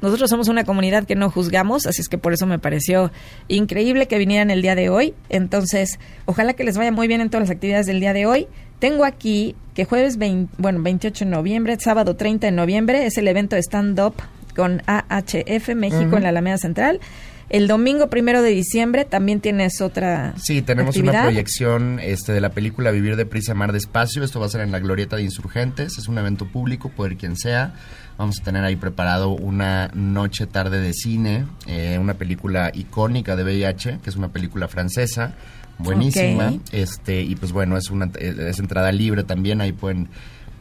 Nosotros 0.00 0.30
somos 0.30 0.46
una 0.46 0.62
comunidad 0.62 1.04
que 1.04 1.16
no 1.16 1.30
juzgamos, 1.30 1.84
así 1.86 2.00
es 2.00 2.08
que 2.08 2.16
por 2.16 2.32
eso 2.32 2.46
me 2.46 2.60
pareció 2.60 3.10
increíble 3.48 4.06
que 4.06 4.18
vinieran 4.18 4.52
el 4.52 4.62
día 4.62 4.76
de 4.76 4.88
hoy. 4.88 5.14
Entonces, 5.30 5.98
ojalá 6.24 6.52
que 6.52 6.62
les 6.62 6.78
vaya 6.78 6.92
muy 6.92 7.08
bien 7.08 7.20
en 7.20 7.30
todas 7.30 7.48
las 7.48 7.56
actividades 7.56 7.86
del 7.86 7.98
día 7.98 8.12
de 8.12 8.26
hoy. 8.26 8.46
Tengo 8.78 9.04
aquí 9.04 9.56
que 9.74 9.84
jueves 9.84 10.16
20 10.16 10.54
bueno, 10.58 10.80
28 10.80 11.24
de 11.24 11.30
noviembre, 11.32 11.76
sábado 11.80 12.14
30 12.14 12.46
de 12.46 12.52
noviembre 12.52 13.06
es 13.06 13.18
el 13.18 13.26
evento 13.26 13.56
de 13.56 13.62
stand-up 13.62 14.14
con 14.54 14.80
AHF 14.86 15.74
México 15.74 16.16
en 16.16 16.22
la 16.22 16.28
Alameda 16.28 16.58
Central. 16.58 17.00
El 17.54 17.68
domingo 17.68 18.10
primero 18.10 18.42
de 18.42 18.50
diciembre 18.50 19.04
también 19.04 19.38
tienes 19.38 19.80
otra 19.80 20.34
Sí, 20.42 20.60
tenemos 20.60 20.96
una 20.96 21.22
proyección 21.22 22.00
este, 22.02 22.32
de 22.32 22.40
la 22.40 22.50
película 22.50 22.90
Vivir 22.90 23.14
deprisa, 23.14 23.54
Mar 23.54 23.70
despacio. 23.70 24.24
Esto 24.24 24.40
va 24.40 24.46
a 24.46 24.48
ser 24.48 24.62
en 24.62 24.72
la 24.72 24.80
Glorieta 24.80 25.14
de 25.14 25.22
Insurgentes. 25.22 25.96
Es 25.96 26.08
un 26.08 26.18
evento 26.18 26.46
público, 26.46 26.88
puede 26.88 27.12
ir 27.12 27.16
quien 27.16 27.36
sea. 27.36 27.74
Vamos 28.18 28.40
a 28.40 28.44
tener 28.44 28.64
ahí 28.64 28.74
preparado 28.74 29.28
una 29.28 29.88
noche 29.94 30.48
tarde 30.48 30.80
de 30.80 30.92
cine, 30.94 31.46
eh, 31.68 31.96
una 32.00 32.14
película 32.14 32.72
icónica 32.74 33.36
de 33.36 33.44
VIH, 33.44 34.00
que 34.02 34.10
es 34.10 34.16
una 34.16 34.32
película 34.32 34.66
francesa, 34.66 35.34
buenísima. 35.78 36.54
Este 36.72 37.22
y 37.22 37.36
pues 37.36 37.52
bueno, 37.52 37.76
es 37.76 37.88
una 37.88 38.10
es 38.18 38.58
entrada 38.58 38.90
libre 38.90 39.22
también. 39.22 39.60
Ahí 39.60 39.70
pueden 39.70 40.08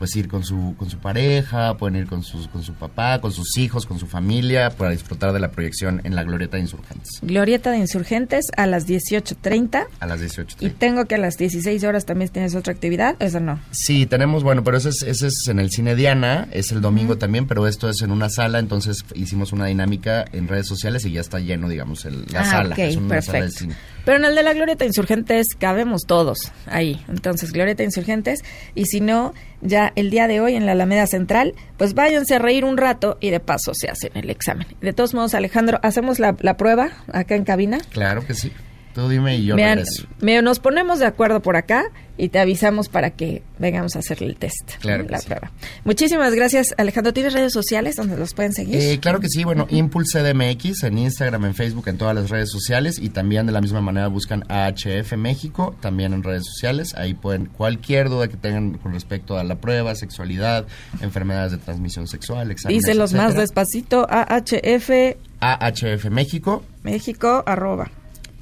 pues 0.04 0.18
ir 0.18 0.28
con 0.28 0.44
su 0.44 0.76
con 0.78 0.90
su 0.90 0.98
pareja, 0.98 1.78
pueden 1.78 1.96
ir 1.96 2.08
con 2.08 2.24
sus 2.24 2.50
con 2.50 2.62
su 2.62 2.74
papá, 2.74 3.22
con 3.22 3.32
sus 3.32 3.56
hijos, 3.58 3.86
con 3.86 4.00
su 4.00 4.06
familia 4.06 4.70
para 4.72 4.90
disfrutar 4.92 5.32
de 5.32 5.40
la 5.40 5.52
proyección 5.52 6.02
en 6.04 6.14
la 6.14 6.26
Glorieta 6.26 6.58
de 6.58 6.64
Insurgentes 6.64 7.08
Glorieta 7.22 7.72
de 7.72 7.78
Insurgentes 7.78 8.48
a 8.58 8.68
las 8.68 8.86
18.30 8.86 9.86
a 10.02 10.06
las 10.06 10.20
18:30. 10.20 10.58
y 10.60 10.72
tengo 10.72 11.06
que 11.06 11.16
a 11.16 11.18
las 11.20 11.38
16 11.38 11.86
horas 11.86 12.04
también 12.06 12.30
tienes 12.30 12.54
otra 12.54 12.74
actividad, 12.74 13.16
eso 13.22 13.40
no. 13.40 13.62
Sí, 13.72 14.06
tenemos, 14.06 14.44
bueno, 14.44 14.62
pero 14.66 14.76
ese 14.76 14.90
es, 14.90 15.04
ese 15.04 15.28
es 15.28 15.48
en 15.48 15.60
el 15.60 15.72
Cine 15.72 15.96
Diana, 15.96 16.50
es 16.52 16.74
el 16.74 16.82
domingo 16.82 17.18
también, 17.18 17.48
pero 17.48 17.66
esto 17.66 17.90
es 17.90 18.02
en 18.02 18.12
una 18.12 18.30
sala, 18.30 18.60
entonces 18.60 19.06
hicimos 19.16 19.54
una 19.54 19.68
dinámica 19.68 20.26
en 20.34 20.50
redes 20.50 20.68
sociales 20.68 21.06
y 21.06 21.12
ya 21.14 21.22
está 21.22 21.40
lleno, 21.40 21.70
digamos, 21.70 22.04
el- 22.04 22.26
la 22.34 22.42
Ah, 22.42 22.46
sala. 22.52 22.74
ok, 22.76 22.80
es 22.80 22.98
una 22.98 23.22
sala 23.22 23.38
de 23.40 23.44
perfecto. 23.46 23.60
cine. 23.60 23.76
Pero 24.06 24.18
en 24.18 24.26
el 24.26 24.36
de 24.36 24.44
la 24.44 24.54
Glorieta 24.54 24.86
Insurgentes 24.86 25.48
cabemos 25.58 26.02
todos 26.06 26.52
ahí. 26.66 27.04
Entonces, 27.08 27.52
Glorieta 27.52 27.84
Insurgentes. 27.84 28.44
Y 28.76 28.86
si 28.86 29.00
no, 29.00 29.34
ya 29.62 29.94
el 29.96 30.10
día 30.10 30.28
de 30.28 30.42
hoy 30.42 30.56
en 30.56 30.66
la 30.66 30.74
Alameda 30.74 31.08
Central, 31.08 31.54
pues 31.78 31.94
váyanse 31.94 32.36
a 32.36 32.40
reír 32.40 32.66
un 32.66 32.78
rato 32.78 33.18
y 33.22 33.30
de 33.30 33.40
paso 33.40 33.74
se 33.74 33.90
hacen 33.90 34.12
el 34.16 34.30
examen. 34.30 34.68
De 34.82 34.94
todos 34.94 35.14
modos, 35.14 35.34
Alejandro, 35.34 35.80
¿hacemos 35.84 36.20
la, 36.20 36.36
la 36.40 36.58
prueba 36.58 36.92
acá 37.12 37.36
en 37.36 37.46
cabina? 37.46 37.80
Claro 37.92 38.26
que 38.26 38.34
sí. 38.34 38.52
Tú 38.94 39.10
dime 39.10 39.38
y 39.38 39.46
yo 39.46 39.56
Vean, 39.56 39.78
regreso. 39.80 40.08
me- 40.22 40.42
nos 40.42 40.60
ponemos 40.60 41.00
de 41.00 41.06
acuerdo 41.06 41.42
por 41.42 41.56
acá 41.56 41.86
y 42.16 42.30
te 42.30 42.38
avisamos 42.38 42.90
para 42.90 43.10
que 43.10 43.42
vengamos 43.58 43.96
a 43.96 44.00
hacerle 44.00 44.28
el 44.28 44.36
test. 44.36 44.76
Claro 44.82 45.04
la 45.10 45.18
sí. 45.18 45.26
prueba. 45.28 45.52
Muchísimas 45.84 46.36
gracias, 46.36 46.76
Alejandro. 46.78 47.12
¿Tienes 47.12 47.34
redes 47.34 47.52
sociales 47.54 47.96
donde 47.96 48.16
los 48.18 48.36
pueden 48.36 48.54
seguir? 48.54 48.76
Eh, 48.80 49.00
claro 49.00 49.20
que 49.20 49.30
sí, 49.30 49.44
bueno, 49.44 49.66
Impulse 49.72 50.20
CDMX 50.22 50.84
en 50.84 51.00
Instagram, 51.00 51.46
en 51.46 51.56
Facebook, 51.56 51.88
en 51.88 51.98
todas 51.98 52.14
las 52.14 52.30
redes 52.30 52.52
sociales 52.52 53.00
y 53.00 53.10
también 53.10 53.48
de 53.48 53.52
la 53.52 53.62
misma 53.62 53.82
manera 53.82 54.08
buscan 54.10 54.44
AHF 54.48 55.14
México, 55.18 55.76
también 55.82 56.14
en 56.14 56.22
redes 56.22 56.46
sociales. 56.46 56.94
Ahí 56.96 57.16
pueden, 57.16 57.48
cualquier 57.48 58.10
duda 58.10 58.28
que 58.28 58.38
tengan 58.38 58.78
con 58.78 58.94
respecto 58.94 59.40
a 59.40 59.44
la 59.44 59.56
prueba, 59.56 59.96
sexualidad, 59.96 60.68
enfermedades 61.02 61.52
de 61.54 61.58
transmisión 61.58 62.08
sexual, 62.08 62.54
Díselos 62.68 63.14
más 63.14 63.34
etcétera. 63.36 63.42
despacito. 63.42 64.08
AHF 64.10 64.92
AHF 65.40 66.06
México 66.12 66.64
México, 66.84 67.44
arroba. 67.48 67.90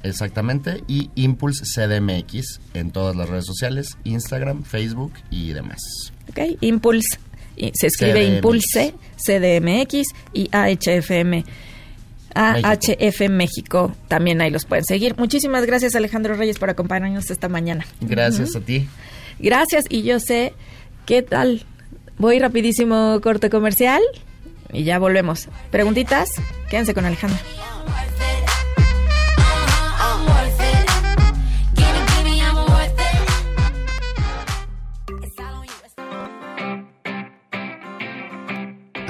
Exactamente, 0.02 0.82
y 0.88 1.10
Impulse 1.14 1.64
CDMX 1.64 2.60
en 2.74 2.90
todas 2.90 3.14
las 3.14 3.28
redes 3.28 3.46
sociales, 3.46 3.96
Instagram, 4.04 4.64
Facebook 4.64 5.12
y 5.30 5.52
demás. 5.52 5.80
Ok, 6.28 6.56
Impulse. 6.60 7.18
y 7.56 7.70
se 7.74 7.86
escribe 7.86 8.24
CDMX. 8.24 8.34
Impulse, 8.34 8.94
CDMX 9.16 10.08
y 10.32 10.48
AHFM. 10.52 11.44
AHF 12.34 13.28
México. 13.28 13.94
También 14.08 14.40
ahí 14.40 14.50
los 14.50 14.64
pueden 14.64 14.84
seguir. 14.84 15.16
Muchísimas 15.18 15.66
gracias, 15.66 15.94
Alejandro 15.94 16.34
Reyes, 16.34 16.58
por 16.58 16.70
acompañarnos 16.70 17.30
esta 17.30 17.48
mañana. 17.48 17.84
Gracias 18.00 18.56
a 18.56 18.60
ti. 18.60 18.88
Gracias, 19.38 19.84
y 19.88 20.02
yo 20.02 20.18
sé 20.18 20.54
qué 21.06 21.22
tal. 21.22 21.64
Voy 22.18 22.38
rapidísimo 22.38 23.20
corte 23.22 23.50
comercial 23.50 24.00
y 24.72 24.84
ya 24.84 24.98
volvemos. 24.98 25.48
¿Preguntitas? 25.70 26.28
Quédense 26.70 26.94
con 26.94 27.04
Alejandro. 27.04 27.38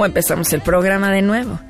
o 0.00 0.06
empezamos 0.06 0.52
el 0.52 0.62
programa 0.62 1.12
de 1.12 1.22
nuevo. 1.22 1.60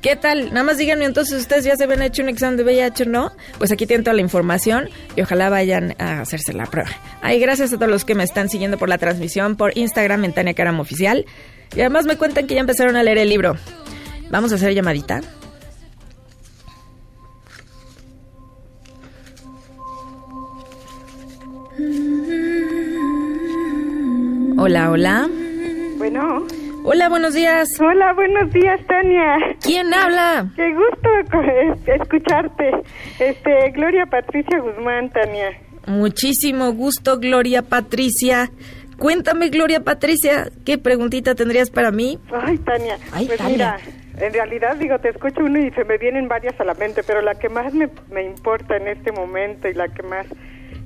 ¿Qué 0.00 0.16
tal? 0.16 0.52
Nada 0.52 0.64
más 0.64 0.78
díganme 0.78 1.04
entonces, 1.04 1.40
¿ustedes 1.40 1.64
ya 1.64 1.76
se 1.76 1.84
habían 1.84 2.02
hecho 2.02 2.22
un 2.22 2.28
examen 2.28 2.56
de 2.56 2.64
VIH 2.64 3.04
o 3.04 3.06
no? 3.06 3.32
Pues 3.58 3.70
aquí 3.70 3.86
tienen 3.86 4.02
toda 4.02 4.14
la 4.14 4.20
información 4.20 4.88
y 5.14 5.22
ojalá 5.22 5.48
vayan 5.48 5.94
a 5.98 6.20
hacerse 6.20 6.52
la 6.52 6.66
prueba. 6.66 6.90
Ay, 7.22 7.38
gracias 7.38 7.72
a 7.72 7.76
todos 7.76 7.90
los 7.90 8.04
que 8.04 8.16
me 8.16 8.24
están 8.24 8.48
siguiendo 8.48 8.78
por 8.78 8.88
la 8.88 8.98
transmisión, 8.98 9.56
por 9.56 9.76
Instagram 9.78 10.24
en 10.24 10.32
Tania 10.32 10.54
Caram 10.54 10.80
Oficial. 10.80 11.24
Y 11.76 11.80
además 11.80 12.06
me 12.06 12.16
cuentan 12.16 12.48
que 12.48 12.54
ya 12.54 12.60
empezaron 12.60 12.96
a 12.96 13.02
leer 13.02 13.18
el 13.18 13.28
libro. 13.28 13.56
Vamos 14.30 14.50
a 14.50 14.56
hacer 14.56 14.74
llamadita. 14.74 15.20
Hola, 24.58 24.90
hola. 24.90 25.28
Bueno, 25.98 26.46
Hola, 26.84 27.08
buenos 27.08 27.34
días. 27.34 27.68
Hola, 27.80 28.12
buenos 28.14 28.52
días, 28.52 28.80
Tania. 28.86 29.36
¿Quién 29.62 29.94
habla? 29.94 30.50
Qué 30.56 30.72
gusto 30.74 31.08
escucharte. 31.86 32.70
Este, 33.20 33.70
Gloria 33.70 34.06
Patricia 34.06 34.58
Guzmán, 34.58 35.10
Tania. 35.10 35.50
Muchísimo 35.86 36.72
gusto, 36.72 37.18
Gloria 37.18 37.62
Patricia. 37.62 38.50
Cuéntame, 38.98 39.48
Gloria 39.48 39.80
Patricia, 39.80 40.50
¿qué 40.64 40.78
preguntita 40.78 41.34
tendrías 41.34 41.70
para 41.70 41.90
mí? 41.90 42.18
Ay, 42.32 42.58
Tania. 42.58 42.98
Ay, 43.12 43.26
pues 43.26 43.38
Tania. 43.38 43.52
mira, 43.52 43.78
en 44.26 44.32
realidad 44.32 44.76
digo, 44.76 44.98
te 44.98 45.08
escucho 45.10 45.40
uno 45.44 45.58
y 45.58 45.70
se 45.72 45.84
me 45.84 45.98
vienen 45.98 46.28
varias 46.28 46.58
a 46.60 46.64
la 46.64 46.74
mente, 46.74 47.02
pero 47.04 47.20
la 47.20 47.34
que 47.34 47.48
más 47.48 47.72
me, 47.74 47.88
me 48.10 48.22
importa 48.24 48.76
en 48.76 48.88
este 48.88 49.10
momento 49.12 49.68
y 49.68 49.74
la 49.74 49.88
que 49.88 50.02
más 50.02 50.26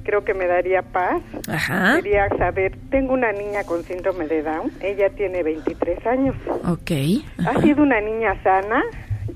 creo 0.06 0.24
que 0.24 0.32
me 0.34 0.46
daría 0.46 0.82
paz 0.82 1.20
Ajá. 1.48 1.96
sería 1.96 2.28
saber, 2.38 2.78
tengo 2.90 3.12
una 3.12 3.32
niña 3.32 3.64
con 3.64 3.82
síndrome 3.82 4.28
de 4.28 4.42
Down, 4.42 4.70
ella 4.80 5.10
tiene 5.10 5.42
23 5.42 6.06
años. 6.06 6.36
Ok. 6.64 6.92
Ha 7.44 7.60
sido 7.60 7.82
una 7.82 8.00
niña 8.00 8.40
sana. 8.42 8.82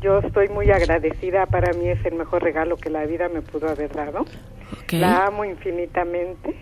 Yo 0.01 0.21
estoy 0.21 0.49
muy 0.49 0.71
agradecida. 0.71 1.47
Para 1.47 1.73
mí 1.73 1.89
es 1.89 2.03
el 2.07 2.15
mejor 2.15 2.43
regalo 2.43 2.77
que 2.77 2.89
la 2.89 3.05
vida 3.05 3.29
me 3.29 3.43
pudo 3.43 3.69
haber 3.69 3.93
dado. 3.93 4.21
Ok. 4.21 4.93
La 4.93 5.27
amo 5.27 5.45
infinitamente. 5.45 6.55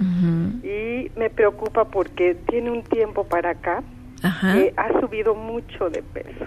Ujú. 0.00 0.66
Y 0.66 1.10
me 1.16 1.28
preocupa 1.28 1.84
porque 1.84 2.34
tiene 2.48 2.70
un 2.70 2.82
tiempo 2.82 3.24
para 3.24 3.50
acá 3.50 3.82
Ajá. 4.22 4.54
que 4.54 4.72
ha 4.76 4.98
subido 5.00 5.34
mucho 5.34 5.90
de 5.90 6.02
peso. 6.02 6.46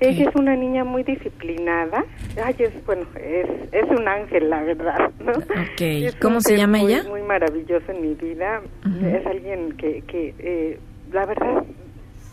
Ella 0.00 0.28
es 0.28 0.34
una 0.36 0.56
niña 0.56 0.84
muy 0.84 1.02
disciplinada. 1.02 2.04
Ay, 2.42 2.54
es, 2.58 2.86
bueno, 2.86 3.06
es, 3.16 3.46
es 3.72 3.90
un 3.90 4.06
ángel, 4.06 4.50
la 4.50 4.62
verdad. 4.62 5.10
Es 5.78 6.16
¿Cómo 6.16 6.40
se 6.40 6.56
llama 6.56 6.78
muy, 6.78 6.92
ella? 6.92 7.04
Muy 7.08 7.22
maravilloso 7.22 7.90
en 7.92 8.02
mi 8.02 8.14
vida. 8.14 8.60
Es 9.04 9.26
alguien 9.26 9.72
que, 9.76 10.02
que 10.02 10.34
eh, 10.38 10.78
la 11.12 11.26
verdad, 11.26 11.64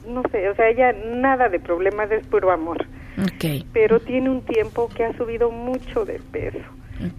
no 0.08 0.24
sé, 0.32 0.50
o 0.50 0.56
sea, 0.56 0.70
ella 0.70 0.94
nada 0.94 1.50
de 1.50 1.60
problemas, 1.60 2.12
es 2.12 2.26
puro 2.28 2.52
amor. 2.52 2.86
Ok. 3.22 3.66
Pero 3.74 4.00
tiene 4.00 4.30
un 4.30 4.42
tiempo 4.42 4.90
que 4.96 5.04
ha 5.04 5.18
subido 5.18 5.52
mucho 5.52 6.06
de 6.06 6.20
peso. 6.32 6.60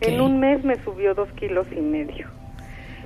En 0.00 0.20
un 0.20 0.40
mes 0.40 0.62
me 0.64 0.76
subió 0.84 1.14
dos 1.14 1.28
kilos 1.32 1.66
y 1.74 1.80
medio. 1.80 2.28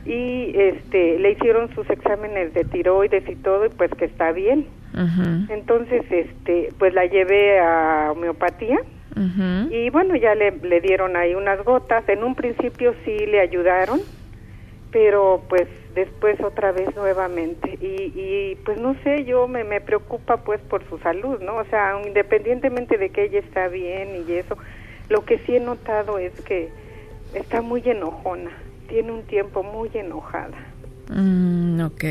Y 0.06 0.52
este, 0.58 1.18
le 1.18 1.30
hicieron 1.32 1.74
sus 1.74 1.88
exámenes 1.88 2.52
de 2.52 2.64
tiroides 2.64 3.28
y 3.28 3.36
todo, 3.36 3.66
y 3.66 3.70
pues 3.70 3.90
que 3.92 4.04
está 4.06 4.32
bien. 4.32 4.66
Entonces, 5.48 6.04
este, 6.10 6.68
pues 6.78 6.94
la 6.94 7.06
llevé 7.06 7.58
a 7.58 8.12
homeopatía 8.12 8.78
y 9.70 9.90
bueno, 9.90 10.16
ya 10.16 10.34
le, 10.34 10.50
le 10.50 10.80
dieron 10.80 11.16
ahí 11.16 11.34
unas 11.34 11.62
gotas. 11.64 12.08
En 12.08 12.24
un 12.24 12.34
principio 12.34 12.94
sí 13.04 13.26
le 13.26 13.40
ayudaron, 13.40 14.00
pero 14.90 15.42
pues 15.48 15.68
después 15.94 16.40
otra 16.42 16.72
vez 16.72 16.94
nuevamente. 16.96 17.78
Y, 17.80 18.12
y 18.18 18.58
pues 18.64 18.78
no 18.78 18.94
sé, 19.04 19.24
yo 19.24 19.46
me, 19.48 19.64
me 19.64 19.80
preocupa 19.80 20.38
pues 20.38 20.60
por 20.62 20.84
su 20.88 20.98
salud, 20.98 21.40
¿no? 21.40 21.56
O 21.56 21.64
sea, 21.64 22.00
independientemente 22.04 22.98
de 22.98 23.10
que 23.10 23.24
ella 23.24 23.38
está 23.38 23.68
bien 23.68 24.24
y 24.28 24.32
eso, 24.32 24.56
lo 25.08 25.24
que 25.24 25.38
sí 25.38 25.56
he 25.56 25.60
notado 25.60 26.18
es 26.18 26.32
que 26.42 26.70
está 27.34 27.62
muy 27.62 27.82
enojona, 27.84 28.50
tiene 28.88 29.12
un 29.12 29.22
tiempo 29.22 29.62
muy 29.62 29.90
enojada. 29.94 30.56
Mm, 31.10 31.80
ok. 31.82 32.04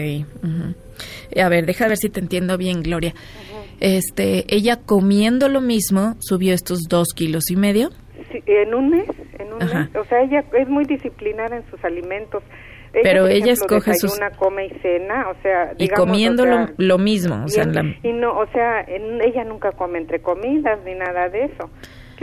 ujú. 0.43 1.39
A 1.41 1.49
ver, 1.49 1.65
deja 1.65 1.87
ver 1.87 1.97
si 1.97 2.09
te 2.09 2.19
entiendo 2.19 2.57
bien, 2.57 2.83
Gloria. 2.83 3.13
Este, 3.79 4.45
ella 4.55 4.77
comiendo 4.85 5.49
lo 5.49 5.61
mismo 5.61 6.15
subió 6.19 6.53
estos 6.53 6.81
dos 6.89 7.09
kilos 7.15 7.49
y 7.51 7.55
medio. 7.55 7.89
Sí, 8.31 8.41
en 8.45 8.73
un 8.75 8.89
mes, 8.89 9.07
en 9.39 9.51
un 9.53 9.61
Ajá. 9.63 9.79
mes. 9.91 9.95
O 9.95 10.05
sea, 10.05 10.21
ella 10.21 10.43
es 10.57 10.69
muy 10.69 10.85
disciplinada 10.85 11.57
en 11.57 11.65
sus 11.69 11.83
alimentos. 11.83 12.43
Ella, 12.93 13.01
Pero 13.03 13.25
ella 13.27 13.53
ejemplo, 13.53 13.77
escoge 13.77 13.95
sus- 13.95 14.19
come 14.37 14.67
y 14.67 14.69
cena, 14.81 15.27
o 15.29 15.41
sea, 15.41 15.73
Y 15.73 15.85
digamos, 15.85 16.05
comiendo 16.05 16.43
o 16.43 16.45
lo, 16.45 16.55
sea, 16.67 16.73
lo 16.77 16.97
mismo. 16.99 17.43
O 17.43 17.47
sea, 17.47 17.65
la- 17.65 17.95
y 18.03 18.13
no, 18.13 18.37
o 18.37 18.45
sea, 18.51 18.81
en- 18.81 19.19
ella 19.21 19.43
nunca 19.43 19.71
come 19.71 19.97
entre 19.97 20.21
comidas 20.21 20.79
ni 20.85 20.93
nada 20.93 21.27
de 21.29 21.45
eso. 21.45 21.69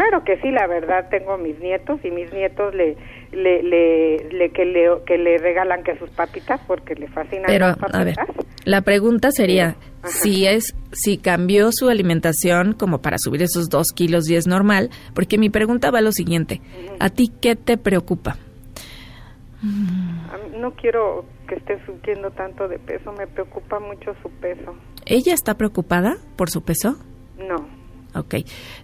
Claro 0.01 0.25
que 0.25 0.39
sí, 0.41 0.51
la 0.51 0.67
verdad, 0.67 1.09
tengo 1.11 1.37
mis 1.37 1.59
nietos 1.61 2.01
y 2.03 2.11
mis 2.11 2.33
nietos 2.33 2.75
le, 2.75 2.97
le, 3.33 3.63
le, 3.63 4.17
le- 4.31 4.51
que 4.51 4.65
le 4.65 4.89
que 5.07 5.19
le 5.19 5.37
regalan 5.37 5.83
que 5.83 5.95
sus 5.99 6.09
papitas 6.09 6.59
porque 6.67 6.95
le 6.95 7.07
fascinan 7.09 7.45
Pero, 7.49 7.67
las 7.67 7.77
papitas. 7.77 8.01
a 8.01 8.05
ver, 8.05 8.17
la 8.65 8.81
pregunta 8.81 9.31
sería 9.31 9.77
Ajá. 10.03 10.09
si 10.09 10.47
es, 10.47 10.75
si 10.93 11.19
cambió 11.19 11.71
su 11.71 11.91
alimentación 11.91 12.73
como 12.73 13.03
para 13.03 13.19
subir 13.19 13.43
esos 13.43 13.69
dos 13.69 13.93
kilos 13.93 14.31
y 14.31 14.37
es 14.37 14.47
normal, 14.47 14.89
porque 15.15 15.37
mi 15.37 15.51
pregunta 15.51 15.91
va 15.91 15.99
a 15.99 16.03
lo 16.03 16.13
siguiente, 16.13 16.63
¿a 16.99 17.11
ti 17.11 17.31
qué 17.43 17.55
te 17.55 17.77
preocupa? 17.77 18.39
No 20.59 20.71
quiero 20.77 21.27
que 21.47 21.57
esté 21.57 21.79
subiendo 21.85 22.31
tanto 22.31 22.69
de 22.69 22.79
peso, 22.79 23.13
me 23.13 23.27
preocupa 23.27 23.79
mucho 23.81 24.15
su 24.23 24.31
peso. 24.31 24.75
¿Ella 25.05 25.35
está 25.35 25.59
preocupada 25.59 26.17
por 26.37 26.49
su 26.49 26.63
peso? 26.63 26.97
No. 27.37 27.80
Ok, 28.15 28.35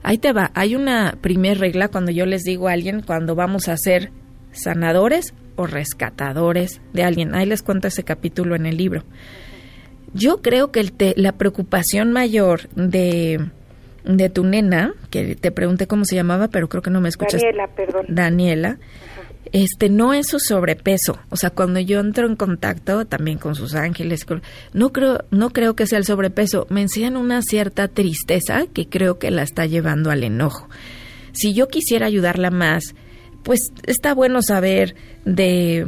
ahí 0.03 0.19
te 0.19 0.33
va. 0.33 0.51
Hay 0.55 0.75
una 0.77 1.17
primer 1.21 1.59
regla 1.59 1.89
cuando 1.89 2.11
yo 2.13 2.27
les 2.27 2.43
digo 2.43 2.69
a 2.69 2.73
alguien 2.73 3.01
cuando 3.03 3.35
vamos 3.35 3.69
a 3.69 3.77
ser 3.77 4.11
sanadores 4.53 5.35
o 5.57 5.67
rescatadores 5.67 6.81
de 6.93 7.03
alguien. 7.05 7.35
Ahí 7.35 7.47
les 7.47 7.63
cuento 7.63 7.89
ese 7.89 8.05
capítulo 8.05 8.55
en 8.57 8.67
el 8.67 8.77
libro. 8.77 9.03
Yo 10.15 10.41
creo 10.43 10.71
que 10.71 10.81
el 10.81 10.93
te- 10.93 11.15
la 11.17 11.33
preocupación 11.33 12.13
mayor 12.13 12.69
de, 12.75 13.41
de 14.05 14.31
tu 14.31 14.45
nena, 14.45 14.95
que 15.11 15.35
te 15.35 15.51
pregunté 15.51 15.87
cómo 15.87 16.05
se 16.05 16.15
llamaba, 16.15 16.49
pero 16.49 16.69
creo 16.69 16.83
que 16.83 16.91
no 16.91 17.01
me 17.01 17.09
escuchas. 17.09 17.41
Daniela, 17.43 17.69
perdón. 17.75 18.07
Daniela, 18.09 18.79
este 19.53 19.89
no 19.89 20.15
es 20.15 20.29
su 20.29 20.39
sobrepeso. 20.39 21.19
O 21.31 21.37
sea, 21.37 21.51
cuando 21.51 21.81
yo 21.81 22.01
entro 22.01 22.27
en 22.27 22.37
contacto 22.37 23.05
también 23.07 23.39
con 23.39 23.55
sus 23.55 23.75
ángeles, 23.75 24.27
no 24.73 24.93
creo, 24.93 25.25
no 25.31 25.51
creo 25.51 25.75
que 25.75 25.87
sea 25.87 25.99
el 25.99 26.05
sobrepeso. 26.05 26.67
Me 26.71 26.83
enseñan 26.83 27.17
una 27.17 27.43
cierta 27.43 27.89
tristeza 27.89 28.67
que 28.73 28.89
creo 28.89 29.19
que 29.19 29.31
la 29.31 29.43
está 29.43 29.67
llevando 29.67 30.11
al 30.11 30.25
enojo. 30.25 30.69
Si 31.33 31.55
yo 31.55 31.69
quisiera 31.69 32.07
ayudarla 32.07 32.51
más, 32.51 32.95
pues 33.43 33.73
está 33.85 34.15
bueno 34.15 34.43
saber 34.43 34.97
de, 35.25 35.87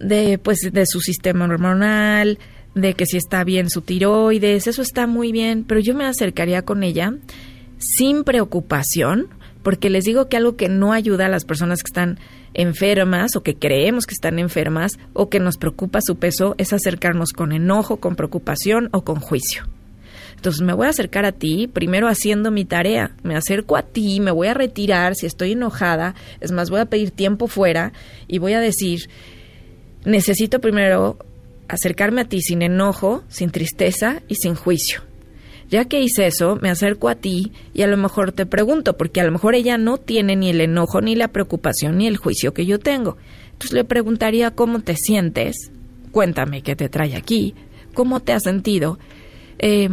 de 0.00 0.38
pues 0.38 0.60
de 0.72 0.86
su 0.86 1.00
sistema 1.00 1.44
hormonal, 1.44 2.38
de 2.74 2.94
que 2.94 3.06
si 3.06 3.16
está 3.16 3.44
bien 3.44 3.70
su 3.70 3.82
tiroides, 3.82 4.66
eso 4.66 4.82
está 4.82 5.06
muy 5.06 5.32
bien, 5.32 5.64
pero 5.64 5.80
yo 5.80 5.94
me 5.94 6.04
acercaría 6.04 6.62
con 6.62 6.82
ella 6.82 7.14
sin 7.78 8.24
preocupación, 8.24 9.28
porque 9.62 9.90
les 9.90 10.04
digo 10.04 10.28
que 10.28 10.36
algo 10.36 10.56
que 10.56 10.68
no 10.68 10.92
ayuda 10.92 11.26
a 11.26 11.30
las 11.30 11.44
personas 11.44 11.82
que 11.82 11.88
están 11.88 12.18
enfermas 12.56 13.36
o 13.36 13.42
que 13.42 13.54
creemos 13.54 14.06
que 14.06 14.14
están 14.14 14.38
enfermas 14.38 14.98
o 15.12 15.28
que 15.28 15.38
nos 15.38 15.58
preocupa 15.58 16.00
su 16.00 16.16
peso 16.16 16.54
es 16.58 16.72
acercarnos 16.72 17.32
con 17.32 17.52
enojo, 17.52 17.98
con 17.98 18.16
preocupación 18.16 18.88
o 18.92 19.04
con 19.04 19.20
juicio. 19.20 19.64
Entonces 20.34 20.62
me 20.62 20.74
voy 20.74 20.86
a 20.86 20.90
acercar 20.90 21.24
a 21.24 21.32
ti, 21.32 21.68
primero 21.68 22.08
haciendo 22.08 22.50
mi 22.50 22.64
tarea. 22.64 23.12
Me 23.22 23.36
acerco 23.36 23.76
a 23.76 23.82
ti, 23.82 24.20
me 24.20 24.30
voy 24.30 24.48
a 24.48 24.54
retirar 24.54 25.14
si 25.14 25.26
estoy 25.26 25.52
enojada. 25.52 26.14
Es 26.40 26.52
más, 26.52 26.70
voy 26.70 26.80
a 26.80 26.86
pedir 26.86 27.10
tiempo 27.10 27.46
fuera 27.46 27.92
y 28.26 28.38
voy 28.38 28.52
a 28.52 28.60
decir, 28.60 29.08
necesito 30.04 30.60
primero 30.60 31.18
acercarme 31.68 32.22
a 32.22 32.28
ti 32.28 32.40
sin 32.40 32.62
enojo, 32.62 33.24
sin 33.28 33.50
tristeza 33.50 34.22
y 34.28 34.36
sin 34.36 34.54
juicio. 34.54 35.02
Ya 35.68 35.86
que 35.86 36.00
hice 36.00 36.26
eso, 36.26 36.56
me 36.62 36.70
acerco 36.70 37.08
a 37.08 37.16
ti 37.16 37.52
y 37.74 37.82
a 37.82 37.86
lo 37.86 37.96
mejor 37.96 38.32
te 38.32 38.46
pregunto, 38.46 38.96
porque 38.96 39.20
a 39.20 39.24
lo 39.24 39.32
mejor 39.32 39.54
ella 39.54 39.78
no 39.78 39.98
tiene 39.98 40.36
ni 40.36 40.50
el 40.50 40.60
enojo, 40.60 41.00
ni 41.00 41.16
la 41.16 41.28
preocupación, 41.28 41.98
ni 41.98 42.06
el 42.06 42.16
juicio 42.16 42.54
que 42.54 42.66
yo 42.66 42.78
tengo. 42.78 43.16
Entonces 43.52 43.72
le 43.72 43.84
preguntaría 43.84 44.52
cómo 44.52 44.80
te 44.80 44.96
sientes, 44.96 45.72
cuéntame 46.12 46.62
qué 46.62 46.76
te 46.76 46.88
trae 46.88 47.16
aquí, 47.16 47.54
cómo 47.94 48.20
te 48.20 48.32
has 48.32 48.44
sentido. 48.44 48.98
Eh, 49.58 49.88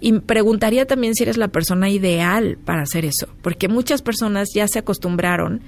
y 0.00 0.12
preguntaría 0.20 0.84
también 0.86 1.14
si 1.14 1.22
eres 1.22 1.38
la 1.38 1.48
persona 1.48 1.88
ideal 1.88 2.58
para 2.62 2.82
hacer 2.82 3.06
eso, 3.06 3.28
porque 3.40 3.68
muchas 3.68 4.02
personas 4.02 4.50
ya 4.54 4.68
se 4.68 4.80
acostumbraron, 4.80 5.62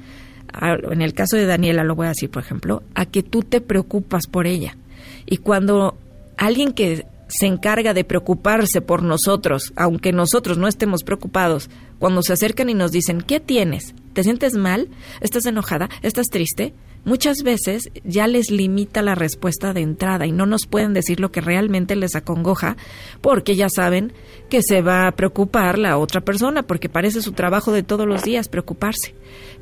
en 0.91 1.01
el 1.01 1.15
caso 1.15 1.37
de 1.37 1.47
Daniela 1.47 1.85
lo 1.85 1.95
voy 1.95 2.07
a 2.07 2.11
decir, 2.11 2.31
por 2.31 2.43
ejemplo, 2.43 2.83
a 2.95 3.07
que 3.07 3.23
tú 3.23 3.43
te 3.43 3.63
preocupas 3.63 4.27
por 4.27 4.47
ella. 4.47 4.77
Y 5.25 5.39
cuando 5.39 5.97
alguien 6.37 6.73
que 6.73 7.07
se 7.29 7.47
encarga 7.47 7.95
de 7.95 8.05
preocuparse 8.05 8.81
por 8.81 9.03
nosotros, 9.03 9.73
aunque 9.77 10.13
nosotros 10.13 10.59
no 10.59 10.69
estemos 10.69 11.03
preocupados, 11.03 11.71
cuando 11.99 12.23
se 12.23 12.33
acercan 12.33 12.69
y 12.69 12.75
nos 12.75 12.93
dicen, 12.93 13.21
¿qué 13.21 13.41
tienes? 13.41 13.95
¿Te 14.13 14.23
sientes 14.23 14.55
mal? 14.55 14.89
¿Estás 15.21 15.47
enojada? 15.47 15.89
¿Estás 16.03 16.29
triste? 16.29 16.75
Muchas 17.05 17.45
veces 17.45 17.91
ya 18.03 18.27
les 18.27 18.51
limita 18.51 19.01
la 19.01 19.15
respuesta 19.15 19.73
de 19.73 19.81
entrada 19.81 20.27
y 20.27 20.33
no 20.33 20.45
nos 20.45 20.67
pueden 20.67 20.93
decir 20.93 21.21
lo 21.21 21.31
que 21.31 21.41
realmente 21.41 21.95
les 21.95 22.17
acongoja 22.17 22.77
porque 23.21 23.55
ya 23.55 23.69
saben 23.69 24.13
que 24.51 24.61
se 24.61 24.83
va 24.83 25.07
a 25.07 25.13
preocupar 25.13 25.79
la 25.79 25.99
otra 25.99 26.23
persona 26.23 26.65
porque 26.65 26.89
parece 26.89 27.23
su 27.23 27.31
trabajo 27.31 27.71
de 27.71 27.85
todos 27.85 28.09
los 28.09 28.25
días 28.25 28.49
preocuparse. 28.49 29.15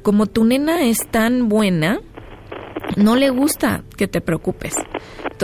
Como 0.02 0.24
tu 0.24 0.44
nena 0.44 0.84
es 0.84 1.06
tan 1.10 1.50
buena, 1.50 2.00
no 2.96 3.14
le 3.16 3.28
gusta 3.28 3.84
que 3.96 4.08
te 4.08 4.22
preocupes. 4.22 4.74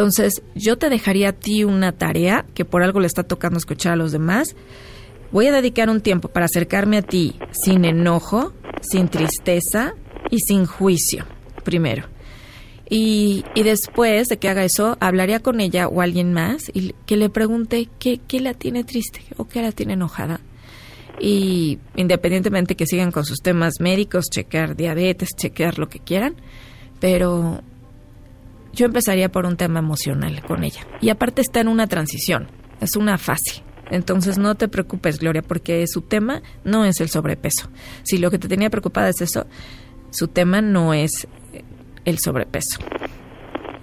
Entonces, 0.01 0.42
yo 0.55 0.78
te 0.78 0.88
dejaría 0.88 1.28
a 1.28 1.32
ti 1.34 1.62
una 1.62 1.92
tarea 1.92 2.46
que 2.55 2.64
por 2.64 2.82
algo 2.82 3.01
le 3.01 3.07
está 3.07 3.22
tocando 3.22 3.59
escuchar 3.59 3.92
a 3.92 3.96
los 3.96 4.12
demás. 4.12 4.57
Voy 5.30 5.46
a 5.46 5.53
dedicar 5.53 5.90
un 5.90 6.01
tiempo 6.01 6.28
para 6.28 6.46
acercarme 6.46 6.96
a 6.96 7.03
ti 7.03 7.36
sin 7.51 7.84
enojo, 7.84 8.55
sin 8.80 9.09
tristeza 9.09 9.92
y 10.30 10.38
sin 10.38 10.64
juicio, 10.64 11.26
primero. 11.64 12.09
Y, 12.88 13.44
y 13.55 13.62
después 13.62 14.28
de 14.28 14.38
que 14.38 14.48
haga 14.48 14.64
eso, 14.64 14.96
hablaría 15.01 15.40
con 15.40 15.61
ella 15.61 15.86
o 15.86 16.01
alguien 16.01 16.32
más 16.32 16.70
y 16.72 16.94
que 17.05 17.18
le 17.18 17.28
pregunte 17.28 17.90
qué, 17.98 18.22
qué 18.26 18.40
la 18.40 18.55
tiene 18.55 18.84
triste 18.84 19.20
o 19.36 19.48
qué 19.48 19.61
la 19.61 19.70
tiene 19.70 19.92
enojada. 19.92 20.40
Y 21.20 21.78
independientemente 21.94 22.74
que 22.74 22.86
sigan 22.86 23.12
con 23.12 23.26
sus 23.26 23.40
temas 23.42 23.80
médicos, 23.80 24.30
checar 24.30 24.76
diabetes, 24.76 25.36
chequear 25.36 25.78
lo 25.78 25.90
que 25.90 25.98
quieran, 25.98 26.36
pero 27.01 27.62
yo 28.73 28.87
empezaría 28.87 29.31
por 29.31 29.47
un 29.47 29.57
tema 29.57 29.81
emocional 29.81 30.43
con 30.43 30.64
ella. 30.64 30.87
Y 31.01 31.11
aparte 31.11 31.43
está 31.43 31.61
en 31.61 31.68
una 31.68 31.87
transición, 31.87 32.49
es 32.81 32.97
una 32.97 33.18
fase. 33.18 33.62
Entonces 33.91 34.39
no 34.39 34.55
te 34.55 34.68
preocupes, 34.68 35.18
Gloria, 35.18 35.43
porque 35.43 35.85
su 35.87 36.03
tema 36.03 36.43
no 36.64 36.85
es 36.85 37.01
el 37.01 37.09
sobrepeso. 37.09 37.68
Si 38.05 38.18
lo 38.18 38.31
que 38.31 38.39
te 38.39 38.49
tenía 38.49 38.71
preocupada 38.71 39.09
es 39.09 39.21
eso, 39.21 39.47
su 40.11 40.29
tema 40.29 40.61
no 40.61 40.95
es 40.95 41.27
el 42.05 42.18
sobrepeso. 42.18 42.81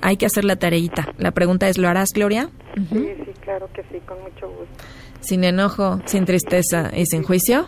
Hay 0.02 0.16
que 0.18 0.26
hacer 0.26 0.46
la 0.46 0.56
tareita. 0.56 1.14
La 1.18 1.32
pregunta 1.32 1.68
es, 1.68 1.78
¿lo 1.78 1.90
harás, 1.90 2.14
Gloria? 2.14 2.50
Sí, 2.76 2.86
sí, 2.92 3.32
claro 3.42 3.70
que 3.74 3.84
sí, 3.92 4.00
con 4.06 4.22
mucho 4.22 4.48
gusto. 4.48 4.86
Sin 5.20 5.44
enojo, 5.44 6.00
sin 6.06 6.26
tristeza 6.26 6.92
y 6.96 7.06
sin 7.06 7.24
juicio. 7.24 7.68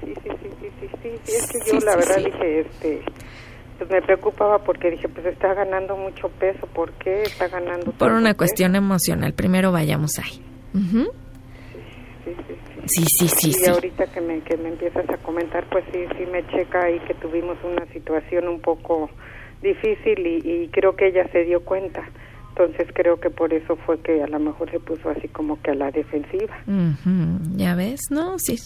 Sí, 0.00 0.12
sí, 0.22 0.30
sí, 0.42 0.48
sí, 0.60 0.68
sí, 0.80 0.88
sí, 1.02 1.08
sí, 1.24 1.32
es 1.32 1.46
que 1.46 1.72
yo 1.72 1.80
la 1.80 1.96
verdad 1.96 2.16
dije, 2.18 2.60
este, 2.60 3.02
pues 3.80 3.90
me 3.90 4.02
preocupaba 4.02 4.58
porque 4.58 4.90
dije, 4.90 5.08
pues 5.08 5.24
está 5.24 5.54
ganando 5.54 5.96
mucho 5.96 6.28
peso, 6.28 6.66
¿por 6.66 6.92
qué 6.92 7.22
está 7.22 7.48
ganando 7.48 7.90
Por 7.92 8.12
una 8.12 8.30
peso? 8.30 8.36
cuestión 8.36 8.76
emocional. 8.76 9.32
Primero 9.32 9.72
vayamos 9.72 10.18
ahí. 10.18 10.42
Sí, 12.84 13.04
sí, 13.06 13.28
sí. 13.28 13.48
Y 13.48 13.52
sí. 13.54 13.70
ahorita 13.70 14.06
que 14.12 14.20
me, 14.20 14.40
que 14.42 14.58
me 14.58 14.68
empiezas 14.68 15.08
a 15.08 15.16
comentar, 15.18 15.64
pues 15.70 15.82
sí, 15.94 16.00
sí 16.18 16.26
me 16.30 16.46
checa 16.48 16.84
ahí 16.84 16.98
que 17.00 17.14
tuvimos 17.14 17.56
una 17.64 17.86
situación 17.86 18.48
un 18.48 18.60
poco 18.60 19.08
difícil 19.62 20.26
y, 20.26 20.42
y 20.44 20.68
creo 20.68 20.94
que 20.94 21.06
ella 21.08 21.26
se 21.32 21.44
dio 21.44 21.64
cuenta. 21.64 22.02
Entonces 22.50 22.88
creo 22.94 23.18
que 23.18 23.30
por 23.30 23.54
eso 23.54 23.76
fue 23.86 23.98
que 24.00 24.22
a 24.22 24.26
lo 24.26 24.38
mejor 24.38 24.70
se 24.70 24.78
puso 24.80 25.08
así 25.08 25.28
como 25.28 25.58
que 25.62 25.70
a 25.70 25.74
la 25.74 25.90
defensiva. 25.90 26.54
Ya 27.56 27.74
ves, 27.74 28.00
no, 28.10 28.38
si, 28.38 28.58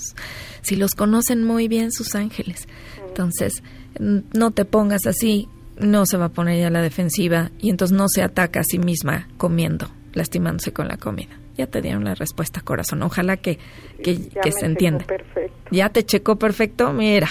si 0.62 0.74
los 0.74 0.96
conocen 0.96 1.44
muy 1.44 1.68
bien 1.68 1.92
sus 1.92 2.16
ángeles. 2.16 2.66
Entonces, 3.06 3.62
no 3.99 4.51
te 4.51 4.64
pongas 4.64 5.07
así, 5.07 5.49
no 5.78 6.07
se 6.07 6.16
va 6.16 6.26
a 6.26 6.32
poner 6.32 6.59
ya 6.59 6.68
a 6.68 6.70
la 6.70 6.82
defensiva 6.82 7.51
y 7.61 7.70
entonces 7.70 7.97
no 7.97 8.09
se 8.09 8.22
ataca 8.22 8.61
a 8.61 8.64
sí 8.64 8.78
misma 8.78 9.28
comiendo, 9.36 9.90
lastimándose 10.12 10.72
con 10.72 10.88
la 10.88 10.97
comida. 10.97 11.30
Ya 11.57 11.66
te 11.66 11.80
dieron 11.80 12.05
la 12.05 12.14
respuesta, 12.14 12.61
corazón. 12.61 13.03
Ojalá 13.03 13.36
que, 13.36 13.59
que, 14.03 14.18
Ya 14.18 14.40
que 14.40 14.51
me 14.51 14.53
se 14.53 14.66
entienda. 14.66 15.05
Perfecto. 15.05 15.55
Ya 15.70 15.88
te 15.88 16.05
checó 16.05 16.36
perfecto, 16.36 16.92
mira. 16.92 17.28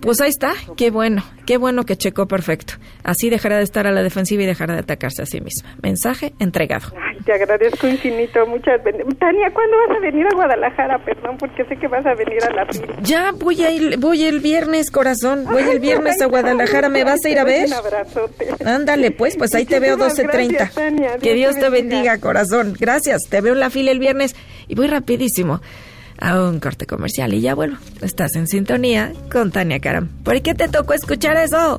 Pues 0.00 0.20
ahí 0.20 0.28
está, 0.28 0.52
qué 0.76 0.90
bueno, 0.90 1.22
qué 1.46 1.56
bueno 1.56 1.84
que 1.84 1.96
checó 1.96 2.26
perfecto. 2.26 2.74
Así 3.02 3.30
dejará 3.30 3.56
de 3.56 3.64
estar 3.64 3.86
a 3.86 3.92
la 3.92 4.02
defensiva 4.02 4.42
y 4.42 4.46
dejará 4.46 4.74
de 4.74 4.80
atacarse 4.80 5.22
a 5.22 5.26
sí 5.26 5.40
misma. 5.40 5.76
Mensaje 5.82 6.34
entregado. 6.38 6.88
Ay, 7.14 7.22
te 7.24 7.32
agradezco 7.32 7.86
infinito, 7.88 8.46
muchas 8.46 8.82
bendiciones. 8.82 9.18
Tania, 9.18 9.50
¿cuándo 9.52 9.76
vas 9.88 9.96
a 9.96 10.00
venir 10.00 10.26
a 10.26 10.34
Guadalajara? 10.34 10.98
Perdón, 11.04 11.36
porque 11.38 11.64
sé 11.64 11.76
que 11.76 11.88
vas 11.88 12.04
a 12.06 12.14
venir 12.14 12.42
a 12.44 12.50
la 12.50 12.66
fila. 12.66 12.96
Ya 13.02 13.32
voy 13.32 13.62
a 13.62 13.70
ir, 13.70 13.98
voy 13.98 14.24
el 14.24 14.40
viernes, 14.40 14.90
corazón. 14.90 15.44
Voy 15.44 15.62
el 15.62 15.80
viernes 15.80 16.20
a 16.20 16.26
Guadalajara. 16.26 16.88
¿Me 16.88 17.04
vas 17.04 17.24
a 17.24 17.28
ir 17.28 17.38
a 17.38 17.44
ver? 17.44 17.66
Un 17.66 17.72
abrazote. 17.74 18.48
Ándale, 18.64 19.10
pues, 19.10 19.36
pues 19.36 19.54
ahí 19.54 19.64
te 19.64 19.80
veo 19.80 19.96
Muchísimas 19.96 20.34
12.30. 20.34 20.48
gracias, 20.48 20.74
Tania. 20.74 21.16
Que 21.18 21.34
Dios 21.34 21.56
te 21.56 21.68
bendiga, 21.68 22.18
corazón. 22.18 22.74
Gracias. 22.78 23.22
Te 23.28 23.40
veo 23.40 23.54
en 23.54 23.60
la 23.60 23.70
fila 23.70 23.90
el 23.90 23.98
viernes 23.98 24.34
y 24.68 24.74
voy 24.74 24.86
rapidísimo 24.86 25.60
a 26.18 26.40
un 26.40 26.60
corte 26.60 26.86
comercial 26.86 27.34
y 27.34 27.40
ya 27.40 27.54
vuelvo. 27.54 27.76
Estás 28.02 28.36
en 28.36 28.46
sintonía 28.46 29.12
con 29.30 29.50
Tania 29.50 29.80
Karam. 29.80 30.08
¿Por 30.24 30.40
qué 30.42 30.54
te 30.54 30.68
tocó 30.68 30.94
escuchar 30.94 31.36
eso? 31.36 31.78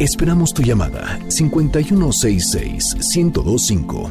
Esperamos 0.00 0.52
tu 0.52 0.62
llamada 0.62 1.18
5166 1.30 2.96
1025. 2.96 4.10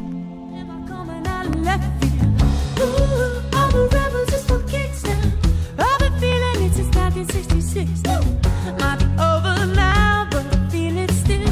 coming 0.88 1.28
out 1.28 1.46
of 1.46 1.56
left 1.62 1.84
field. 2.00 2.42
Ooh, 2.80 3.42
all 3.54 3.70
the 3.70 3.90
rebels 3.92 4.30
just 4.30 4.48
for 4.48 4.60
kicks 4.64 5.04
now. 5.04 5.20
I've 5.80 6.00
been 6.00 6.14
feeling 6.20 6.66
it 6.66 6.74
since 6.74 6.96
1966. 6.96 8.02
Might 8.80 9.00
be 9.00 9.06
over 9.22 9.66
now, 9.76 10.28
but 10.32 10.46
I 10.56 10.70
feel 10.70 10.98
it 10.98 11.12
still. 11.12 11.52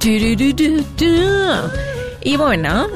Tururururu. 0.00 1.70
Y 2.22 2.36
bueno, 2.36 2.88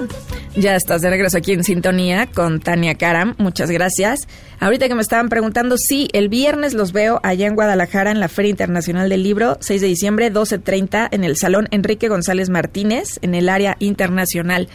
ya 0.56 0.76
estás 0.76 1.02
de 1.02 1.10
regreso 1.10 1.38
aquí 1.38 1.52
en 1.52 1.64
sintonía 1.64 2.26
con 2.26 2.60
Tania 2.60 2.94
Karam. 2.94 3.34
Muchas 3.38 3.70
gracias. 3.70 4.28
Ahorita 4.60 4.88
que 4.88 4.94
me 4.94 5.02
estaban 5.02 5.28
preguntando, 5.28 5.76
sí, 5.78 6.08
el 6.12 6.28
viernes 6.28 6.74
los 6.74 6.92
veo 6.92 7.20
allá 7.22 7.46
en 7.46 7.54
Guadalajara 7.54 8.10
en 8.10 8.20
la 8.20 8.28
Feria 8.28 8.50
Internacional 8.50 9.08
del 9.08 9.22
Libro, 9.22 9.58
6 9.60 9.80
de 9.80 9.86
diciembre, 9.88 10.32
12.30, 10.32 11.08
en 11.10 11.24
el 11.24 11.36
Salón 11.36 11.68
Enrique 11.70 12.08
González 12.08 12.50
Martínez, 12.50 13.18
en 13.22 13.34
el 13.34 13.48
área 13.48 13.76
internacional. 13.80 14.68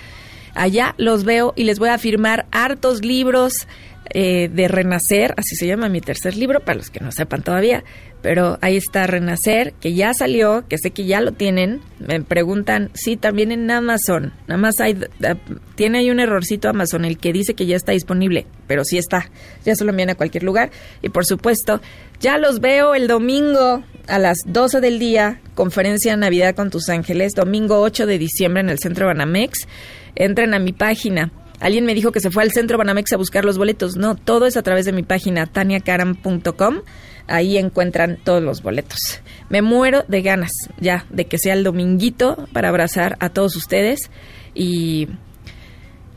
Allá 0.55 0.95
los 0.97 1.23
veo 1.23 1.53
y 1.55 1.63
les 1.63 1.79
voy 1.79 1.89
a 1.89 1.97
firmar 1.97 2.45
hartos 2.51 3.03
libros 3.03 3.67
eh, 4.11 4.49
de 4.51 4.67
Renacer, 4.67 5.35
así 5.37 5.55
se 5.55 5.67
llama 5.67 5.87
mi 5.87 6.01
tercer 6.01 6.35
libro, 6.35 6.61
para 6.61 6.77
los 6.77 6.89
que 6.89 6.99
no 6.99 7.11
sepan 7.11 7.43
todavía. 7.43 7.83
Pero 8.21 8.57
ahí 8.61 8.75
está 8.75 9.05
Renacer, 9.07 9.73
que 9.79 9.93
ya 9.93 10.13
salió, 10.13 10.65
que 10.67 10.77
sé 10.77 10.91
que 10.91 11.05
ya 11.05 11.21
lo 11.21 11.31
tienen. 11.31 11.81
Me 11.99 12.19
preguntan, 12.21 12.89
sí, 12.93 13.17
también 13.17 13.51
en 13.51 13.69
Amazon. 13.69 14.33
Nada 14.47 14.59
más 14.59 14.79
hay, 14.79 14.99
eh, 15.21 15.35
tiene 15.75 15.99
ahí 15.99 16.09
un 16.09 16.19
errorcito 16.19 16.69
Amazon, 16.69 17.05
el 17.05 17.17
que 17.17 17.31
dice 17.31 17.53
que 17.53 17.65
ya 17.65 17.75
está 17.75 17.91
disponible, 17.91 18.47
pero 18.67 18.83
sí 18.83 18.97
está. 18.97 19.29
Ya 19.63 19.75
se 19.75 19.85
lo 19.85 19.91
envían 19.91 20.09
a 20.09 20.15
cualquier 20.15 20.43
lugar. 20.43 20.71
Y 21.01 21.09
por 21.09 21.25
supuesto, 21.25 21.79
ya 22.19 22.37
los 22.37 22.59
veo 22.59 22.95
el 22.95 23.07
domingo 23.07 23.83
a 24.09 24.19
las 24.19 24.39
12 24.45 24.81
del 24.81 24.99
día, 24.99 25.39
conferencia 25.55 26.17
Navidad 26.17 26.55
con 26.55 26.69
tus 26.69 26.89
ángeles, 26.89 27.33
domingo 27.35 27.79
8 27.81 28.05
de 28.05 28.17
diciembre 28.17 28.61
en 28.61 28.69
el 28.69 28.79
Centro 28.79 29.05
Banamex. 29.05 29.67
Entren 30.15 30.53
a 30.53 30.59
mi 30.59 30.73
página. 30.73 31.31
Alguien 31.59 31.85
me 31.85 31.93
dijo 31.93 32.11
que 32.11 32.19
se 32.19 32.31
fue 32.31 32.43
al 32.43 32.51
Centro 32.51 32.77
Banamex 32.77 33.13
a 33.13 33.17
buscar 33.17 33.45
los 33.45 33.57
boletos. 33.57 33.95
No, 33.95 34.15
todo 34.15 34.45
es 34.45 34.57
a 34.57 34.63
través 34.63 34.85
de 34.85 34.93
mi 34.93 35.03
página 35.03 35.45
taniacaram.com. 35.45 36.81
Ahí 37.27 37.57
encuentran 37.57 38.17
todos 38.23 38.41
los 38.41 38.63
boletos. 38.63 39.21
Me 39.49 39.61
muero 39.61 40.03
de 40.07 40.21
ganas 40.21 40.51
ya 40.79 41.05
de 41.09 41.25
que 41.25 41.37
sea 41.37 41.53
el 41.53 41.63
dominguito 41.63 42.47
para 42.53 42.69
abrazar 42.69 43.17
a 43.19 43.29
todos 43.29 43.55
ustedes 43.55 44.09
y, 44.55 45.07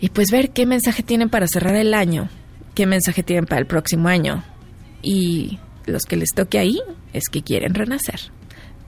y 0.00 0.08
pues 0.08 0.30
ver 0.30 0.50
qué 0.50 0.64
mensaje 0.64 1.02
tienen 1.02 1.28
para 1.28 1.46
cerrar 1.46 1.76
el 1.76 1.92
año, 1.92 2.30
qué 2.74 2.86
mensaje 2.86 3.22
tienen 3.22 3.44
para 3.44 3.60
el 3.60 3.66
próximo 3.66 4.08
año. 4.08 4.42
Y 5.02 5.58
los 5.84 6.06
que 6.06 6.16
les 6.16 6.32
toque 6.32 6.58
ahí 6.58 6.80
es 7.12 7.28
que 7.28 7.42
quieren 7.42 7.74
renacer. 7.74 8.20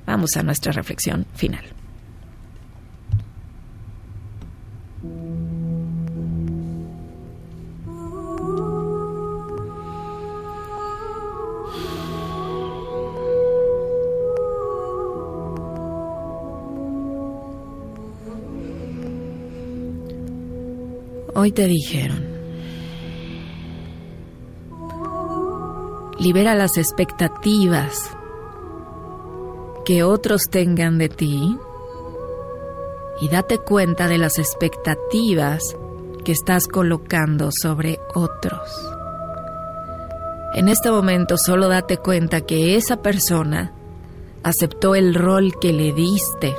Vamos 0.06 0.36
a 0.36 0.42
nuestra 0.42 0.72
reflexión 0.72 1.26
final. 1.34 1.64
Hoy 21.36 21.50
te 21.50 21.66
dijeron, 21.66 22.33
libera 26.18 26.54
las 26.54 26.76
expectativas 26.78 28.10
que 29.84 30.02
otros 30.02 30.48
tengan 30.50 30.98
de 30.98 31.08
ti 31.08 31.58
y 33.20 33.28
date 33.28 33.58
cuenta 33.58 34.08
de 34.08 34.18
las 34.18 34.38
expectativas 34.38 35.76
que 36.24 36.32
estás 36.32 36.68
colocando 36.68 37.50
sobre 37.52 38.00
otros. 38.14 38.60
En 40.54 40.68
este 40.68 40.90
momento 40.90 41.36
solo 41.36 41.68
date 41.68 41.98
cuenta 41.98 42.40
que 42.42 42.76
esa 42.76 43.02
persona 43.02 43.72
aceptó 44.42 44.94
el 44.94 45.14
rol 45.14 45.54
que 45.60 45.72
le 45.72 45.92
diste 45.92 46.54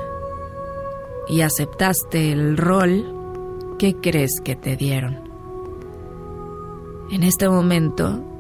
y 1.28 1.42
aceptaste 1.42 2.32
el 2.32 2.58
rol 2.58 3.16
¿qué 3.78 3.96
crees 3.96 4.42
que 4.42 4.56
te 4.56 4.76
dieron? 4.76 5.20
En 7.12 7.24
este 7.24 7.48
momento, 7.48 8.35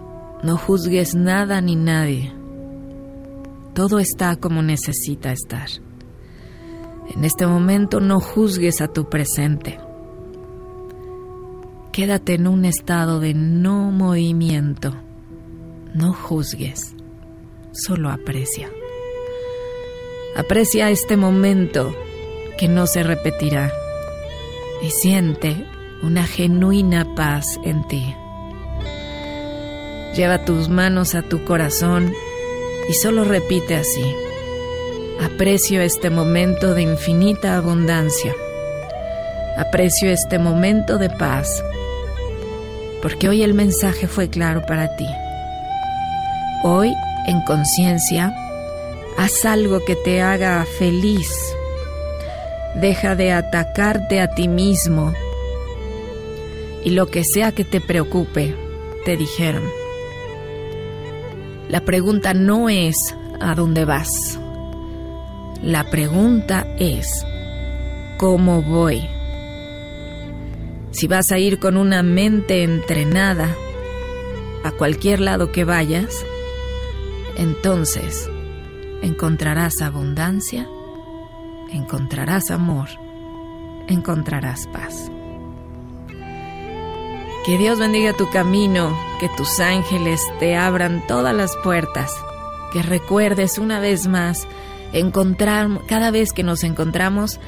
no 0.45 0.57
juzgues 0.57 1.15
nada 1.15 1.59
ni 1.59 1.75
nadie. 1.75 2.31
Todo 3.73 3.97
está 3.97 4.35
como 4.35 4.61
necesita 4.61 5.31
estar. 5.31 5.67
En 7.15 7.25
este 7.25 7.47
momento 7.47 7.99
no 7.99 8.19
juzgues 8.19 8.79
a 8.79 8.87
tu 8.87 9.09
presente. 9.09 9.79
Quédate 11.91 12.35
en 12.35 12.47
un 12.47 12.63
estado 12.63 13.19
de 13.19 13.33
no 13.33 13.89
movimiento. 13.89 14.93
No 15.95 16.13
juzgues, 16.13 16.95
solo 17.71 18.11
aprecia. 18.11 18.69
Aprecia 20.35 20.91
este 20.91 21.17
momento 21.17 21.95
que 22.59 22.67
no 22.67 22.85
se 22.85 23.01
repetirá 23.01 23.71
y 24.83 24.91
siente 24.91 25.65
una 26.03 26.23
genuina 26.23 27.15
paz 27.15 27.59
en 27.63 27.87
ti. 27.87 28.13
Lleva 30.15 30.45
tus 30.45 30.69
manos 30.69 31.13
a 31.13 31.23
tu 31.23 31.43
corazón 31.43 32.13
y 32.89 32.93
solo 32.93 33.25
repite 33.25 33.75
así. 33.75 34.15
Aprecio 35.21 35.81
este 35.81 36.09
momento 36.09 36.73
de 36.73 36.83
infinita 36.83 37.57
abundancia. 37.57 38.33
Aprecio 39.57 40.09
este 40.09 40.39
momento 40.39 40.97
de 40.97 41.09
paz. 41.09 41.61
Porque 43.01 43.27
hoy 43.27 43.43
el 43.43 43.53
mensaje 43.53 44.07
fue 44.07 44.29
claro 44.29 44.65
para 44.65 44.95
ti. 44.95 45.07
Hoy, 46.63 46.93
en 47.27 47.41
conciencia, 47.41 48.33
haz 49.17 49.43
algo 49.43 49.83
que 49.83 49.97
te 49.97 50.21
haga 50.21 50.65
feliz. 50.77 51.29
Deja 52.75 53.15
de 53.15 53.33
atacarte 53.33 54.21
a 54.21 54.33
ti 54.33 54.47
mismo. 54.47 55.13
Y 56.85 56.91
lo 56.91 57.07
que 57.07 57.25
sea 57.25 57.51
que 57.51 57.65
te 57.65 57.81
preocupe, 57.81 58.55
te 59.03 59.17
dijeron. 59.17 59.84
La 61.69 61.81
pregunta 61.81 62.33
no 62.33 62.69
es 62.69 63.15
a 63.39 63.55
dónde 63.55 63.85
vas. 63.85 64.39
La 65.61 65.89
pregunta 65.89 66.67
es, 66.77 67.25
¿cómo 68.17 68.61
voy? 68.61 69.01
Si 70.91 71.07
vas 71.07 71.31
a 71.31 71.39
ir 71.39 71.59
con 71.59 71.75
una 71.75 72.03
mente 72.03 72.63
entrenada 72.63 73.55
a 74.63 74.71
cualquier 74.71 75.19
lado 75.19 75.51
que 75.51 75.63
vayas, 75.63 76.23
entonces 77.35 78.29
encontrarás 79.01 79.81
abundancia, 79.81 80.69
encontrarás 81.71 82.51
amor, 82.51 82.89
encontrarás 83.87 84.67
paz. 84.67 85.11
Que 87.45 87.59
Dios 87.59 87.77
bendiga 87.77 88.11
tu 88.13 88.27
camino, 88.31 88.97
que 89.19 89.29
tus 89.29 89.59
ángeles 89.59 90.19
te 90.39 90.55
abran 90.55 91.05
todas 91.05 91.35
las 91.35 91.55
puertas, 91.57 92.11
que 92.73 92.81
recuerdes 92.81 93.59
una 93.59 93.79
vez 93.79 94.07
más 94.07 94.47
encontrar, 94.93 95.69
cada 95.85 96.09
vez 96.09 96.33
que 96.33 96.41
nos 96.41 96.63
encontramos, 96.63 97.39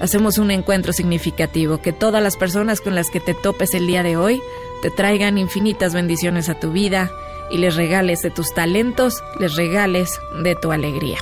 hacemos 0.00 0.38
un 0.38 0.52
encuentro 0.52 0.92
significativo, 0.92 1.82
que 1.82 1.92
todas 1.92 2.22
las 2.22 2.36
personas 2.36 2.80
con 2.80 2.94
las 2.94 3.10
que 3.10 3.18
te 3.18 3.34
topes 3.34 3.74
el 3.74 3.88
día 3.88 4.04
de 4.04 4.16
hoy 4.16 4.40
te 4.82 4.90
traigan 4.92 5.36
infinitas 5.36 5.94
bendiciones 5.94 6.48
a 6.48 6.60
tu 6.60 6.70
vida 6.70 7.10
y 7.50 7.58
les 7.58 7.74
regales 7.74 8.22
de 8.22 8.30
tus 8.30 8.54
talentos, 8.54 9.20
les 9.40 9.56
regales 9.56 10.20
de 10.44 10.54
tu 10.54 10.70
alegría. 10.70 11.18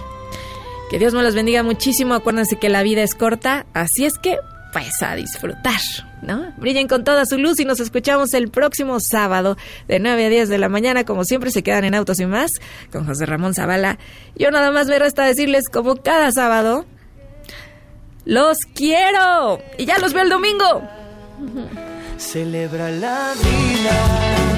Que 0.90 0.98
Dios 0.98 1.14
me 1.14 1.22
los 1.22 1.34
bendiga 1.34 1.62
muchísimo, 1.62 2.12
acuérdense 2.12 2.56
que 2.56 2.68
la 2.68 2.82
vida 2.82 3.02
es 3.02 3.14
corta, 3.14 3.64
así 3.72 4.04
es 4.04 4.18
que 4.18 4.36
pues 4.72 5.02
a 5.02 5.14
disfrutar, 5.14 5.80
¿no? 6.22 6.52
Brillen 6.56 6.88
con 6.88 7.04
toda 7.04 7.24
su 7.26 7.38
luz 7.38 7.58
y 7.60 7.64
nos 7.64 7.80
escuchamos 7.80 8.34
el 8.34 8.50
próximo 8.50 8.98
sábado 9.00 9.56
de 9.86 9.98
9 9.98 10.26
a 10.26 10.28
10 10.28 10.48
de 10.48 10.58
la 10.58 10.68
mañana, 10.68 11.04
como 11.04 11.24
siempre 11.24 11.50
se 11.50 11.62
quedan 11.62 11.84
en 11.84 11.94
Autos 11.94 12.20
y 12.20 12.26
más, 12.26 12.52
con 12.92 13.06
José 13.06 13.26
Ramón 13.26 13.54
Zavala. 13.54 13.98
Yo 14.36 14.50
nada 14.50 14.70
más 14.70 14.86
me 14.88 14.98
resta 14.98 15.24
decirles, 15.24 15.68
como 15.68 15.96
cada 15.96 16.30
sábado, 16.32 16.84
los 18.24 18.58
quiero 18.74 19.62
y 19.78 19.86
ya 19.86 19.98
los 19.98 20.12
veo 20.12 20.24
el 20.24 20.30
domingo. 20.30 20.82
Celebra 22.18 22.90
la 22.90 23.32
vida. 23.42 24.57